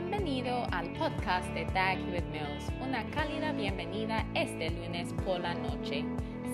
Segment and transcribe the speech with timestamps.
[0.00, 2.70] Bienvenido al podcast de Dag with Mills.
[2.80, 6.04] Una cálida bienvenida este lunes por la noche.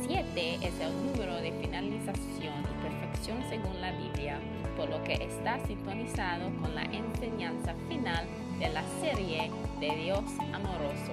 [0.09, 4.41] 7 es el número de finalización y perfección según la Biblia,
[4.79, 8.25] por lo que está sintonizado con la enseñanza final
[8.59, 10.25] de la serie de Dios
[10.55, 11.13] amoroso.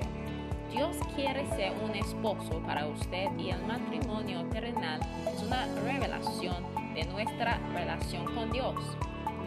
[0.71, 6.63] Dios quiere ser un esposo para usted y el matrimonio terrenal es una revelación
[6.93, 8.75] de nuestra relación con Dios.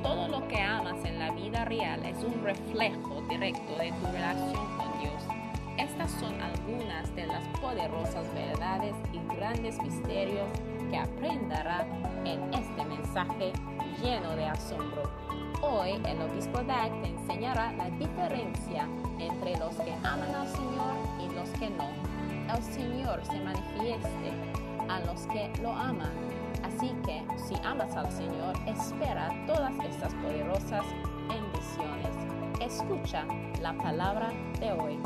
[0.05, 4.77] Todo lo que amas en la vida real es un reflejo directo de tu relación
[4.77, 5.23] con Dios.
[5.79, 10.47] Estas son algunas de las poderosas verdades y grandes misterios
[10.91, 11.87] que aprenderá
[12.27, 13.53] en este mensaje
[14.03, 15.11] lleno de asombro.
[15.63, 18.87] Hoy el obispo Dag te enseñará la diferencia
[19.19, 21.89] entre los que aman al Señor y los que no.
[22.55, 24.33] El Señor se manifieste
[24.87, 26.13] a los que lo aman
[26.65, 30.85] Así que si amas al Señor, espera todas estas poderosas
[31.29, 32.17] bendiciones.
[32.59, 33.27] Escucha
[33.61, 34.99] la palabra de hoy.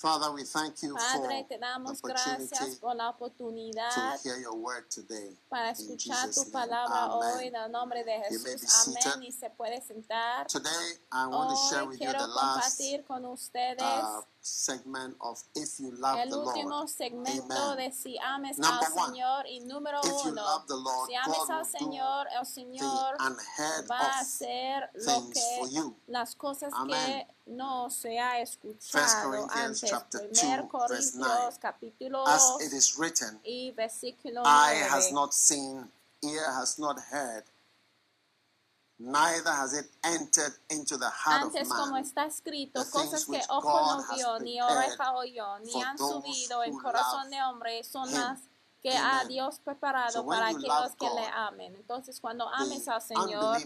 [0.00, 4.18] Father, we thank you Padre, for te damos the gracias opportunity por la to oportunidad
[4.24, 5.36] hear your word today.
[5.50, 7.36] para escuchar tu palabra amen.
[7.36, 8.94] hoy en el nombre de You may be Jesús.
[8.94, 9.12] seated.
[9.12, 9.22] Amén.
[9.28, 10.46] Y se puede sentar.
[10.46, 15.38] Today, I want to share with you the last compartir con ustedes uh, segment of
[15.54, 16.88] If You Love el the último Lord.
[16.88, 20.76] segmento de si ames Number al one, Señor y número If you uno, love the
[20.76, 23.16] Lord, si ames al Señor, el the Señor
[23.90, 25.96] va a hacer lo things for que you.
[26.06, 29.90] las cosas que no se ha First escuchado Corinthians antes.
[29.90, 31.30] chapter 2, Primer verse 9.
[31.34, 35.90] Corintios capítulo As 2 it is written, y versículo Eye has not seen,
[36.22, 37.44] ear has not heard,
[39.00, 43.24] neither has it entered into the heart Antes, of como man está escrito, the cosas
[43.24, 47.42] things que ojo God no vio, ni oreja oyó, ni han subido en corazón de
[47.42, 48.14] hombre, son Him.
[48.14, 48.40] las
[48.82, 49.28] que ha Amen.
[49.28, 51.76] Dios preparado So para aquellos que le God, amen.
[51.76, 53.58] Entonces, cuando ames al Señor,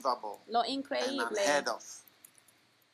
[0.49, 1.83] lo increíble, unheard of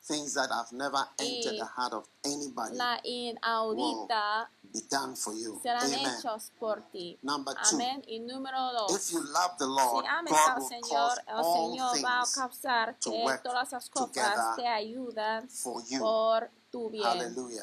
[0.07, 5.33] things that have never entered Y the heart of anybody la inaudita, be done for
[5.33, 5.59] you.
[5.61, 6.05] serán Amen.
[6.17, 7.17] hechos por ti.
[7.21, 8.03] Number two, Amén.
[8.07, 8.91] Y número dos.
[8.91, 12.03] if you love the Lord, Si ames God al will Señor, cause el all Señor
[12.05, 15.99] va a things causar to que work todas las cosas together te ayudan for you.
[15.99, 17.05] por tu bien.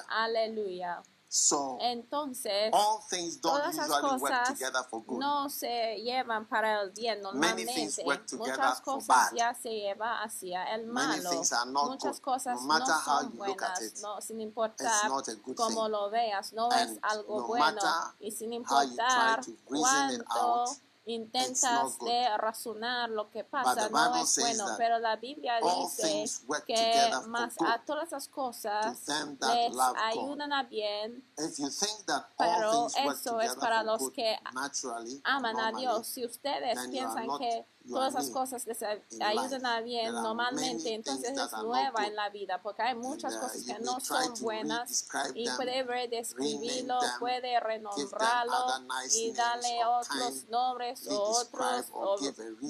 [0.09, 1.03] Aleluya.
[1.31, 5.19] So Entonces, all things don't todas usually work together for good.
[5.21, 8.05] no se llevan para el bien Many things normalmente.
[8.07, 9.33] work together Muchas for cosas bad.
[9.37, 11.31] ya se lleva hacia el Many malo.
[11.31, 12.25] things are not Muchas good.
[12.25, 15.09] cosas No matter no how son you look at buenas, it, no, sin It's importar
[15.09, 15.93] not a good cómo thing.
[15.93, 17.75] lo veas, no And es algo no bueno.
[17.75, 20.69] matter Y sin how you importar try to reason it cuánto out,
[21.09, 24.67] intentas de razonar lo que pasa, no es bueno.
[24.77, 26.25] Pero la Biblia dice
[26.67, 31.25] que más a todas las cosas les ayudan a bien.
[32.37, 34.39] Pero eso es para los que
[35.25, 36.07] aman a Dios.
[36.07, 42.07] Si ustedes piensan que todas las cosas les ayudan a bien normalmente, entonces es nueva
[42.07, 46.99] en la vida, porque hay muchas uh, cosas que no son buenas y puede redescribirlo,
[47.19, 52.19] puede renombrarlo y darle otros nombres o otros, o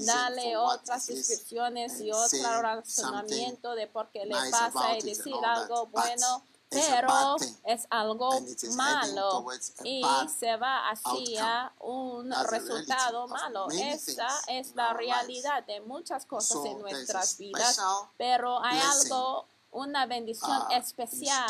[0.07, 6.43] darle otras descripciones y otro razonamiento de por qué le pasa y decir algo bueno.
[6.71, 8.31] Pero es algo
[8.77, 9.47] malo
[9.85, 10.03] y
[10.39, 13.69] se va hacia un resultado malo.
[13.71, 17.81] Esa es la realidad de muchas cosas en nuestras vidas,
[18.17, 21.47] pero hay algo, una bendición in especial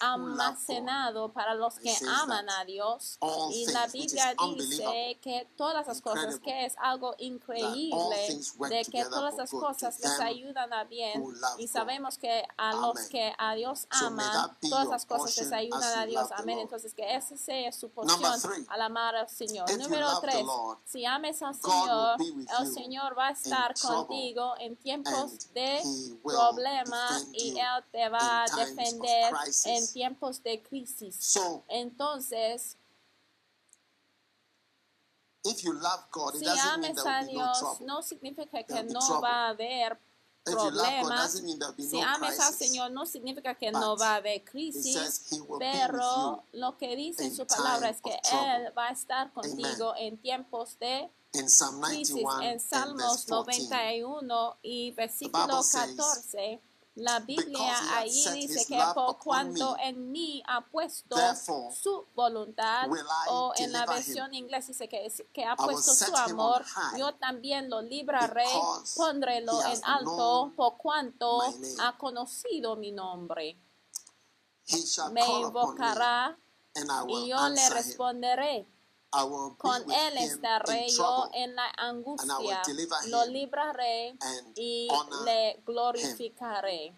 [0.00, 3.18] almacenado para los que aman a Dios.
[3.52, 9.36] Y la Biblia dice que todas las cosas, que es algo increíble, de que todas
[9.36, 11.22] las cosas les ayudan a bien.
[11.58, 16.06] Y sabemos que a los que a Dios aman, todas las cosas les ayudan a
[16.06, 16.28] Dios.
[16.32, 16.58] Amén.
[16.58, 19.70] Entonces que esa sea su porción al amar al Señor.
[19.78, 20.44] Número tres,
[20.84, 22.16] si ames al Señor,
[22.60, 25.80] el Señor va a estar contigo en tiempos de
[26.22, 29.32] problemas y Él te va a in times of defender
[29.66, 31.38] en tiempos de crisis.
[31.68, 32.76] Entonces,
[35.44, 37.58] if you love God, it si doesn't mean ames there a will be no Dios,
[37.58, 37.86] trouble.
[37.86, 39.20] no significa que no trouble.
[39.22, 39.98] va a haber
[40.44, 41.76] If you love God, problemas.
[41.76, 42.52] be Si no ames al.
[42.52, 45.24] Señor no significa que But no va a haber crisis,
[45.58, 48.10] pero lo que dice en in su palabra es que.
[48.32, 51.60] Él va a estar contigo en tiempos de crisis.
[51.60, 56.60] 91 En Salmos verse 14, 91 y versículo Bible says, 14
[56.94, 61.16] La Biblia allí set dice que por cuanto me, en mí ha puesto
[61.72, 62.86] su voluntad,
[63.28, 66.62] o en la versión inglesa dice que, que ha puesto su amor,
[66.98, 68.44] yo también lo libraré,
[68.94, 71.40] pondrélo en alto, por cuanto
[71.80, 73.58] ha conocido mi nombre.
[75.12, 76.38] Me invocará
[77.08, 78.66] y yo le responderé.
[79.58, 82.62] Con él estaré yo en la angustia,
[83.08, 84.16] lo libraré
[84.56, 84.88] y
[85.24, 86.94] le glorificaré.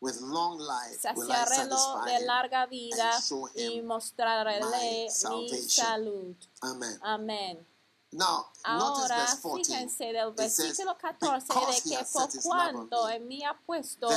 [0.00, 3.12] with long life Saciarélo de larga vida
[3.54, 6.36] y mostraré mi salud.
[6.62, 6.98] Amen.
[7.02, 7.66] Amén.
[8.12, 9.64] Now, Ahora, verse 14.
[9.64, 14.08] fíjense del versículo 14 de "Because he que por cuanto en mí ha puesto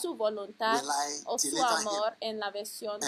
[0.00, 0.82] su voluntad
[1.24, 3.00] o su amor en la versión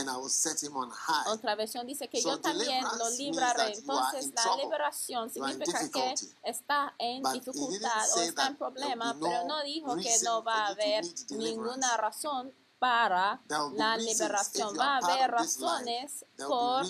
[1.27, 3.75] otra versión dice que yo también lo libraré.
[3.75, 9.97] Entonces la liberación significa que está en dificultad o está en problema, pero no dijo
[9.97, 12.53] que no va a haber ninguna razón
[12.83, 13.41] para
[13.77, 14.77] la liberación.
[14.77, 16.85] Va a haber razones por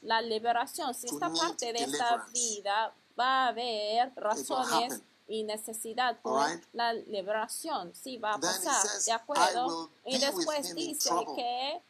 [0.00, 0.94] la liberación.
[0.94, 6.64] Si esta parte de esta vida va a haber razones y necesidad por Alright?
[6.72, 7.92] la liberación.
[7.94, 9.90] Sí, va a Then he pasar, says, ¿de "I acuerdo?
[10.06, 11.82] Y después dice trouble." que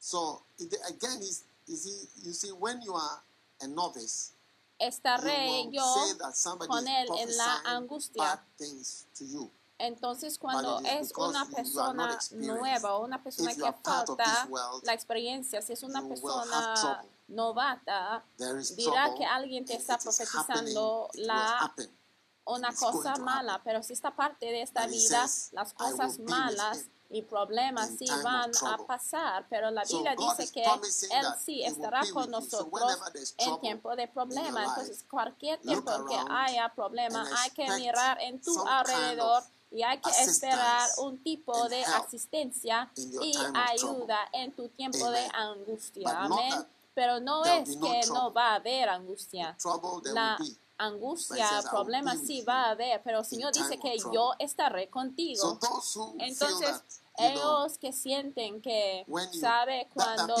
[0.00, 0.42] So
[0.88, 3.22] again, is you see, you see, when you are
[3.60, 4.32] a novice,
[4.80, 5.84] estaré yo
[6.66, 8.44] con is él en la angustia.
[9.78, 15.72] Entonces, cuando es una persona nueva o una persona que falta world, la experiencia, si
[15.72, 18.24] es una persona novata,
[18.76, 21.72] dirá que alguien te está profetizando la
[22.46, 26.18] una cosa mala, pero si esta parte de esta vida, says, las "I will cosas
[26.18, 31.64] malas y problemas sí van a trouble." pasar, pero la Biblia dice que Él sí
[31.64, 32.24] estará con.
[32.24, 32.98] So nosotros
[33.38, 34.64] en tiempo de problema.
[34.64, 39.82] Entonces, cualquier tiempo que haya problema, hay que mirar en tu kind alrededor of y
[39.82, 46.08] hay que esperar un tipo de asistencia y ayuda en tu tiempo de angustia.
[46.16, 46.66] Amén.
[46.94, 49.56] Pero no es que no va a haber angustia.
[50.14, 50.38] La
[50.78, 53.78] angustia, But he says, "I will problemas sí va a haber, pero el Señor dice
[53.78, 55.58] que of trouble." yo estaré contigo.
[56.18, 56.82] Entonces,
[57.16, 59.06] ellos que sienten que,
[59.40, 60.34] sabe, cuando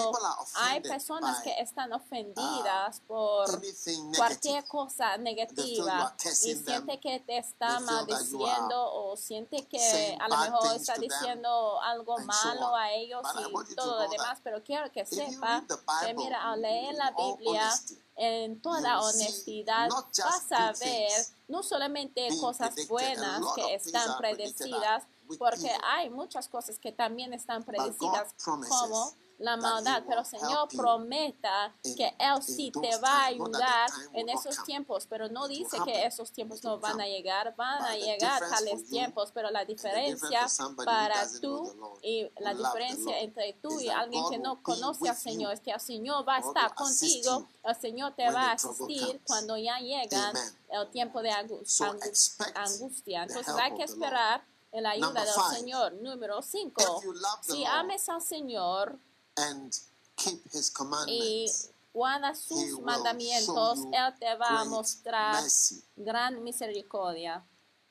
[0.56, 7.80] hay personas que están ofendidas por anything cualquier cosa negativa y siente que te está
[7.80, 13.22] maldiciendo o siente que a lo mejor está diciendo algo malo a ellos
[13.70, 15.64] y todo lo demás, pero quiero que sepa
[16.04, 17.70] que mira, al leer la Biblia
[18.16, 21.10] en toda honestidad vas a ver
[21.48, 25.04] no solamente cosas buenas que están predecidas,
[25.38, 32.14] porque hay muchas cosas que también están predecidas como la maldad, pero Señor prometa que
[32.18, 36.30] Él sí those te va a ayudar en esos tiempos, pero no dice que esos
[36.32, 40.46] tiempos no van a llegar, van a the llegar tales tiempos, pero la diferencia
[40.84, 45.50] para tú y la diferencia entre tú y alguien que no conoce al with Señor
[45.50, 45.54] you.
[45.54, 49.20] es que el Señor va a estar contigo, el Señor te when va a asistir
[49.26, 50.34] cuando ya llegan
[50.68, 53.22] el tiempo de angustia.
[53.24, 54.42] Entonces hay que esperar
[54.74, 55.56] en la ayuda Number del five.
[55.56, 55.92] Señor.
[55.94, 56.82] Número 5.
[56.82, 58.98] If you love the Si ames al Señor
[59.36, 59.72] and
[60.16, 65.82] keep his y commandments, guarda he sus mandamientos, Él te va a mostrar mercy.
[65.96, 67.44] gran misericordia.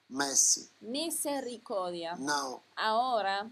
[0.09, 0.69] Mercy.
[0.81, 2.15] Misericordia.
[2.17, 3.49] Now, Ahora,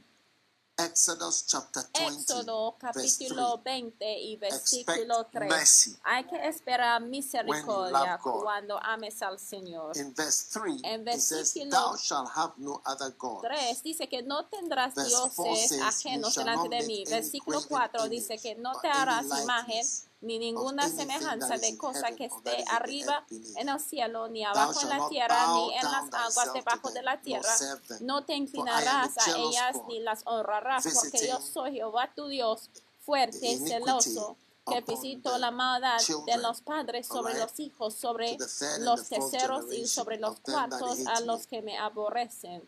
[0.86, 3.64] Exodus chapter 20, Éxodo capítulo 3.
[3.64, 5.50] 20 y versículo 3.
[5.50, 9.96] mercy Hay que esperar misericordia cuando ames al Señor.
[9.98, 13.42] In verse 3, En says, versículo Thou shalt have no other God.
[13.42, 17.04] 3 dice que no tendrás Verse dioses says, ajenos "You shall delante de mí.
[17.06, 19.86] Versículo graven 4 image dice que no te harás imagen
[20.22, 23.26] ni ninguna semejanza de cosa que esté arriba
[23.56, 27.20] en el cielo, ni abajo en la tierra, ni en las aguas debajo de la
[27.22, 27.54] tierra.
[28.02, 33.52] No te inclinarás a ellas ni las honrarás, porque yo soy Jehová tu Dios, fuerte,
[33.52, 38.38] iniquity celoso, que visito la maldad de los padres sobre los hijos, sobre
[38.80, 42.68] los terceros y sobre los cuartos a los que me aborrecen.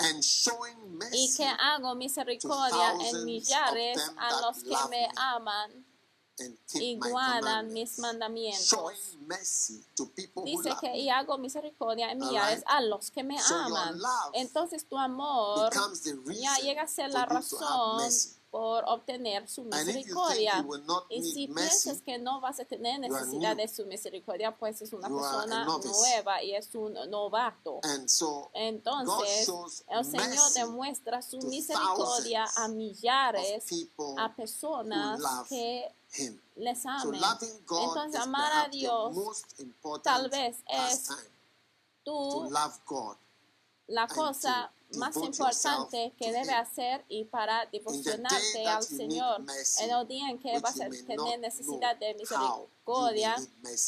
[0.00, 5.08] And showing y que hago misericordia en millares a los que me.
[5.16, 5.87] aman
[6.74, 9.16] y guardan mis mandamientos.
[10.44, 14.00] Dice que y hago misericordia en millares a los que me aman.
[14.32, 15.72] Entonces tu amor
[16.40, 18.02] ya llega a ser la razón
[18.50, 20.64] por obtener su misericordia.
[21.10, 25.08] Y si piensas que no vas a tener necesidad de su misericordia, pues es una
[25.08, 27.80] persona nueva y es un novato.
[28.54, 33.64] Entonces, el Señor demuestra su misericordia a millares,
[34.16, 36.40] a personas que him.
[36.56, 37.20] les So amen.
[37.66, 39.44] God Entonces, is amar a Dios,
[40.02, 41.08] tal vez es
[42.04, 43.16] God
[43.88, 49.44] la cosa más importante que debe hacer y para devocionarte al Señor
[49.80, 53.36] en el día en que vas a tener necesidad de misericordia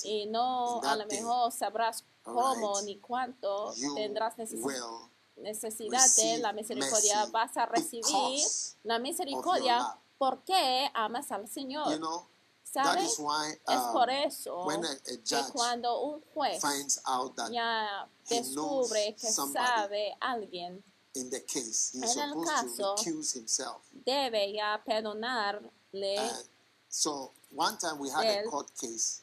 [0.05, 7.27] y no a lo mejor sabrás cómo ni cuánto tendrás necesidad de la misericordia.
[7.27, 8.45] Vas a recibir
[8.85, 10.39] la misericordia love.
[10.45, 11.91] porque amas al Señor.
[11.93, 12.27] You know,
[12.75, 13.13] that ¿Sabes?
[13.13, 17.01] is why Es um, por eso when a, a que judge cuando un juez finds
[17.07, 20.83] out that ya descubre que sabe alguien
[21.15, 23.83] in the case he's En el caso, to recuse himself.
[24.07, 25.71] debe ya perdonarle
[26.19, 26.45] And
[26.89, 29.23] so one time we had a court case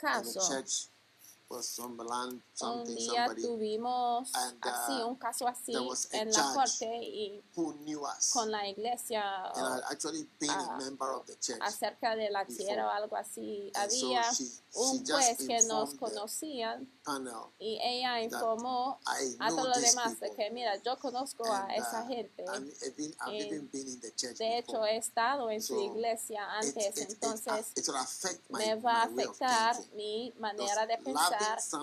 [0.00, 0.40] in the caso.
[0.48, 0.86] church
[1.50, 5.72] Un something día tuvimos And, así, uh, un caso así
[6.12, 7.42] en la corte y
[8.32, 9.50] con la iglesia
[11.60, 13.72] acerca de la tierra o algo así.
[13.74, 16.80] And so Había she, un she juez que nos conocía
[17.58, 18.98] y ella informó
[19.38, 22.44] a todos los demás de que, mira, yo conozco a esa uh, gente.
[22.44, 24.00] I'm- I've, been, I've Eh, been
[24.36, 27.88] De hecho, he estado en su iglesia antes, it- it- entonces it
[28.50, 31.37] me va a afectar mi manera de loving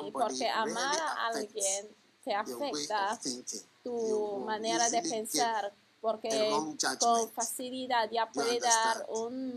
[0.06, 3.20] y porque amar a alguien te afecta
[3.84, 5.74] tu manera de pensar
[6.06, 6.52] porque
[7.00, 9.56] con facilidad ya puede dar un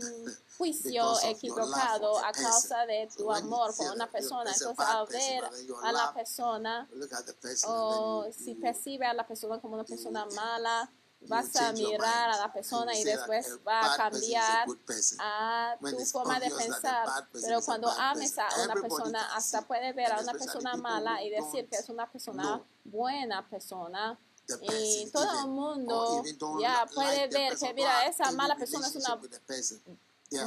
[0.57, 4.51] juicio equivocado a causa de tu amor por una persona.
[4.51, 5.43] Entonces, al ver
[5.83, 6.89] a la persona
[7.67, 10.91] o si percibe a la persona como una persona mala,
[11.21, 14.67] vas a mirar a la persona y después va a cambiar
[15.19, 17.27] a tu forma de pensar.
[17.31, 19.65] Pero cuando ames a una persona, hasta see.
[19.67, 24.17] puedes ver a una persona mala y decir que es una persona buena persona.
[24.61, 26.23] Y todo el mundo
[26.59, 29.19] ya puede ver que, mira, esa mala persona es una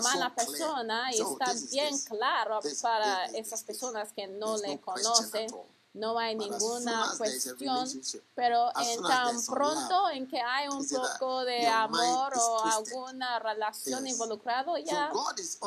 [0.02, 5.48] mala persona y está bien claro para esas personas que no le conocen.
[5.94, 7.86] No hay ninguna cuestión,
[8.34, 14.14] pero en tan pronto en que hay un poco de amor o alguna relación Yes.
[14.14, 15.12] involucrado, ya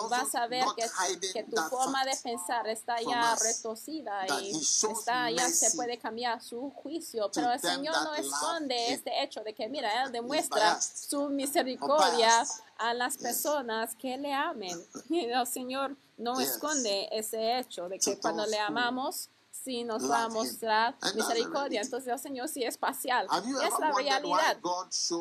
[0.10, 5.48] vas a ver que, que tu forma de pensar está ya retorcida y está, ya
[5.48, 7.30] se puede cambiar su juicio.
[7.32, 12.46] Pero el Señor no esconde este hecho de que, mira, Él demuestra su misericordia
[12.78, 14.76] a las personas que le amen.
[15.12, 19.30] El Señor no esconde ese hecho de que cuando le amamos,
[19.66, 21.82] sí nos va a mostrar misericordia.
[21.82, 23.28] Entonces el Señor sí es parcial.
[23.66, 24.60] Es la realidad.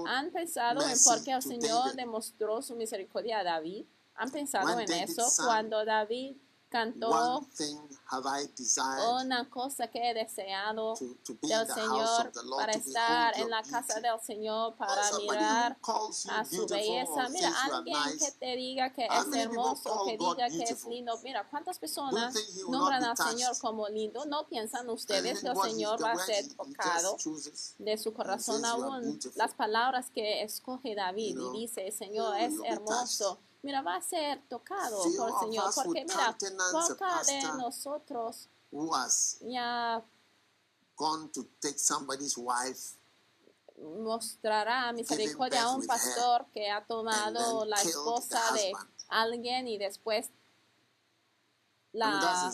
[0.06, 3.86] ¿Han pensado en por qué el Señor demostró su misericordia a David?
[4.14, 5.26] ¿Han pensado en eso?
[5.44, 6.36] Cuando David
[6.74, 7.46] cantó
[9.20, 13.62] una cosa que he deseado to, to be del Señor Lord, para estar en la
[13.62, 15.78] casa del Señor para mirar
[16.30, 17.28] a su belleza.
[17.28, 21.16] Mira, alguien que te diga que es hermoso, que diga que es lindo.
[21.22, 22.34] Mira, ¿cuántas personas
[22.68, 24.24] nombran al Señor como lindo?
[24.24, 27.16] ¿No piensan ustedes que el Señor va a ser tocado
[27.78, 29.20] de su corazón aún?
[29.36, 33.38] Las palabras que escoge David y dice, Señor, you es hermoso.
[33.64, 35.74] Mira, va a ser tocado Few por el Señor.
[35.74, 36.36] Porque mira,
[36.70, 40.04] poca de nosotros who has ya
[40.96, 42.98] gone to take somebody's wife.
[43.76, 48.72] mostrará misericordia a un her, pastor que ha tomado la esposa de
[49.08, 50.30] alguien y después
[51.94, 52.52] la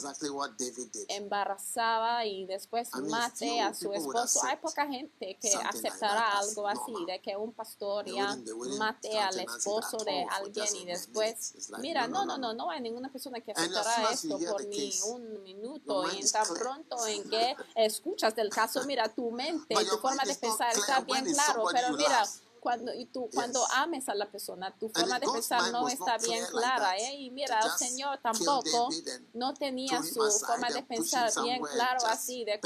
[1.09, 4.41] embarazaba y después mate a su esposo.
[4.45, 8.37] Hay poca gente que aceptará algo así, de que un pastor ya
[8.79, 13.41] mate al esposo de alguien y después, mira, no, no, no, no, hay ninguna persona
[13.41, 18.85] que aceptará esto por ni un minuto y tan pronto en que escuchas del caso,
[18.85, 22.25] mira, tu mente, tu forma de pensar está bien claro, pero mira.
[22.61, 26.45] Cuando, y tú, cuando ames a la persona, tu forma de pensar no está bien
[26.47, 26.97] clara.
[26.97, 27.15] ¿eh?
[27.15, 28.89] Y mira, el Señor tampoco
[29.35, 32.61] no tenía su forma de pensar bien claro así de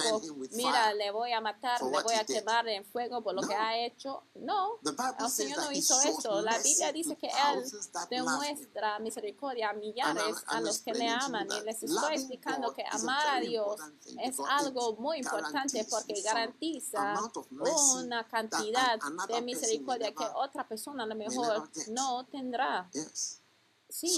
[0.53, 3.79] mira, le voy a matar, le voy a quemar en fuego por lo que ha
[3.79, 4.25] hecho.
[4.35, 4.79] No,
[5.19, 6.43] el Señor no hizo eso.
[6.43, 7.65] La Biblia dice que Él
[8.11, 11.49] demuestra misericordia a millares a los que le aman.
[11.51, 13.81] Y les estoy explicando que amar a Dios
[14.21, 17.15] es algo muy importante porque garantiza
[17.97, 18.99] una cantidad
[19.29, 22.89] de may misericordia que otra persona a lo mejor no tendrá.
[23.89, 24.17] Sí.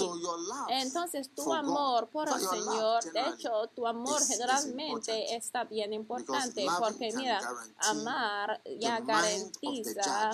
[0.69, 7.11] Entonces tu amor por el Señor, de hecho, tu amor generalmente está bien importante porque
[7.13, 7.39] mira,
[7.77, 10.31] amar ya garantiza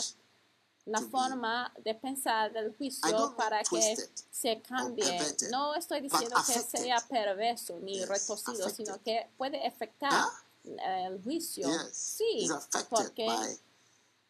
[0.86, 3.98] la forma de pensar del juicio para que
[4.32, 5.20] se cambie.
[5.50, 10.26] No estoy diciendo que sea perverso ni retorcido, sino que puede afectar
[10.64, 11.68] el juicio.
[11.92, 12.48] Sí,
[12.90, 13.28] porque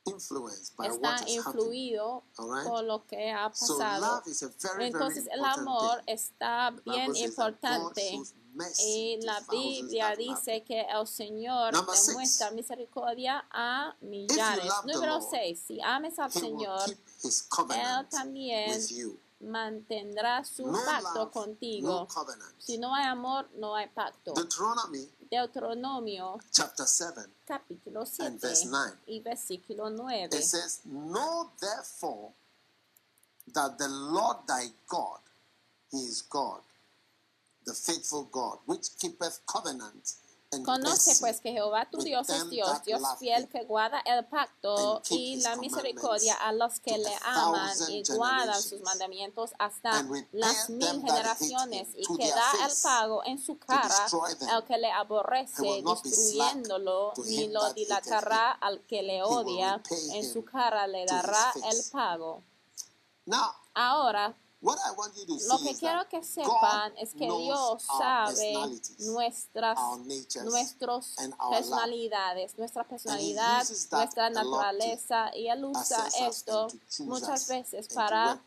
[0.05, 4.21] está influido por lo que ha pasado.
[4.79, 8.21] Entonces el amor está bien importante.
[8.85, 14.71] Y la Biblia dice que el Señor demuestra misericordia a millares.
[14.85, 15.63] Número Lord, 6.
[15.67, 18.79] Si ames al Señor, Él también.
[19.43, 22.07] Mantendrá su No pacto love, no contigo.
[22.07, 22.55] covenant.
[22.59, 24.33] Si no hay amor, no hay pacto.
[24.33, 28.97] Deuteronomy Deuteronomio chapter 7, capítulo And 7 verse 9.
[29.07, 30.29] y versículo 9.
[30.31, 32.31] it says, Know therefore
[33.53, 35.19] that the Lord thy God,
[35.91, 36.61] he is God,
[37.65, 40.13] the faithful God, which keepeth covenant
[40.63, 45.41] Conoce pues que Jehová tu Dios es Dios, Dios fiel que guarda el pacto y
[45.41, 51.89] la misericordia a los que le aman y guardan sus mandamientos hasta las mil generaciones
[51.95, 54.07] y que da el pago en su cara
[54.51, 59.81] al que le aborrece, destruyéndolo, ni lo dilatará al que le odia,
[60.13, 62.43] en su cara le dará el pago.
[63.73, 67.83] Ahora, what I want you to lo que is quiero que sepan es que Dios
[67.83, 68.53] sabe
[68.99, 71.15] nuestras our natures, nuestros
[71.51, 76.67] personalidades, nuestra personalidad, nuestra naturaleza y él usa esto
[76.99, 78.41] muchas veces para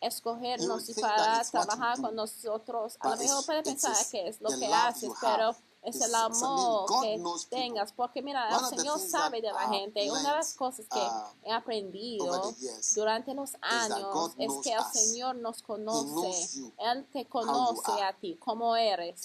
[0.00, 2.96] escogernos y para trabajar con nosotros.
[3.00, 5.54] A lo mejor puede pensar que es lo que haces, pero.
[5.82, 7.92] Es el amor que tengas.
[7.92, 10.10] Porque mira, el Señor sabe de la gente.
[10.10, 12.54] Una de las cosas que uh, he aprendido
[12.94, 14.80] durante los años es que el.
[14.90, 16.72] Señor nos conoce.
[16.78, 19.22] Él te conoce a ti, como eres.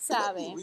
[0.00, 0.54] Sabe.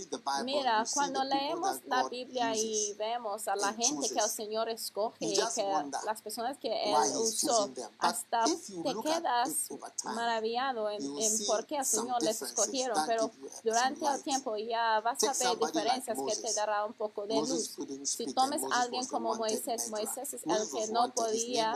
[0.43, 4.31] Mira, cuando leemos la Biblia y vemos a la gente que el.
[4.31, 5.63] Señor escoge, que
[6.05, 7.69] las personas que Él usó,
[7.99, 9.69] hasta te quedas
[10.03, 13.31] maravillado en, en por qué el Señor les escogieron, pero
[13.63, 17.77] durante el tiempo ya vas a Diferencias que te dará un poco de luz.
[18.03, 19.89] Si tomes a alguien como Moisés.
[19.89, 21.75] Moisés es el que no podía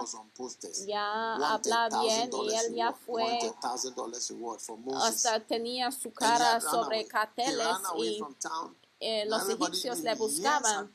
[0.85, 3.53] ya hablar bien $1,000 y él ya fue Wanted
[3.95, 5.25] $1,000 reward for Moses.
[5.25, 8.23] hasta tenía su cara sobre carteles y.
[9.07, 10.91] eh, los egipcios le buscaban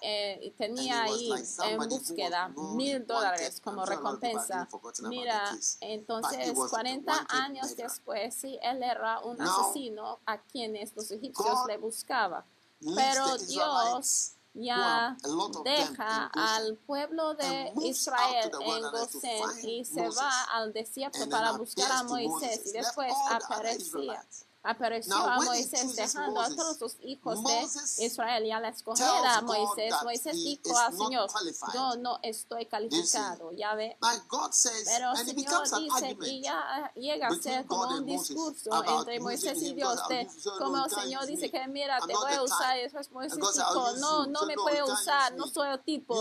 [0.00, 1.30] eh, tenía ahí
[1.64, 4.68] en búsqueda mil dólares como recompensa.
[5.02, 10.96] Mira, entonces was a 40 wanted años después, sí, él era un asesino a quienes
[10.96, 12.44] los egipcios le buscaban.
[12.96, 15.16] Pero Dios ya
[15.64, 22.02] deja al pueblo de Israel en Gosén y se va al desierto para buscar a
[22.02, 24.26] Moisés y después aparecía.
[24.62, 29.94] Apareció a Moisés dejando a todos los hijos de Israel y al escoger a Moisés,
[30.04, 31.30] Moisés dijo al Señor,
[31.74, 33.96] yo no estoy calificado, ya ve.
[34.84, 39.74] Pero el Señor dice y ya llega a ser como un discurso entre Moisés y
[39.74, 43.38] Dios de como el Señor dice que mira, te voy a usar y después Moisés
[43.38, 46.14] dijo, no, no me puede usar, no soy el tipo.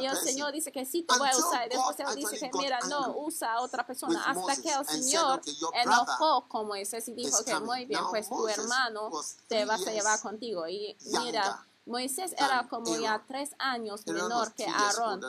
[0.00, 0.18] Y el.
[0.18, 3.16] Señor dice que sí te voy a usar y después Él dice que mira, no,
[3.18, 7.42] usa a otra persona hasta que el Señor "Okay, your enojó con Moisés y dijo
[7.44, 9.10] que coming." Bien, pues tu hermano
[9.48, 10.68] te vas a llevar contigo.
[10.68, 15.22] Y mira, Moisés era como ya tres años menor que Aarón.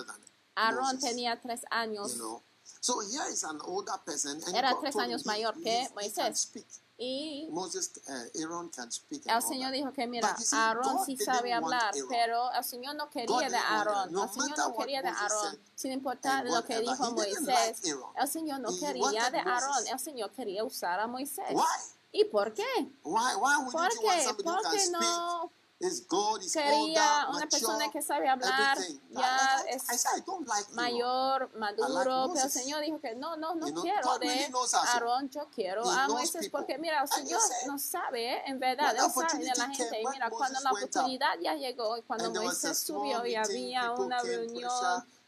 [0.56, 2.44] Aarón tenía tres años You know.
[2.82, 6.40] So here is an older person, and Era tres años mayor que Moisés.
[6.40, 6.66] speak.
[7.02, 7.92] y Moses,
[8.36, 9.24] Aaron can speak.
[9.26, 13.50] and el Señor dijo que mira, Aarón sí sabe hablar, pero el Señor no quería
[13.50, 14.10] de Aarón.
[14.10, 17.82] El Señor no quería de Aarón, sin importar lo que dijo Moisés.
[18.16, 21.46] El Señor no quería de Aarón, el Señor quería usar a Moisés.
[22.12, 22.64] ¿Y por qué?
[23.04, 23.36] Why?
[23.36, 24.44] Why wouldn't ¿Por you qué?
[24.44, 26.06] Porque no Is
[26.42, 28.78] is quería older, una persona mature, que sabe hablar,
[29.12, 29.84] ya es
[30.74, 32.52] mayor, maduro, pero el.
[32.52, 34.54] Señor dijo que no, no, no You know, quiero God de really.
[34.74, 39.46] Aarón, yo quiero a Moisés, porque mira, el Señor no sabe, en verdad, Él sabe
[39.46, 40.02] de la gente.
[40.02, 44.70] Y mira, cuando la oportunidad ya llegó y cuando Moisés subió y había una reunión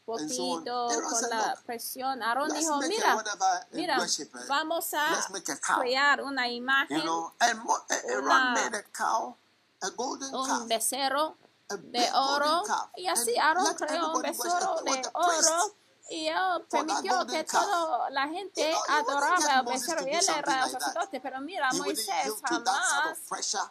[0.04, 4.44] so poquito con la "Look, presión, Aarón let's dijo, mira, whatever mira, eh?
[4.48, 5.28] vamos a
[5.60, 5.80] cow.
[5.80, 9.36] crear una imagen, You know, and Mo- Aaron una- a cow,
[9.80, 9.86] a
[10.32, 11.36] un becerro
[11.68, 12.62] a de oro
[12.96, 15.74] y así Aarón creó un becerro de oro.
[16.10, 20.68] Y that permitió golden que toda la gente adoraba el that.
[20.70, 23.18] sacerdote, pero mira, Moisés jamás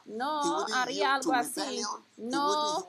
[0.06, 1.84] no haría algo así,
[2.18, 2.88] no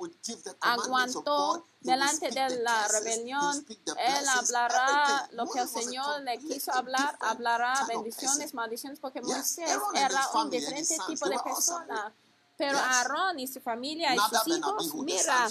[0.61, 7.85] aguantó delante de la rebelión, él hablará lo que el Señor le quiso hablar, hablará
[7.87, 12.13] bendiciones, maldiciones, porque Moisés era un diferente tipo de persona.
[12.57, 12.87] Pero yes.
[12.87, 15.49] Aarón y su familia y sus hijos, mira,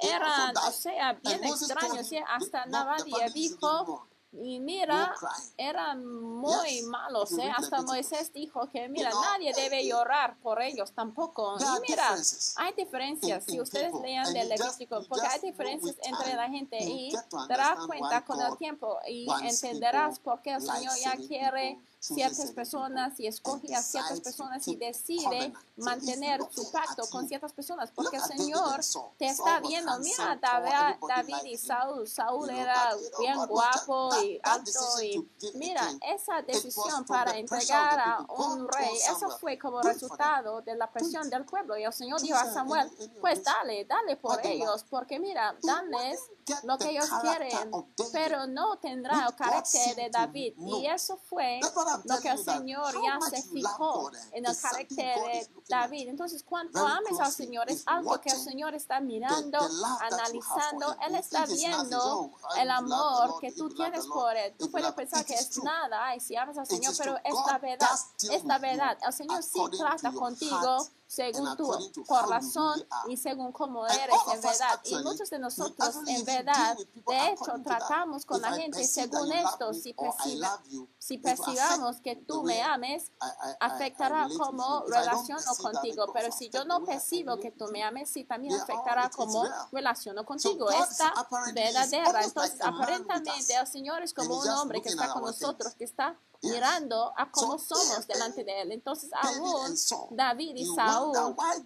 [0.00, 2.10] eran, o sea, bien extraños.
[2.26, 5.12] hasta Navadia dijo, y mira,
[5.56, 7.36] eran muy malos.
[7.38, 7.50] ¿eh?
[7.56, 11.56] Hasta Moisés dijo que, mira, nadie debe llorar por ellos tampoco.
[11.58, 12.14] Y mira,
[12.56, 13.44] hay diferencias.
[13.44, 17.12] Si ustedes lean del Levítico, porque hay diferencias entre la gente y
[17.48, 23.20] darás cuenta con el tiempo y entenderás por qué el Señor ya quiere ciertas personas
[23.20, 28.22] y escoge a ciertas personas y decide mantener su pacto con ciertas personas, porque el
[28.22, 28.80] Señor
[29.18, 29.98] te está viendo.
[30.00, 37.04] Mira, ah, David y Saúl, Saúl era bien guapo y alto y mira, esa decisión
[37.04, 41.76] para entregar a un rey, eso fue como resultado de la presión del pueblo.
[41.76, 46.18] Y el Señor dijo a Samuel, pues dale, dale por ellos, porque mira, dales
[46.64, 47.70] lo que ellos quieren,
[48.12, 50.54] pero no tendrá el carácter de David.
[50.58, 51.60] Y eso fue
[52.04, 56.08] lo que el Señor ya se fijó en el carácter de David.
[56.08, 59.58] Entonces, cuando ames al Señor, es algo que el Señor está mirando,
[60.00, 60.96] analizando.
[61.06, 64.54] Él está viendo el amor que tú tienes por Él.
[64.58, 67.98] Tú puedes pensar que es nada, ay, si amas al Señor, pero es la verdad,
[68.30, 68.98] es la verdad.
[69.06, 74.80] El Señor sí trata contigo según tu corazón y según como eres en verdad.
[74.84, 79.74] Y muchos de nosotros en verdad, de hecho, tratamos con la gente según esto.
[79.74, 80.62] Si, perciba,
[80.98, 83.10] si percibamos que tú me ames,
[83.58, 86.06] afectará como relaciono contigo.
[86.12, 90.70] Pero si yo no percibo que tú me ames, sí también afectará como relaciono contigo.
[90.70, 91.12] Esta
[91.52, 92.22] verdadera.
[92.22, 97.12] Entonces, aparentemente, el Señor es como un hombre que está con nosotros, que está mirando
[97.16, 98.72] a cómo somos delante de él.
[98.72, 99.76] Entonces aún
[100.16, 101.16] David y Saúl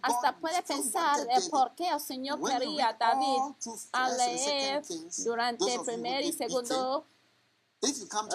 [0.03, 3.39] hasta puede pensar el por qué el Señor quería a David
[3.93, 4.83] a leer
[5.25, 7.07] durante primer y segundo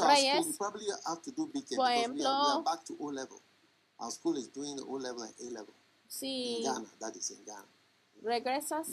[0.06, 0.58] Reyes.
[1.76, 2.64] Por ejemplo,
[6.08, 6.64] si
[8.22, 8.88] regresas,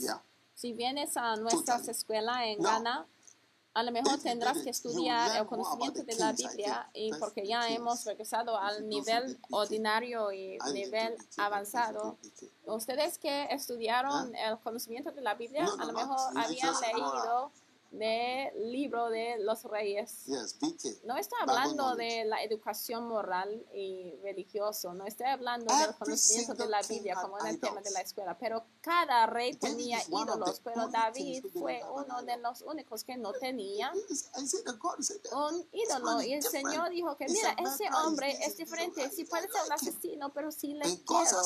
[0.55, 3.07] si vienes a nuestras escuelas en Ghana,
[3.77, 8.07] a lo mejor tendrás que estudiar el conocimiento de la Biblia y porque ya hemos
[8.07, 12.17] regresado al nivel ordinario y nivel avanzado.
[12.65, 17.53] Ustedes que estudiaron el conocimiento de la Biblia, a lo mejor habían leído
[17.91, 20.25] del libro de los reyes.
[21.05, 26.69] No estoy hablando de la educación moral y religiosa, no estoy hablando del conocimiento de
[26.69, 30.89] la Biblia como en el tema de la escuela, pero cada rey tenía ídolos, pero
[30.89, 33.93] David fue uno de los únicos que no tenía
[35.33, 36.23] un ídolo.
[36.23, 40.33] Y el Señor dijo que, mira, ese hombre es diferente, si puede ser un asesino,
[40.33, 41.43] pero si le quiero.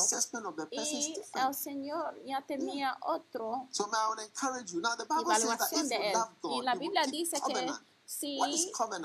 [0.71, 3.67] Y el Señor ya tenía otro
[5.21, 7.67] evaluación de él y la Biblia dice que
[8.05, 8.39] si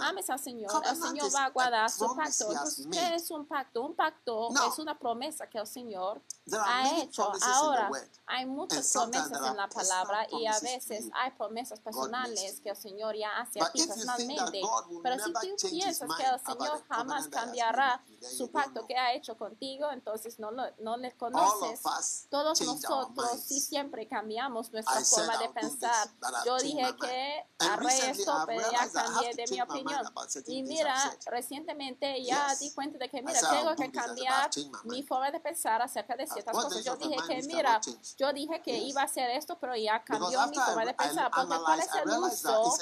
[0.00, 2.50] ames al Señor, el Señor va a guardar su pacto.
[2.50, 3.82] Entonces, ¿qué es un pacto?
[3.82, 6.20] Un pacto es una promesa que el Señor
[6.52, 7.32] ha hecho.
[7.42, 7.90] Ahora
[8.26, 13.16] hay muchas promesas en la palabra y a veces hay promesas personales que el Señor
[13.16, 14.60] ya hace a ti personalmente.
[15.02, 19.90] Pero si tú piensas que el Señor jamás cambiará su pacto que ha hecho contigo,
[19.92, 22.26] entonces no, lo, no le conoces.
[22.30, 26.08] Todos nosotros sí siempre cambiamos nuestra forma de pensar.
[26.44, 30.02] Yo dije que haré esto, pero ya cambié de mi opinión.
[30.46, 34.50] Y mira, recientemente ya di cuenta de que, mira, tengo que cambiar
[34.84, 36.84] mi forma de pensar acerca de ciertas cosas.
[36.84, 37.80] Yo dije que, mira,
[38.16, 41.30] yo dije que iba a hacer esto, pero ya cambió mi forma de pensar.
[41.30, 42.78] Porque cuál es el uso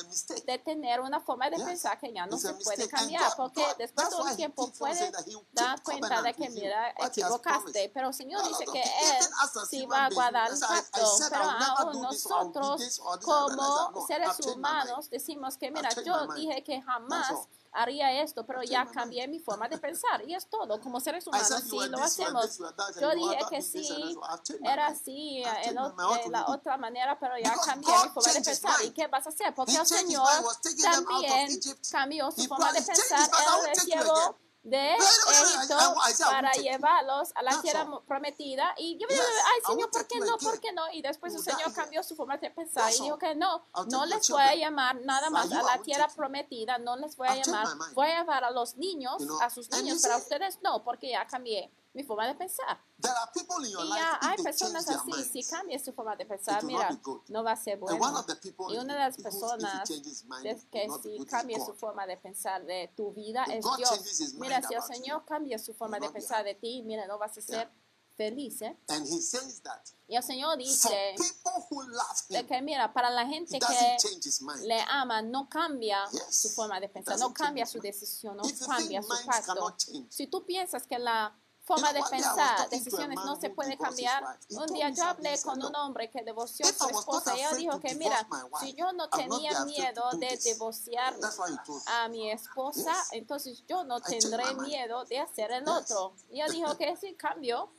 [0.46, 3.32] de tener una forma de pensar que ya no se puede cambiar.
[3.36, 5.12] Porque después de un tiempo puedes
[5.52, 7.90] dar cuenta de que, mira, equivocaste.
[7.92, 9.24] Pero el Señor dice que Él
[9.68, 11.16] sí va a guardar el pacto.
[11.30, 17.32] Pero aún nosotros, como seres humanos, decimos que, mira, yo dije que jamás
[17.74, 20.22] haría esto, pero ya cambié mi forma de pensar.
[20.26, 22.58] Y es todo, como seres humanos, si sí, lo hacemos.
[23.00, 24.16] Yo dije que sí,
[24.62, 25.74] era así, eh, en
[26.32, 28.84] la otra manera, pero ya cambié mi forma de pensar.
[28.84, 29.54] ¿Y qué vas a hacer?
[29.54, 30.28] Porque el Señor
[30.82, 31.60] también
[31.90, 33.30] cambió su forma de pensar.
[33.66, 35.76] Él les llevó de Egipto
[36.24, 38.74] para llevarlos a la tierra prometida.
[38.78, 40.36] Y yo me dije, ay Señor, ¿por qué no?
[40.38, 40.82] ¿Por qué no?
[40.92, 44.28] Y después el Señor cambió su forma de pensar y dijo que no, no les
[44.28, 48.08] voy a llamar nada más a la tierra prometida, no les voy a llamar, voy
[48.08, 51.70] a llevar a los niños, a sus niños, pero a ustedes no, porque ya cambié
[51.94, 52.78] mi forma de pensar.
[52.98, 56.90] Y ya hay personas así, minds, si cambias tu forma de pensar, mira,
[57.28, 57.96] no va a ser bueno.
[58.70, 63.12] Y una de las personas es que si cambias su forma de pensar de tu
[63.12, 64.34] vida es Dios.
[64.34, 67.40] Mira, si el Señor cambia su forma de pensar de ti, mira, no vas a
[67.40, 67.70] ser
[68.16, 68.62] feliz.
[68.62, 68.76] ¿eh?
[68.88, 71.14] And he says that y el Señor dice
[72.28, 73.96] de que mira, para la gente que
[74.64, 76.42] le ama, no cambia yes.
[76.42, 79.76] su forma de pensar, no cambia su decisión, no cambia su pacto.
[80.10, 84.38] Si tú piensas que la forma de pensar, decisiones no se pueden cambiar.
[84.50, 87.80] Un día yo hablé con un hombre que divorció a su esposa y él dijo
[87.80, 88.26] que, mira,
[88.60, 91.14] si yo no tenía miedo de divorciar
[91.86, 96.14] a mi esposa, entonces yo no tendré miedo de hacer el otro.
[96.30, 97.70] Y él dijo que si cambio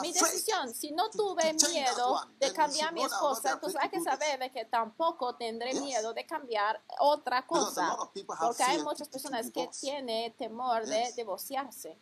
[0.00, 4.50] mi decisión, si no tuve miedo de cambiar a mi esposa, entonces hay que saber
[4.52, 7.96] que tampoco tendré miedo de cambiar otra cosa,
[8.38, 11.98] porque hay muchas personas que tienen temor de divorciarse.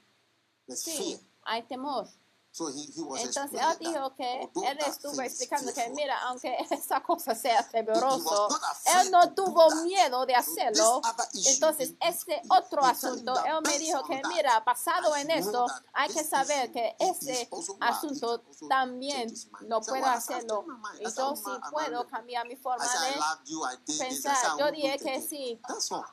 [0.76, 0.92] Sim.
[0.92, 1.20] Sim.
[1.62, 2.07] Temor.
[2.50, 8.48] Entonces él ah, dijo que él estuvo explicando que, mira, aunque esa cosa sea temoroso,
[8.96, 11.00] él no tuvo miedo de hacerlo.
[11.46, 16.72] Entonces, este otro asunto, él me dijo que, mira, basado en esto, hay que saber
[16.72, 17.48] que ese
[17.80, 19.32] asunto también
[19.66, 20.64] no puedo hacerlo.
[21.00, 24.37] Y yo sí puedo cambiar mi forma de pensar.
[24.58, 25.61] Yo dije que sí,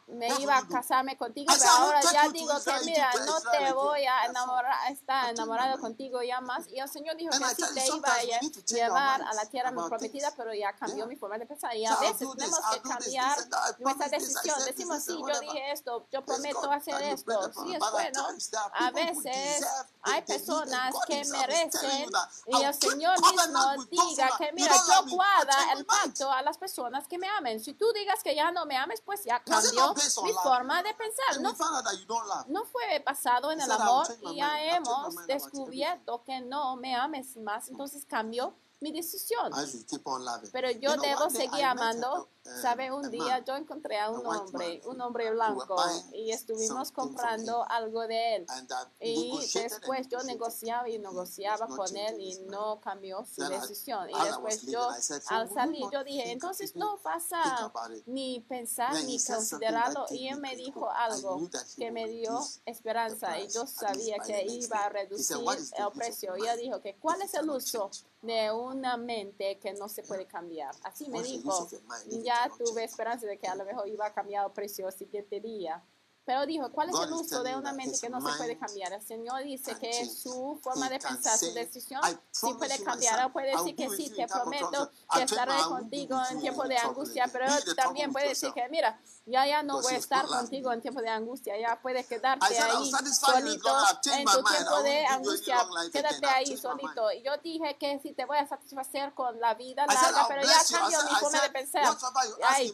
[0.08, 4.26] me iba a casarme contigo, pero ahora ya digo que, mira, no te voy a
[4.26, 6.68] enamorar, estar enamorado contigo ya más.
[6.68, 8.22] Y el Señor dijo que sí le iba a
[8.66, 11.76] llevar a la tierra prometida, pero ya cambió mi forma de pensar.
[11.76, 13.38] Y a veces tenemos que cambiar
[13.80, 14.66] nuestra decisión.
[14.66, 17.52] Decimos, sí, yo dije esto, yo prometo hacer esto.
[17.54, 18.28] Sí, es bueno.
[18.74, 19.66] A veces
[20.02, 22.10] hay personas que merecen
[22.48, 27.18] y el Señor mismo diga que, mira, yo guarda el pacto a las personas que
[27.18, 27.60] me amen.
[27.60, 29.94] Si tú digas que ya no me ames, pues ya cambió
[30.24, 31.42] mi forma de pensar.
[31.42, 31.56] No,
[32.48, 37.70] no fue basado en el amor y ya hemos descubierto que no me ames más,
[37.70, 39.52] entonces cambio mi decisión.
[40.52, 42.30] Pero yo debo seguir amando
[42.62, 45.76] Sabe, un día yo encontré a un hombre, un hombre blanco,
[46.14, 48.46] y estuvimos comprando algo de él.
[49.00, 54.10] Y después yo negociaba y negociaba con él y no cambió su decisión.
[54.10, 54.90] Y después yo,
[55.30, 57.72] al salir, yo dije, entonces no pasa
[58.06, 60.06] ni pensar ni considerarlo.
[60.12, 64.90] Y él me dijo algo que me dio esperanza y yo sabía que iba a
[64.90, 65.38] reducir
[65.78, 66.38] el precio.
[66.38, 67.90] Y él dijo que cuál es el uso
[68.22, 70.74] de una mente que no se puede cambiar.
[70.84, 71.68] Así me dijo.
[72.24, 74.94] Ya ya tuve esperanza de que a lo mejor iba a cambiar el precio el
[74.94, 75.84] siguiente día.
[76.26, 78.92] Pero dijo, ¿cuál es el uso de una mente que no se puede cambiar?
[78.94, 83.28] El Señor dice que su forma de pensar, su decisión, sí puede cambiar.
[83.28, 87.46] O puede decir que sí, te prometo que estaré contigo en tiempo de angustia, pero
[87.76, 91.10] también puede decir que, mira, ya, ya no voy a estar contigo en tiempo de
[91.10, 91.58] angustia.
[91.60, 93.70] Ya puedes quedarte ahí solito
[94.14, 95.58] en tu tiempo de angustia.
[95.92, 97.12] Quédate ahí solito.
[97.12, 100.60] Y yo dije que si te voy a satisfacer con la vida larga, pero ya
[100.80, 101.84] cambio mi forma de pensar.
[102.48, 102.72] Ay,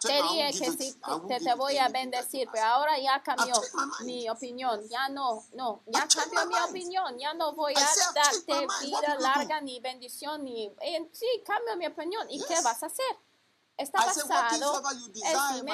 [0.00, 0.92] te dije que si
[1.26, 3.54] te, te voy a bendecir, pero ahora ya cambió
[4.04, 4.88] mi opinión.
[4.88, 7.18] Ya no, no, ya cambió mi opinión.
[7.18, 10.66] Ya no voy a darte vida larga, ni bendición, ni...
[10.80, 12.30] Eh, sí, cambio mi opinión.
[12.30, 13.18] ¿Y qué vas a hacer?
[13.78, 14.82] está basado
[15.56, 15.72] en mi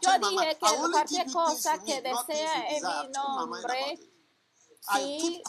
[0.00, 3.98] Yo dije que cualquier cosa que desea en mi nombre,
[4.94, 5.42] sí,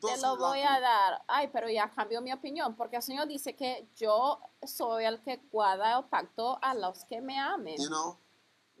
[0.00, 1.22] te lo voy a dar.
[1.28, 5.36] Ay, pero ya cambió mi opinión, porque el Señor dice que yo soy el que
[5.52, 7.76] guarda el pacto a los que me amen.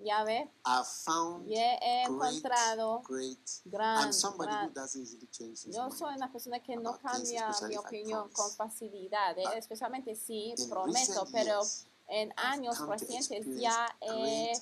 [0.00, 0.48] Ya ve,
[1.48, 3.02] y he encontrado
[3.64, 4.12] gran,
[4.44, 4.72] gran.
[5.72, 11.62] Yo soy una persona que no cambia mi opinión con facilidad, especialmente si prometo, pero
[12.08, 14.52] en años recientes ya he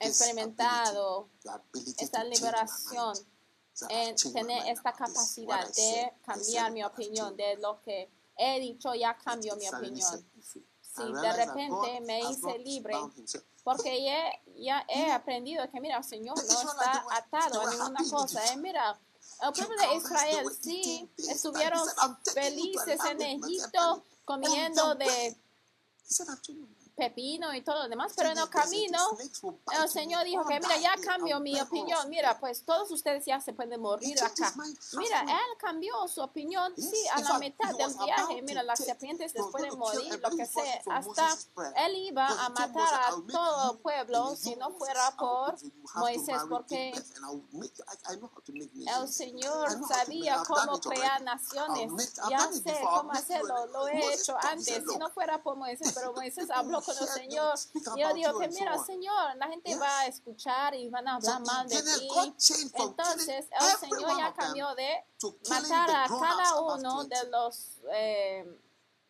[0.00, 1.28] experimentado
[1.98, 3.16] esta liberación
[3.88, 9.56] en tener esta capacidad de cambiar mi opinión de lo que he dicho, ya cambio
[9.56, 10.30] mi opinión.
[10.80, 12.94] Si de repente me hice libre,
[13.62, 18.52] porque ya, ya he aprendido que, mira, el Señor no está atado a ninguna cosa.
[18.52, 18.98] Eh, mira,
[19.42, 21.86] el pueblo de Israel sí estuvieron
[22.32, 25.36] felices en Egipto comiendo de
[26.96, 28.98] pepino y todo lo demás, pero en el camino
[29.80, 33.52] el Señor dijo que mira, ya cambió mi opinión, mira, pues todos ustedes ya se
[33.52, 34.52] pueden morir acá.
[34.94, 39.46] Mira, Él cambió su opinión, sí, a la mitad del viaje, mira, las serpientes les
[39.46, 41.36] pueden morir, lo que sea, hasta
[41.84, 45.54] Él iba a matar a todo el pueblo si no fuera por
[45.96, 46.94] Moisés, porque
[48.86, 54.96] el Señor sabía cómo crear naciones, ya sé cómo hacerlo, lo he hecho antes, si
[54.96, 56.80] no fuera por Moisés, pero Moisés habló
[59.38, 62.08] la gente va a escuchar y van a hablar mal de ti.
[62.74, 65.04] Entonces el Señor ya cambió de
[65.48, 67.16] matar a cada uno 20.
[67.16, 68.60] de los eh,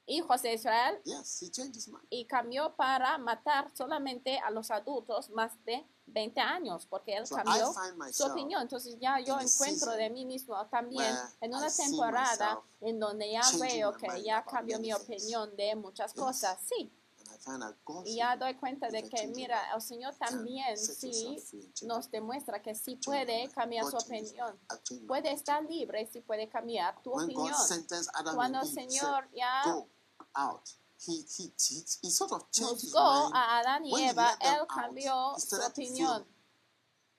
[0.07, 2.05] hijos de Israel Yes, he changed his mind.
[2.11, 7.35] y cambió para matar solamente a los adultos más de 20 años, porque él So
[7.35, 7.75] cambió
[8.13, 8.63] su opinión.
[8.63, 13.93] Entonces ya yo encuentro de mí mismo también en una temporada en donde ya veo
[13.97, 16.23] que ya cambió mi opinión de muchas Yes.
[16.23, 16.59] cosas.
[16.69, 16.93] Sí,
[18.05, 21.37] Y ya doy cuenta de que, mira, el Señor también sí
[21.83, 24.59] nos demuestra que sí puede cambiar su opinión.
[24.91, 27.55] my Puede estar libre si puede cambiar tu opinión.
[28.35, 29.63] Cuando el Señor ya.
[30.99, 34.67] He, he, he, he sort of changed his juzgó mind a Adán y Eva, Él
[34.67, 36.25] cambió su opinión.
[36.25, 36.27] feel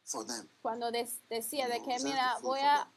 [0.04, 0.50] for them.
[0.64, 0.90] Cuando
[1.30, 2.90] decía de que, mira, voy a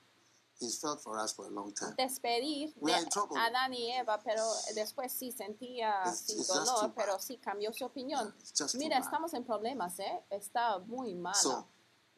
[0.61, 1.95] He's felt for us for a long time.
[1.97, 3.39] despedir We de are in trouble.
[3.39, 4.45] Adán y Eva, pero
[4.75, 8.35] después sí sentía It's- sí, it's just dolor, too pero sí cambió su opinión.
[8.41, 9.05] It's just too Mira, bad.
[9.07, 10.23] estamos en problemas, ¿eh?
[10.31, 11.35] Está muy malo.
[11.41, 11.67] So,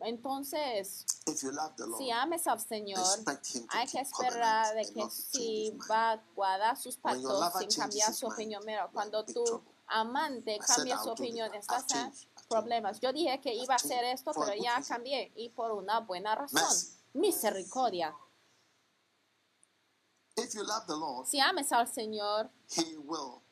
[0.04, 3.92] Entonces, if you love the Lord, si ames al Señor, expect Him to hay que
[3.92, 5.90] keep esperar covenant de and que not to change sí his mind.
[5.90, 8.62] va a guardar sus When your pactos lover sin changes cambiar his su mind, opinión.
[8.66, 9.72] Mira, you're in cuando big tu trouble.
[9.86, 11.20] amante I said cambia I'll su do this.
[11.20, 12.02] opinión, I've estás en changed.
[12.02, 12.48] I've changed.
[12.48, 13.00] problemas.
[13.00, 14.96] Yo dije que iba a hacer changed esto, for a pero good ya reason.
[14.96, 16.60] cambié y por una buena razón.
[16.62, 16.96] Mercy.
[17.14, 18.12] Misericordia.
[20.36, 23.42] If you love the Lord, Si ames al Señor, He will.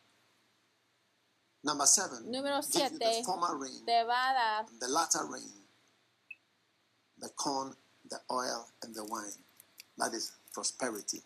[1.62, 5.52] Number seven, Número give you the former rain, te va a dar the latter rain,
[7.18, 7.74] the corn,
[8.08, 9.44] the oil, and the wine.
[9.98, 11.20] That is prosperity.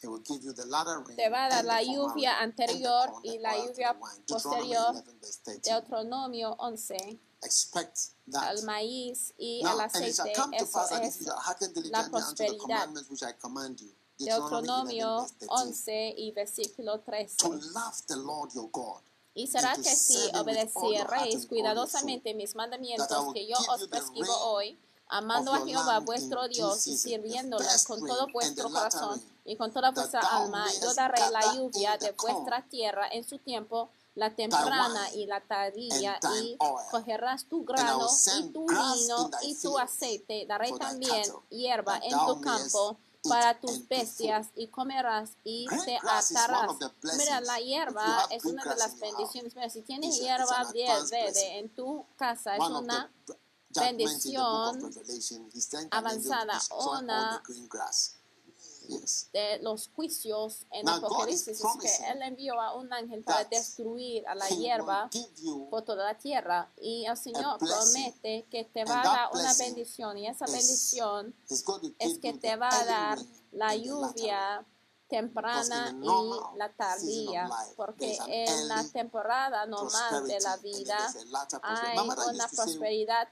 [0.00, 1.16] He will give you the latter rain.
[1.16, 4.22] Te va a dar la lluvia anterior corn, y la lluvia the wine.
[4.28, 8.52] Deuteronomy posterior 11, Deuteronomio 11, Expect that.
[8.56, 11.08] el maíz y Now, el and it shall aceite, come to eso pass that if
[11.08, 13.94] es you shall hearken la diligently unto the prosperidad.
[14.18, 14.96] Commandments which I command you.
[14.96, 15.48] Deuteronomy 11, Deuteronomio verse 13.
[15.50, 17.72] 11 y versículo To 13.
[17.74, 19.00] love the Lord your God.
[19.36, 25.66] Y será que si your cuidadosamente mis mandamientos que yo os prescribo hoy, amando a
[25.66, 30.94] Jehová vuestro Dios y sirviéndole con todo vuestro corazón y con toda vuestra alma, yo
[30.94, 36.56] daré la lluvia de vuestra tierra en su tiempo, la temprana y la tardía, y
[36.92, 38.06] cogerás tu grano
[38.38, 40.46] y tu vino y tu aceite.
[40.46, 42.96] Daré también hierba en tu campo
[43.28, 46.76] para tus bestias y comerás y te atarás.
[47.16, 49.54] Mira, la hierba es una de las bendiciones.
[49.54, 53.10] Mira, si tienes hierba verde en tu casa, es una
[53.74, 54.92] bendición
[55.90, 56.60] avanzada,
[56.98, 58.16] una the green grass.
[58.46, 58.73] Yes.
[59.32, 64.26] De los juicios en Now, Apocalipsis es que Él envió a un ángel para destruir
[64.26, 65.10] a la hierba
[65.70, 66.70] por toda la tierra.
[66.80, 70.18] Y el Señor promete que te va a dar una bendición.
[70.18, 71.34] Y esa bendición
[71.98, 73.18] es que te va a dar
[73.52, 74.64] la lluvia
[75.08, 80.98] temprana y la tardía, porque en la temporada normal de la vida
[81.62, 83.28] hay una prosperidad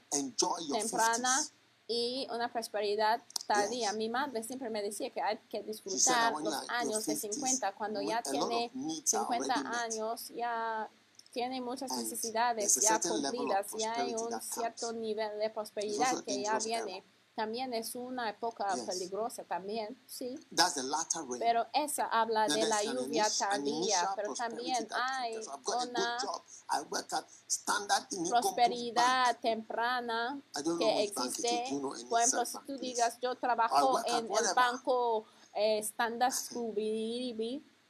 [0.71, 1.51] temprana 50s.
[1.93, 3.93] Y una prosperidad tardía.
[3.93, 8.01] Mi madre siempre me decía que hay que disfrutar los años de 50s, 50, cuando
[8.01, 9.75] ya tiene of needs are 50 already met.
[9.75, 10.89] años, ya
[11.31, 17.03] tiene muchas necesidades ya cumplidas, ya hay un cierto nivel de prosperidad que ya viene.
[17.35, 18.85] También es una época Yes.
[18.85, 20.35] peligrosa también, sí.
[20.55, 21.39] That's the latter rain.
[21.39, 26.43] Pero esa habla de la lluvia tardía, pero también hay una good job.
[26.69, 30.39] I work at Standard Union prosperidad temprana
[30.77, 31.65] que existe.
[32.07, 36.33] Por ejemplo, si tú digas, yo trabajo en el banco eh, Standard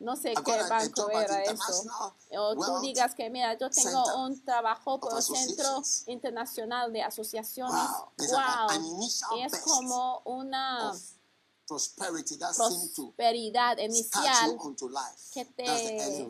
[0.04, 1.84] no sé qué banco era eso.
[2.32, 5.82] O tú digas que, mira, yo tengo un trabajo por el Centro.
[6.08, 7.88] Internacional de Asociaciones.
[8.18, 9.38] Wow.
[9.38, 10.94] Y es como una
[11.68, 14.58] prosperidad inicial
[15.34, 16.28] que te-.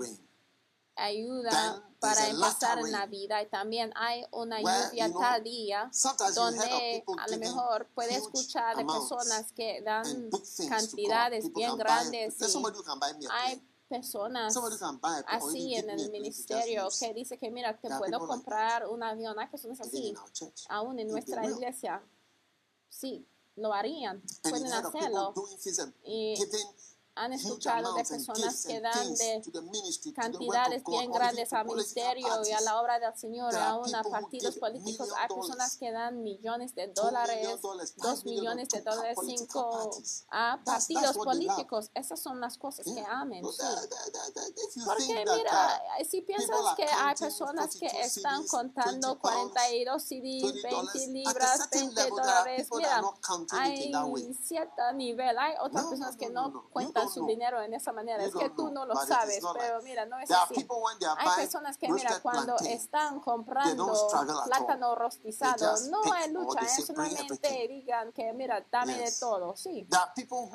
[0.96, 3.42] Ayuda para empezar en la vida.
[3.42, 5.92] Y también hay una lluvia tardía
[6.36, 10.30] donde a lo mejor puede escuchar de personas que dan
[10.70, 14.58] cantidades bien grandes y hay personas
[15.28, 19.38] así en el ministerio que dice que mira te puedo comprar un avión.
[19.40, 22.02] Hay personas Even así aún en nuestra iglesia
[22.90, 25.34] sí lo harían pueden hacerlo
[26.04, 26.36] y
[27.16, 29.42] han escuchado de personas que dan de
[30.16, 35.10] cantidades bien grandes al ministerio y a la obra del Señor, aún a partidos políticos.
[35.18, 37.60] Hay personas que dan millones de dólares,
[37.98, 39.92] dos millones de dólares, cinco
[40.32, 41.92] a partidos políticos.
[41.94, 43.44] Esas son las cosas que amen.
[43.46, 44.82] Sí.
[44.86, 50.04] Porque mira, uh, si piensas que hay personas que 42 están contando 20 pounds, 42
[50.04, 53.02] CDs, 20 20 at a libras, certain 20 level, there are dólares, mira,
[53.52, 58.24] hay cierto nivel, hay otras personas que no, cuentan su dinero en esa manera.
[58.24, 60.68] Es que tú no lo sabes, pero mira, no es así.
[61.18, 64.10] Hay personas que, mira, cuando están comprando
[64.46, 69.12] plátano rostizado, no hay lucha, es say, "Bring solamente everything." digan que, mira, dame de
[69.20, 69.88] todo, sí.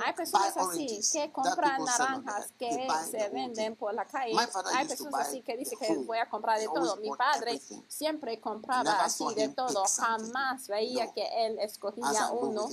[0.04, 4.34] Hay personas así que compran naranjas que se venden por la calle.
[4.74, 6.96] Hay personas así que dicen que voy a comprar de todo.
[6.96, 9.84] Mi padre siempre compraba así de todo.
[9.84, 12.68] Jamás veía que él escogía uno.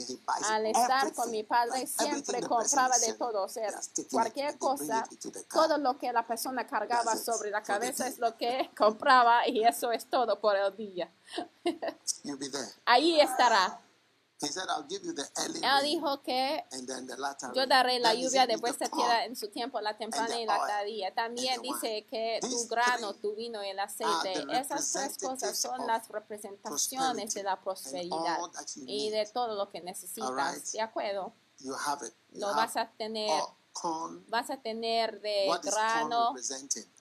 [0.50, 3.44] Al estar con mi padre siempre compraba de todo.
[3.44, 5.08] O sea, Taking it, cualquier bring cosa,
[5.52, 9.92] todo lo que la persona cargaba sobre la cabeza es lo que compraba y eso
[9.92, 11.12] es todo por el día.
[12.24, 12.68] You'll be there.
[12.86, 13.82] Ahí estará.
[14.42, 17.66] He said, I'll give you the early Él dijo que and then the latter yo
[17.66, 21.14] daré la lluvia de "With vuestra tierra en su tiempo, la temprana y la tardía.
[21.14, 26.10] También dice que tu grano, tu vino y el aceite, esas tres cosas son las
[26.10, 28.40] representaciones de la prosperidad
[28.76, 30.74] y de todo lo que necesitas.
[30.74, 31.34] ¿De acuerdo?
[31.66, 32.14] You have it.
[32.32, 33.42] You Lo have vas a tener.
[33.74, 34.24] corn.
[34.30, 36.36] Vas a tener de grano.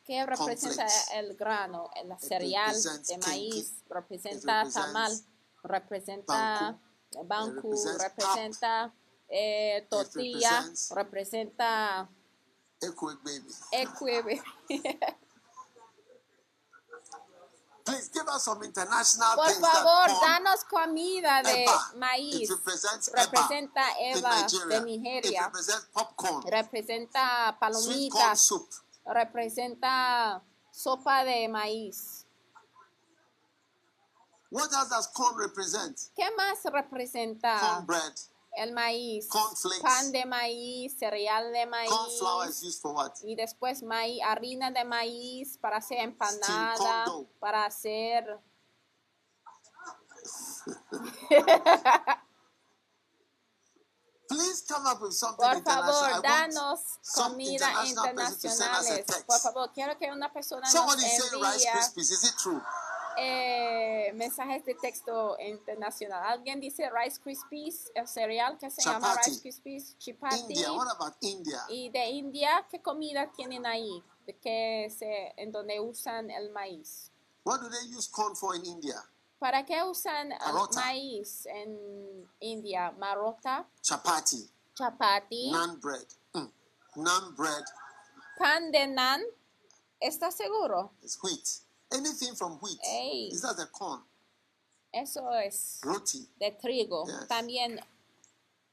[0.05, 1.91] ¿Qué representa el grano?
[1.95, 2.75] El cereal
[3.07, 3.85] de maíz, kinky.
[3.91, 5.13] representa tamal,
[5.63, 6.79] representa
[7.25, 8.95] banku, represents representa
[9.29, 12.09] eh, tortilla, representa
[12.81, 13.55] Equate baby.
[13.71, 14.43] equibe.
[17.85, 21.95] Please give us some international Por things favor, that danos comida de Eba.
[21.97, 22.49] Maíz.
[23.13, 25.51] Representa Eva de Nigeria.
[25.93, 26.43] popcorn.
[26.51, 28.41] Representa palomitas.
[28.41, 28.71] soup.
[29.05, 32.25] Representa sopa de maíz.
[34.51, 35.99] What else does corn represent?
[36.17, 38.15] ¿Qué más representa Cornbread.
[38.57, 39.29] El maíz?
[39.29, 39.83] Cornflakes.
[39.83, 41.91] Pan de maíz, cereal de maíz.
[41.91, 43.13] Corn flour is used for what?
[43.23, 47.05] Y después maíz, harina de maíz para hacer empanada,
[47.41, 48.41] para hacer...
[54.27, 56.81] Please come up with something Por favor, danos
[57.15, 59.05] comida internacionales.
[59.27, 62.11] Por favor, quiero que una persona nos Somebody say Rice envíe Krispies.
[62.11, 62.63] Is it true?
[63.17, 66.23] Eh, mensajes de texto internacional.
[66.25, 69.31] Alguien dice Rice Krispies, el cereal que se llama Chapati.
[69.31, 70.41] Rice Krispies, chipati.
[70.41, 70.73] India.
[70.73, 71.61] What about India?
[71.69, 74.03] Y de India, ¿qué comida tienen ahí?
[74.27, 77.11] De que se, en donde usan el maíz.
[77.45, 79.03] What do they use corn for in India?
[79.39, 80.81] ¿Para qué usan Marota.
[80.81, 82.91] maíz en India?
[82.93, 86.07] Marota, Chapati, chapati, naan bread.
[86.33, 86.51] Mm.
[86.97, 87.65] Naan bread
[88.39, 89.23] pan de nan.
[90.01, 90.93] ¿Estás seguro?
[91.03, 91.64] is wheat.
[91.95, 92.79] Anything from wheat.
[92.85, 93.29] Ey.
[93.33, 94.01] Is that the corn?
[94.93, 96.29] Eso es Roti.
[96.39, 97.05] de trigo.
[97.07, 97.27] Yes.
[97.29, 97.81] También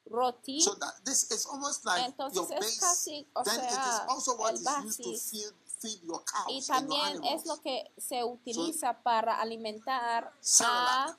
[0.10, 0.62] roti.
[0.62, 2.80] So that this is almost like Entonces your es base.
[2.80, 6.48] casi, o then it is sea, also what is used to feed, feed your cows
[6.50, 11.18] Y and your también es lo que se utiliza para alimentar a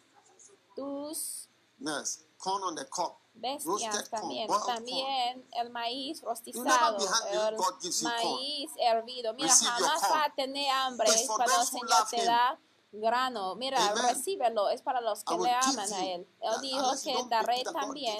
[0.76, 1.48] tus
[1.80, 2.24] Yes.
[2.38, 3.16] Corn on the cob.
[3.34, 4.48] Bestias también.
[4.66, 7.56] También el maíz rostizado, el
[8.02, 9.34] maíz hervido.
[9.34, 12.58] Mira, jamás va a tener hambre cuando el Señor te da
[12.92, 13.54] grano.
[13.56, 16.28] Mira, recíbelo, es para los que le aman a Él.
[16.40, 18.18] Él dijo que daré también.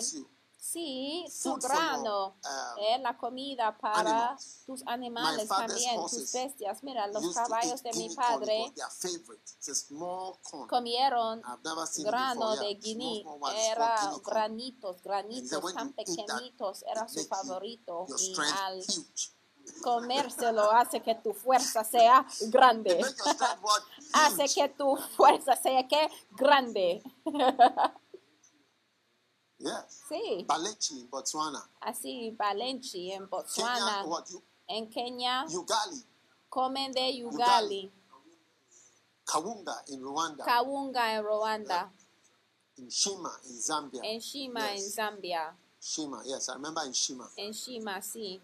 [0.65, 4.63] Sí, your, grano, um, eh, la comida para animals.
[4.65, 6.85] tus animales también, tus bestias.
[6.85, 8.73] Mira, los caballos de mi padre
[10.69, 11.43] comieron
[12.05, 13.25] grano de guinea,
[13.73, 18.07] era granitos, granitos tan pequeñitos, era su favorito.
[18.21, 18.85] y al
[19.83, 23.01] comérselo hace que tu fuerza sea grande.
[24.13, 27.03] Hace que tu fuerza sea que grande.
[29.65, 30.03] Yes.
[30.09, 30.45] See.
[30.49, 31.63] Balechi in Botswana.
[31.87, 34.29] así Balenchi en Kenya, Botswana, what?
[34.31, 36.03] You, en Kenia Ugali.
[36.51, 37.91] comen de yugali,
[39.25, 40.45] Kawunga in Rwanda.
[40.45, 41.89] kawunga in Rwanda,
[42.79, 44.03] in Shima in Zambia.
[44.05, 44.97] In Shima Yes.
[44.99, 45.51] Zambia,
[45.81, 47.29] Shima, yes, I remember in Shima.
[47.37, 48.41] In Shima see.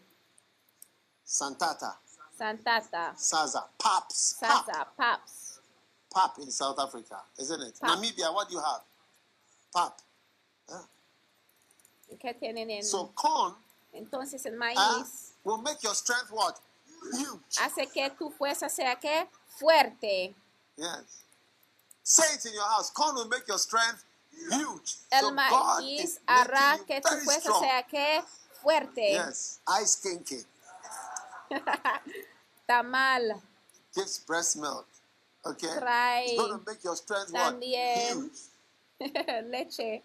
[1.27, 1.97] Santata,
[2.39, 4.37] Santata, Saza, Paps.
[4.41, 4.65] Pap.
[4.67, 5.61] Sasa, Paps,
[6.15, 7.79] Pap in South Africa, isn't it?
[7.81, 7.99] Pap.
[7.99, 8.81] Namibia, what do you have?
[9.75, 9.99] Pap.
[12.83, 13.55] So corn
[13.93, 16.61] Entonces el uh, maíz will make your strength what?
[17.13, 17.59] Huge.
[17.59, 19.29] hace que tu fuerza sea que
[19.59, 20.35] fuerte.
[20.77, 21.25] Yes.
[22.03, 22.91] Say it in your house.
[22.91, 24.05] Corn will make your strength
[24.51, 24.97] huge.
[25.11, 27.63] El so maíz hará que tu fuerza strong.
[27.63, 28.23] sea que
[28.63, 29.13] fuerte.
[29.13, 29.61] Yes.
[29.81, 30.45] Ice kinky
[32.69, 33.43] Tamal
[33.95, 34.87] gives breast milk.
[35.47, 35.69] Okay.
[35.69, 37.63] Trae It's going to make your strength what?
[37.63, 38.39] Huge.
[39.51, 40.03] leche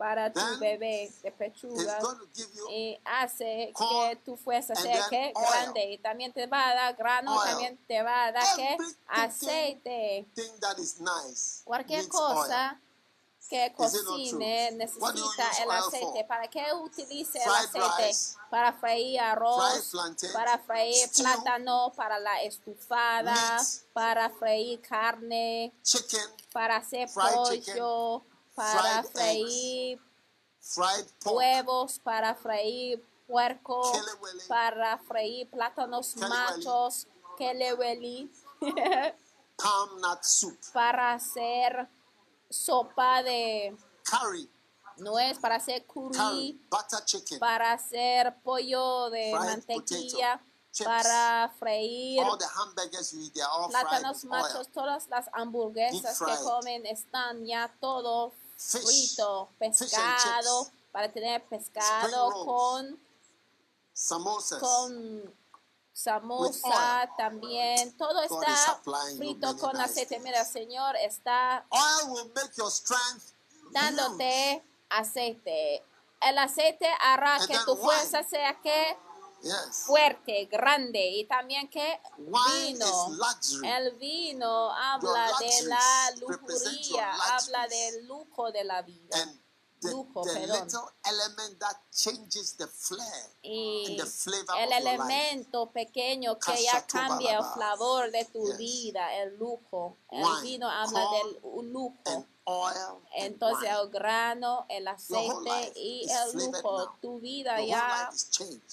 [0.00, 1.98] para tu bebé de pechuga
[2.70, 5.46] y hace que tu fuerza sea que oil.
[5.50, 7.50] grande y también te va a dar grano, Oil.
[7.50, 8.78] también te va a dar que
[9.08, 10.26] aceite.
[10.34, 11.60] thing that is nice.
[11.64, 12.80] Cualquier cosa
[13.50, 16.24] que it not cocine necesita el oil aceite.
[16.24, 18.06] ¿Para qué utilice el aceite?
[18.08, 24.80] rice, Para freír arroz, plantain, para freír stew, plátano, para la estufada, meat, para freír
[24.80, 26.20] carne, oil, chicken,
[26.54, 27.74] para hacer pollo, chicken,
[28.60, 30.00] para fried freír
[30.60, 34.44] fried pork, huevos, para freír puerco, Kelewele.
[34.48, 36.34] para freír plátanos Kelewele.
[36.34, 37.06] machos,
[37.38, 38.30] keleweli,
[39.56, 41.88] palm nut soup, para hacer
[42.50, 44.48] sopa de curry,
[44.98, 50.44] No es para hacer curry, curry, butter chicken, para hacer pollo de Fried mantequilla, potato,
[50.72, 50.86] chips.
[50.86, 54.30] para freír all the hamburgers you eat, they're all fried plátanos oil.
[54.30, 56.44] machos, todas las hamburguesas que fried.
[56.44, 58.32] comen están ya todo
[58.62, 58.82] Fish.
[58.84, 63.00] frito, pescado, para tener pescado con
[63.94, 64.60] Samosas.
[64.60, 65.34] con
[65.92, 68.80] samosa también, todo God está
[69.16, 70.14] frito con aceite.
[70.16, 70.24] things.
[70.24, 73.32] Mira, Señor está Oil will make your strength
[73.62, 73.72] huge.
[73.72, 75.82] dándote aceite.
[76.20, 77.82] El aceite hará And que tu wine.
[77.82, 78.96] fuerza sea que
[79.42, 79.84] Yes.
[79.86, 83.08] fuerte, grande y también que vino.
[83.64, 89.00] El vino habla de la lujuria, habla del lujo de la vida.
[89.14, 89.39] and
[89.88, 90.64] lujo, the perdón.
[90.64, 94.94] little element that changes the flair Y and the flavor el of your life.
[94.94, 98.58] elemento pequeño que ya cambia el flavor de tu Yes.
[98.58, 99.96] vida, el lujo.
[100.10, 101.40] El Wine, vino habla del
[101.72, 102.26] lujo.
[103.14, 108.10] Entonces el grano, el aceite y el lujo, tu vida ya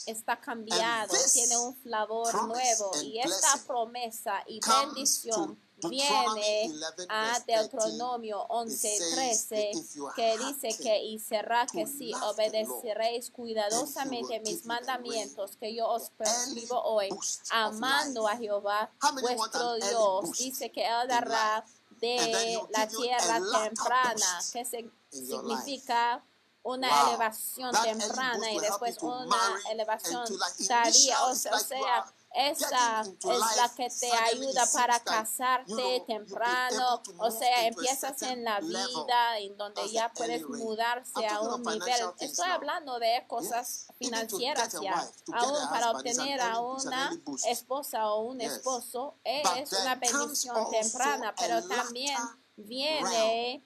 [0.08, 7.16] está cambiado, tiene un flavor nuevo y esta promesa y bendición viene Deuteronomy 11 a
[7.16, 7.46] verse 13.
[7.46, 11.86] Deuteronomio It 11, says 13 that if you que hearken dice que y será que
[11.88, 17.10] si obedeceréis cuidadosamente mis mandamientos que yo os prescribo hoy,
[17.52, 18.90] amando a Jehová
[19.22, 21.64] vuestro Dios, dice que Él dará
[22.00, 24.66] de la tierra temprana, que
[25.12, 26.24] significa
[26.64, 30.26] una elevación temprana y después una elevación
[30.68, 31.24] tardía.
[31.24, 32.06] O sea,
[32.36, 37.02] into es la que te ayuda para casarte temprano.
[37.20, 42.14] O sea, empiezas en la vida en donde ya puedes mudarse a un nivel.
[42.20, 45.10] Estoy hablando de cosas financieras ya.
[45.34, 47.12] Aún para obtener a una
[47.48, 52.18] esposa o un esposo es una bendición temprana, pero también
[52.56, 53.64] viene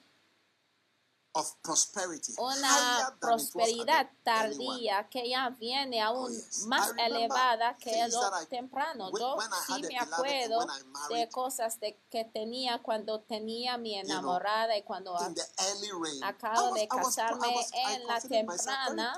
[1.33, 2.33] of prosperity.
[2.37, 6.65] was prosperidad tardía que ya viene aún Oh, yes.
[6.65, 8.19] más elevada que lo
[8.49, 9.09] temprano.
[9.17, 10.65] Yo sí me acuerdo
[11.09, 16.23] de cosas de, que tenía cuando tenía mi enamorada y cuando rain.
[16.23, 19.13] acabo was- de I was- casarme I was- I en la temprana,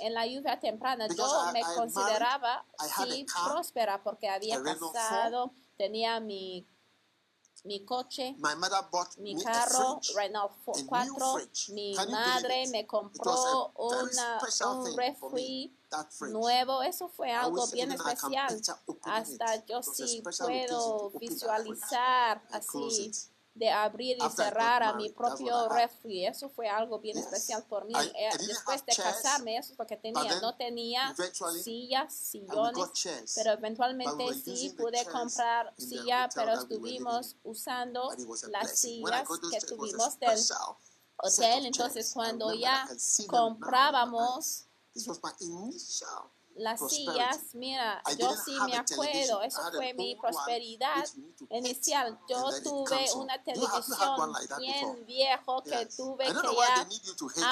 [0.00, 2.64] en la lluvia temprana, yo I- me consideraba
[2.96, 6.66] sí próspera porque había casado, tenía mi,
[7.64, 10.14] mi coche, My mother bought mi me a carro fridge.
[10.16, 11.70] Renault a new 4, fridge.
[11.70, 15.72] mi Can madre me compró una, un refri
[16.20, 18.60] me, nuevo, eso fue algo bien especial.
[19.02, 23.12] Hasta yo sí puedo visualizar así.
[23.54, 26.26] De abrir y cerrar a mi propio refri.
[26.26, 27.94] Eso fue algo bien especial por mí.
[28.16, 30.40] Eh, Después de casarme, eso es lo que tenía.
[30.40, 31.14] No tenía
[31.62, 32.74] sillas, sillones,
[33.36, 38.10] pero eventualmente sí pude comprar silla, pero estuvimos usando
[38.50, 40.38] las sillas que tuvimos del
[41.18, 41.66] hotel.
[41.66, 42.88] Entonces, cuando ya
[43.28, 44.66] comprábamos
[46.56, 51.04] las sillas, mira, yo sí me acuerdo, eso fue mi prosperidad
[51.50, 52.18] inicial.
[52.28, 54.16] Yo tuve una televisión
[54.58, 56.84] bien viejo que tuve que ya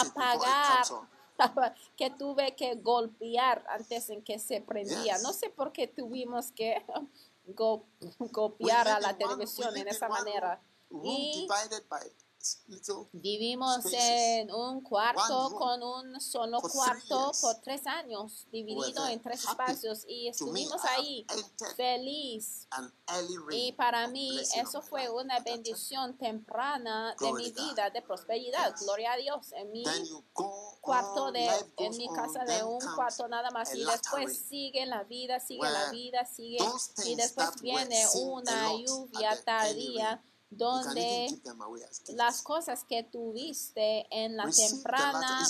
[0.00, 0.84] apagar,
[1.96, 5.18] que tuve que golpear antes en que se prendía.
[5.22, 6.84] No sé por qué tuvimos que
[7.46, 7.84] go-
[8.20, 10.62] We copiar a la televisión en esa manera.
[11.04, 11.46] Y
[13.12, 19.22] Vivimos en un cuarto con un solo for three cuarto por tres años, dividido en
[19.22, 21.24] tres espacios y estuvimos ahí
[21.76, 22.66] feliz.
[23.50, 28.74] Y para mí eso fue una bendición temprana de mi vida, de prosperidad.
[28.80, 29.52] Gloria a Dios.
[29.52, 29.84] En mi
[30.80, 35.38] cuarto de, en mi casa de un cuarto nada más y después sigue la vida,
[35.38, 36.58] sigue la vida, sigue
[37.04, 40.20] y después viene una lluvia tardía
[40.56, 41.28] donde
[42.14, 45.46] las cosas que tuviste en la the temprana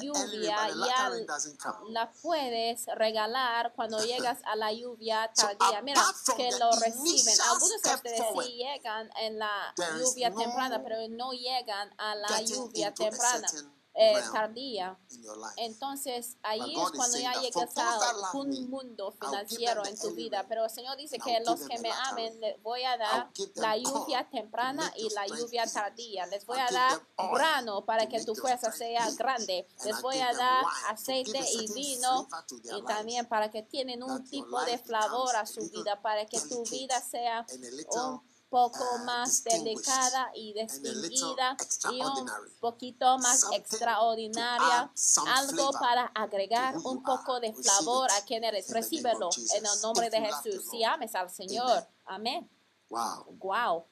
[0.00, 1.90] lluvia but the y latter al- rain doesn't come.
[1.92, 5.82] la puedes regalar cuando llegas a la lluvia tardía.
[5.82, 6.02] Mira,
[6.36, 7.34] que lo reciben.
[7.50, 12.92] Algunos de ustedes sí llegan en la lluvia temprana, pero no llegan a la lluvia
[12.94, 13.48] temprana,
[13.94, 14.98] eh, realm tardía.
[15.10, 15.54] in your life.
[15.56, 20.46] Entonces, ahí es cuando ya llegas a un mundo financiero en tu vida.
[20.48, 24.28] Pero el Señor dice que los que me amen les voy a dar la lluvia
[24.30, 26.26] temprana y la lluvia tardía.
[26.26, 29.66] Les voy a dar grano para que tu fuerza sea grande.
[29.78, 32.28] And Les voy a dar aceite y vino
[32.64, 36.64] y también para que tienen un tipo de flavor a su vida, para que tu
[36.64, 41.56] vida sea un poco más delicada y distinguida
[41.92, 42.30] y un
[42.60, 44.90] poquito más extraordinaria,
[45.26, 50.64] algo para agregar un poco de flavor a quienes recibenlo en el nombre de Jesús.
[50.70, 52.48] Si ames al Señor, amén.
[52.88, 53.84] Wow.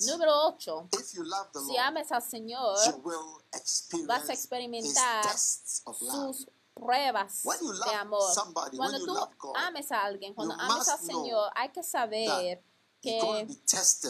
[0.00, 0.88] Número 8.
[1.66, 2.76] Si ames al Señor,
[4.06, 8.32] vas a experimentar sus pruebas de amor.
[8.34, 9.16] Somebody, cuando tú
[9.54, 12.62] ames a alguien, cuando ames al Señor, hay que saber
[13.00, 13.46] que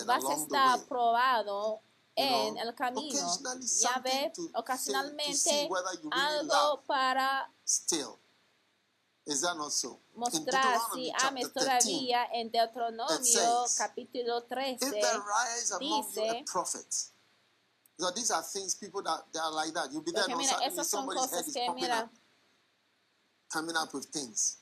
[0.05, 1.81] vas a estar probado
[2.17, 3.19] en el camino.
[3.81, 5.69] Ya ve ocasionalmente
[6.11, 7.51] algo para
[10.15, 15.01] Mostrar si ames todavía en Deuteronomio capítulo 13
[15.81, 16.45] dice
[17.99, 19.91] So these are things people that, that are like that.
[19.91, 22.11] You'll be there mira, esas son cosas que mira,
[23.53, 24.59] coming up with things.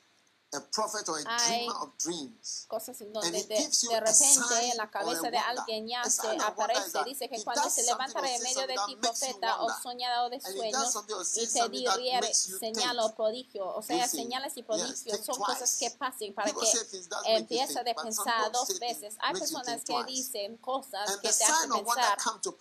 [0.54, 2.66] A prophet or a dreamer of dreams.
[2.68, 7.28] cosas en donde de, de repente en la cabeza de alguien ya se aparece, dice
[7.28, 10.94] que cuando se levanta en medio de ti profeta o soñador de sueños
[11.34, 16.32] y te dirige señal o prodigio, o sea, señales y prodigios son cosas que pasen
[16.32, 19.16] para que empieza de pensar dos veces.
[19.22, 22.16] Hay personas que dicen cosas que te hacen pensar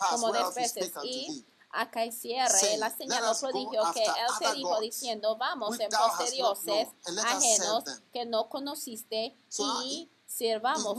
[0.09, 5.36] como dos veces y acá el cierre, la señaló prodigio que él se dijo diciendo,
[5.38, 6.88] vamos en pos de dioses
[7.26, 10.97] ajenos que no conociste y sirvamos.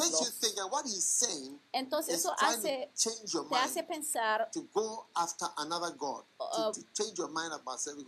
[1.72, 2.92] Entonces eso hace,
[3.48, 4.50] te hace pensar
[6.38, 6.72] oh,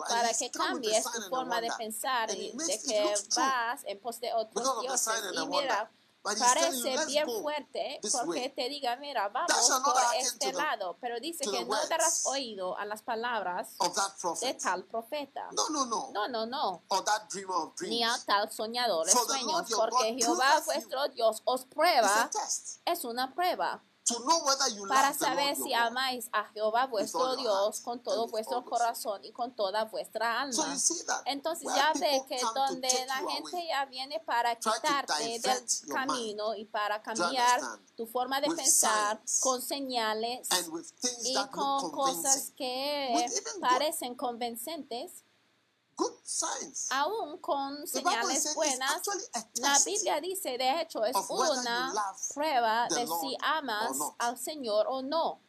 [0.09, 4.81] para que cambies tu forma de pensar y de que vas en pos de otros
[4.83, 5.15] dioses.
[5.33, 5.91] Y mira,
[6.35, 8.01] parece bien fuerte ¿eh?
[8.11, 12.85] porque te diga, mira, vamos por este lado, pero dice que no darás oído a
[12.85, 13.77] las palabras
[14.41, 15.49] de tal profeta.
[15.53, 16.11] No, no, no.
[16.13, 16.83] No, no, no.
[17.81, 22.31] Ni a tal soñador de sueños, porque Jehová vuestro Dios os prueba.
[22.85, 23.83] Es una prueba
[24.89, 29.85] para saber si amáis a Jehová vuestro Dios con todo vuestro corazón y con toda
[29.87, 30.77] vuestra alma.
[31.25, 37.03] Entonces ya ve que donde la gente ya viene para quitarte del camino y para
[37.03, 37.61] cambiar
[37.97, 40.49] tu forma de pensar con señales
[41.25, 43.27] y con cosas que
[43.61, 45.26] parecen convincentes
[46.91, 49.03] aún con señales buenas,
[49.55, 51.95] la Biblia dice, de hecho, es una
[52.35, 55.41] prueba de si amas al Señor o no.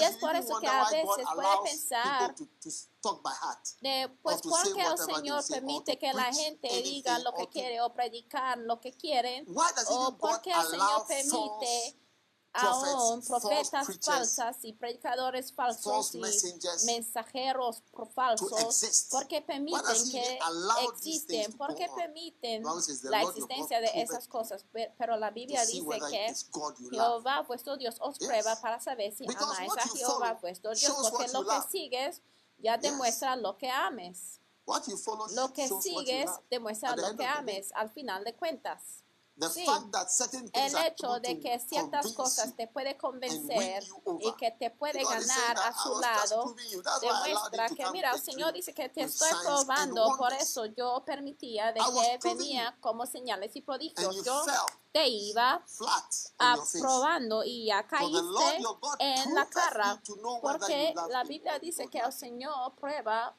[0.00, 2.34] y es por eso que a veces puede pensar
[3.82, 7.92] de, pues, ¿por qué el Señor permite que la gente diga lo que quiere o
[7.92, 9.44] predicar lo que quiere?
[9.88, 11.96] ¿O por qué el Señor permite
[12.52, 16.20] aún profetas falsas y predicadores falsos y
[16.86, 17.82] mensajeros
[18.14, 20.38] falsos porque permiten que
[20.88, 22.62] existen, porque permiten
[23.04, 24.64] la existencia de esas cosas.
[24.98, 26.34] Pero la Biblia dice que
[26.90, 31.46] Jehová vuestro Dios os prueba para saber si amáis a Jehová vuestro Dios, porque lo
[31.46, 32.22] que sigues
[32.58, 34.40] ya demuestra lo que ames.
[35.34, 39.04] Lo que sigues demuestra lo que ames al final de cuentas
[39.48, 39.64] sí,
[40.52, 43.84] el hecho de que ciertas cosas te puede convencer
[44.20, 46.54] y que te puede ganar a su lado
[47.00, 51.80] demuestra que, mira, el Señor dice que te estoy probando, por eso yo permitía de
[51.80, 54.24] que venía como señales y prodigios.
[54.24, 54.44] Yo
[54.92, 55.64] te iba
[56.38, 58.60] aprobando y ya caíste
[58.98, 60.02] en la cara,
[60.42, 63.36] porque la Biblia dice que el Señor prueba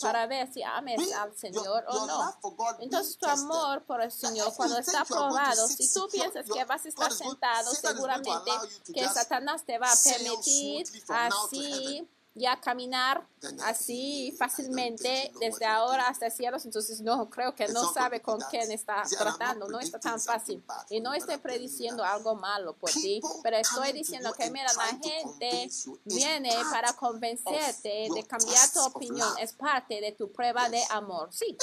[0.00, 2.34] para ver si ames al Señor o no.
[2.80, 6.88] Entonces tu amor por el Señor cuando está probado, si tú piensas que vas a
[6.88, 8.50] estar sentado, seguramente
[8.92, 13.26] que Satanás te va a permitir así ya caminar
[13.64, 19.02] así fácilmente desde ahora hasta cielos, entonces no creo que no sabe con quién está
[19.18, 20.62] tratando, no está tan fácil.
[20.90, 25.70] Y no estoy prediciendo algo malo por ti, pero estoy diciendo que mira, la gente
[26.04, 31.28] viene para convencerte de cambiar tu opinión, es parte de tu prueba de amor.
[31.32, 31.56] Sí.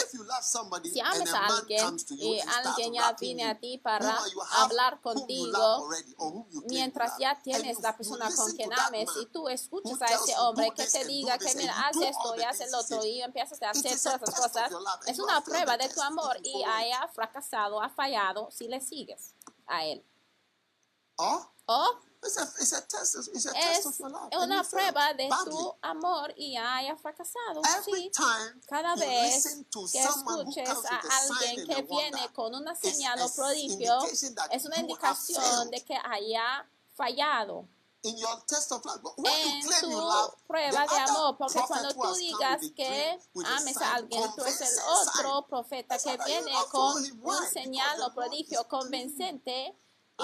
[0.83, 4.17] Si amas a alguien y alguien ya viene a ti para
[4.57, 5.89] hablar contigo,
[6.67, 10.85] mientras ya tienes la persona con quien ames y tú escuchas a ese hombre, hombre
[10.85, 13.99] que te diga que mira, haz esto y haz el otro y empiezas a hacer
[13.99, 14.71] todas esas cosas,
[15.07, 19.33] es una prueba de tu amor y haya fracasado, ha fallado si le sigues
[19.67, 20.05] a él.
[21.65, 22.35] O es
[24.35, 27.61] una prueba de tu amor y haya fracasado.
[27.83, 28.11] Sí,
[28.67, 34.03] cada vez que escuches a alguien que viene con una señal o prodigio,
[34.51, 37.67] es una indicación de que haya fallado.
[38.03, 42.59] In your test of love, en tu love, prueba de amor, porque cuando tú digas
[42.75, 48.13] que ames a alguien, tú eres el otro profeta que viene con un señal o
[48.13, 49.77] prodigio convincente.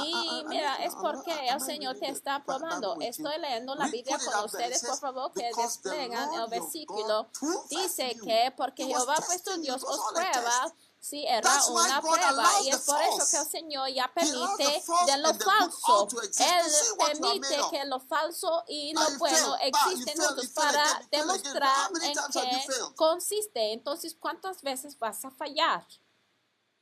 [0.04, 2.98] Y mira, es porque el Señor te está probando.
[3.00, 7.28] Estoy leyendo la Biblia con ustedes, por favor, que desplegan el versículo.
[7.70, 13.02] Dice que porque Jehová vuestro Dios os prueba Sí, era una prueba y es por
[13.02, 16.08] eso que el Señor ya permite de lo falso.
[16.40, 16.66] Él
[16.98, 20.18] permite que lo falso y lo bueno existen
[20.54, 23.74] para demostrar en qué consiste.
[23.74, 25.86] Entonces, ¿cuántas veces vas a fallar?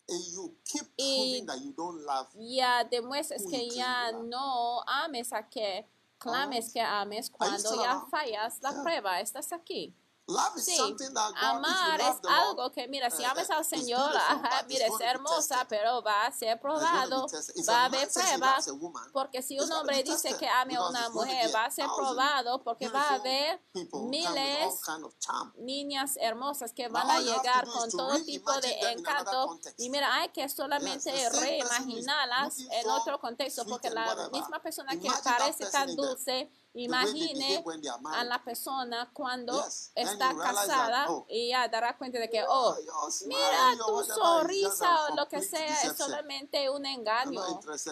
[0.08, 2.28] And you keep Y proving that you don't love.
[2.36, 5.88] Ya demuestres Who que ya no ames a que
[6.20, 9.20] clames que ames cuando ya fallas la prueba.
[9.20, 9.96] Estás aquí.
[10.28, 13.22] Love is Sí, something that God, amar if you es Lord, algo que, mira, si
[13.22, 17.28] eh, amas al Señor, ajá, mira, es hermosa, pero va a ser probado,
[17.70, 18.68] va a haber pruebas,
[19.14, 22.88] porque si un hombre dice que ame a una mujer, va a ser probado porque
[22.90, 23.62] va a haber
[24.10, 24.82] miles
[25.20, 25.54] charm.
[25.58, 29.60] niñas hermosas que van a llegar con todo tipo de encanto.
[29.78, 35.68] y mira, hay que solamente reimaginarlas en otro contexto porque la misma persona que parece
[35.68, 37.64] tan dulce, imagine
[38.14, 42.44] a la persona cuando Yes, está that, casada oh, y ya dará cuenta de que,
[42.48, 42.76] oh,
[43.26, 47.42] mira tu sonrisa o lo que sea es solamente un engaño.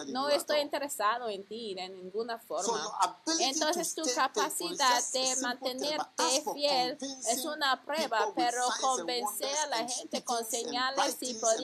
[0.08, 2.78] No estoy interesado en ti de ninguna forma.
[3.40, 10.22] Entonces to tu capacidad de mantenerte fiel es una prueba, pero convencer a la gente
[10.24, 11.60] con señales y have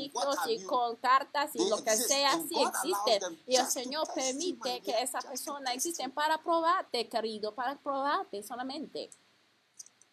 [0.47, 3.43] y con cartas y lo que sea, sí existen.
[3.47, 4.93] Y el Señor permite que
[5.25, 9.11] personas test existen para probarte, querido, para probarte solamente.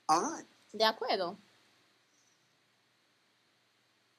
[0.08, 0.48] All right.
[0.74, 1.38] ¿De acuerdo?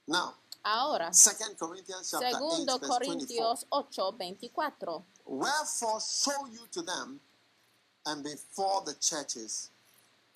[0.07, 2.99] Now, Ahora, Second Corinthians chapter 8, segundo verse 24.
[2.99, 5.05] Corintios 8, 24.
[5.27, 7.21] Wherefore show you to them
[8.07, 9.71] and before the churches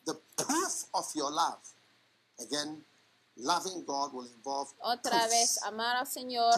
[0.04, 1.60] the proof of your love.
[2.40, 2.82] Again,
[3.36, 6.54] loving God will involve Otra vez, amar al Señor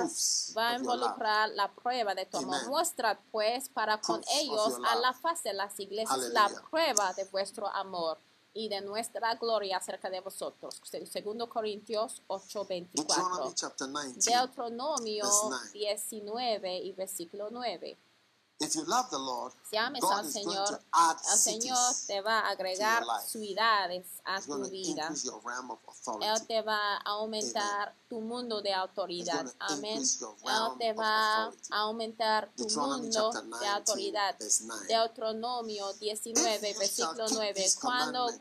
[0.56, 2.56] va a involucrar la prueba de tu amor.
[2.56, 2.68] Amen.
[2.68, 7.24] Muestra pues para con Proofs ellos a la faz de las iglesias la prueba de
[7.26, 8.18] vuestro amor
[8.56, 10.80] y de nuestra gloria acerca de vosotros.
[10.84, 13.52] Se- Segundo Corintios 8, Deuteronomy 24.
[13.54, 14.20] chapter 19.
[14.24, 15.70] Deuteronomio verse 9.
[15.72, 17.96] 19 y versículo 9.
[18.64, 20.80] If you love the Lord, Si ames God al Señor,
[21.32, 25.02] el Señor te va a agregar ciudades a He's tu vida.
[25.02, 26.26] increase your realm of authority.
[26.26, 29.46] Él te va a aumentar tu mundo de autoridad.
[29.58, 30.00] Amén.
[30.02, 34.38] Él te va a aumentar tu Deuteronomy mundo chapter de 19, autoridad.
[34.38, 34.86] verse 9.
[34.88, 37.54] Deuteronomio 19, If you versículo shall keep 9.
[37.54, 38.38] these Cuando them,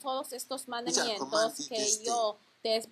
[0.00, 2.38] todos estos mandamientos que yo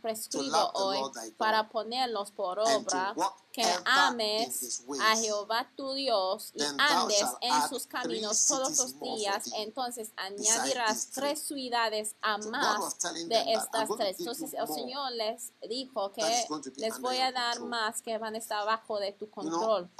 [0.00, 3.14] prescribo love the hoy para ponerlos por obra,
[3.52, 10.12] que ames a Jehová tu Dios y andes en sus caminos todos los días, entonces
[10.16, 12.98] añadirás tres ciudades a más
[13.28, 14.18] de estas tres.
[14.18, 16.46] Entonces el Señor les dijo que
[16.76, 19.90] les voy a dar más que van a estar bajo de tu control.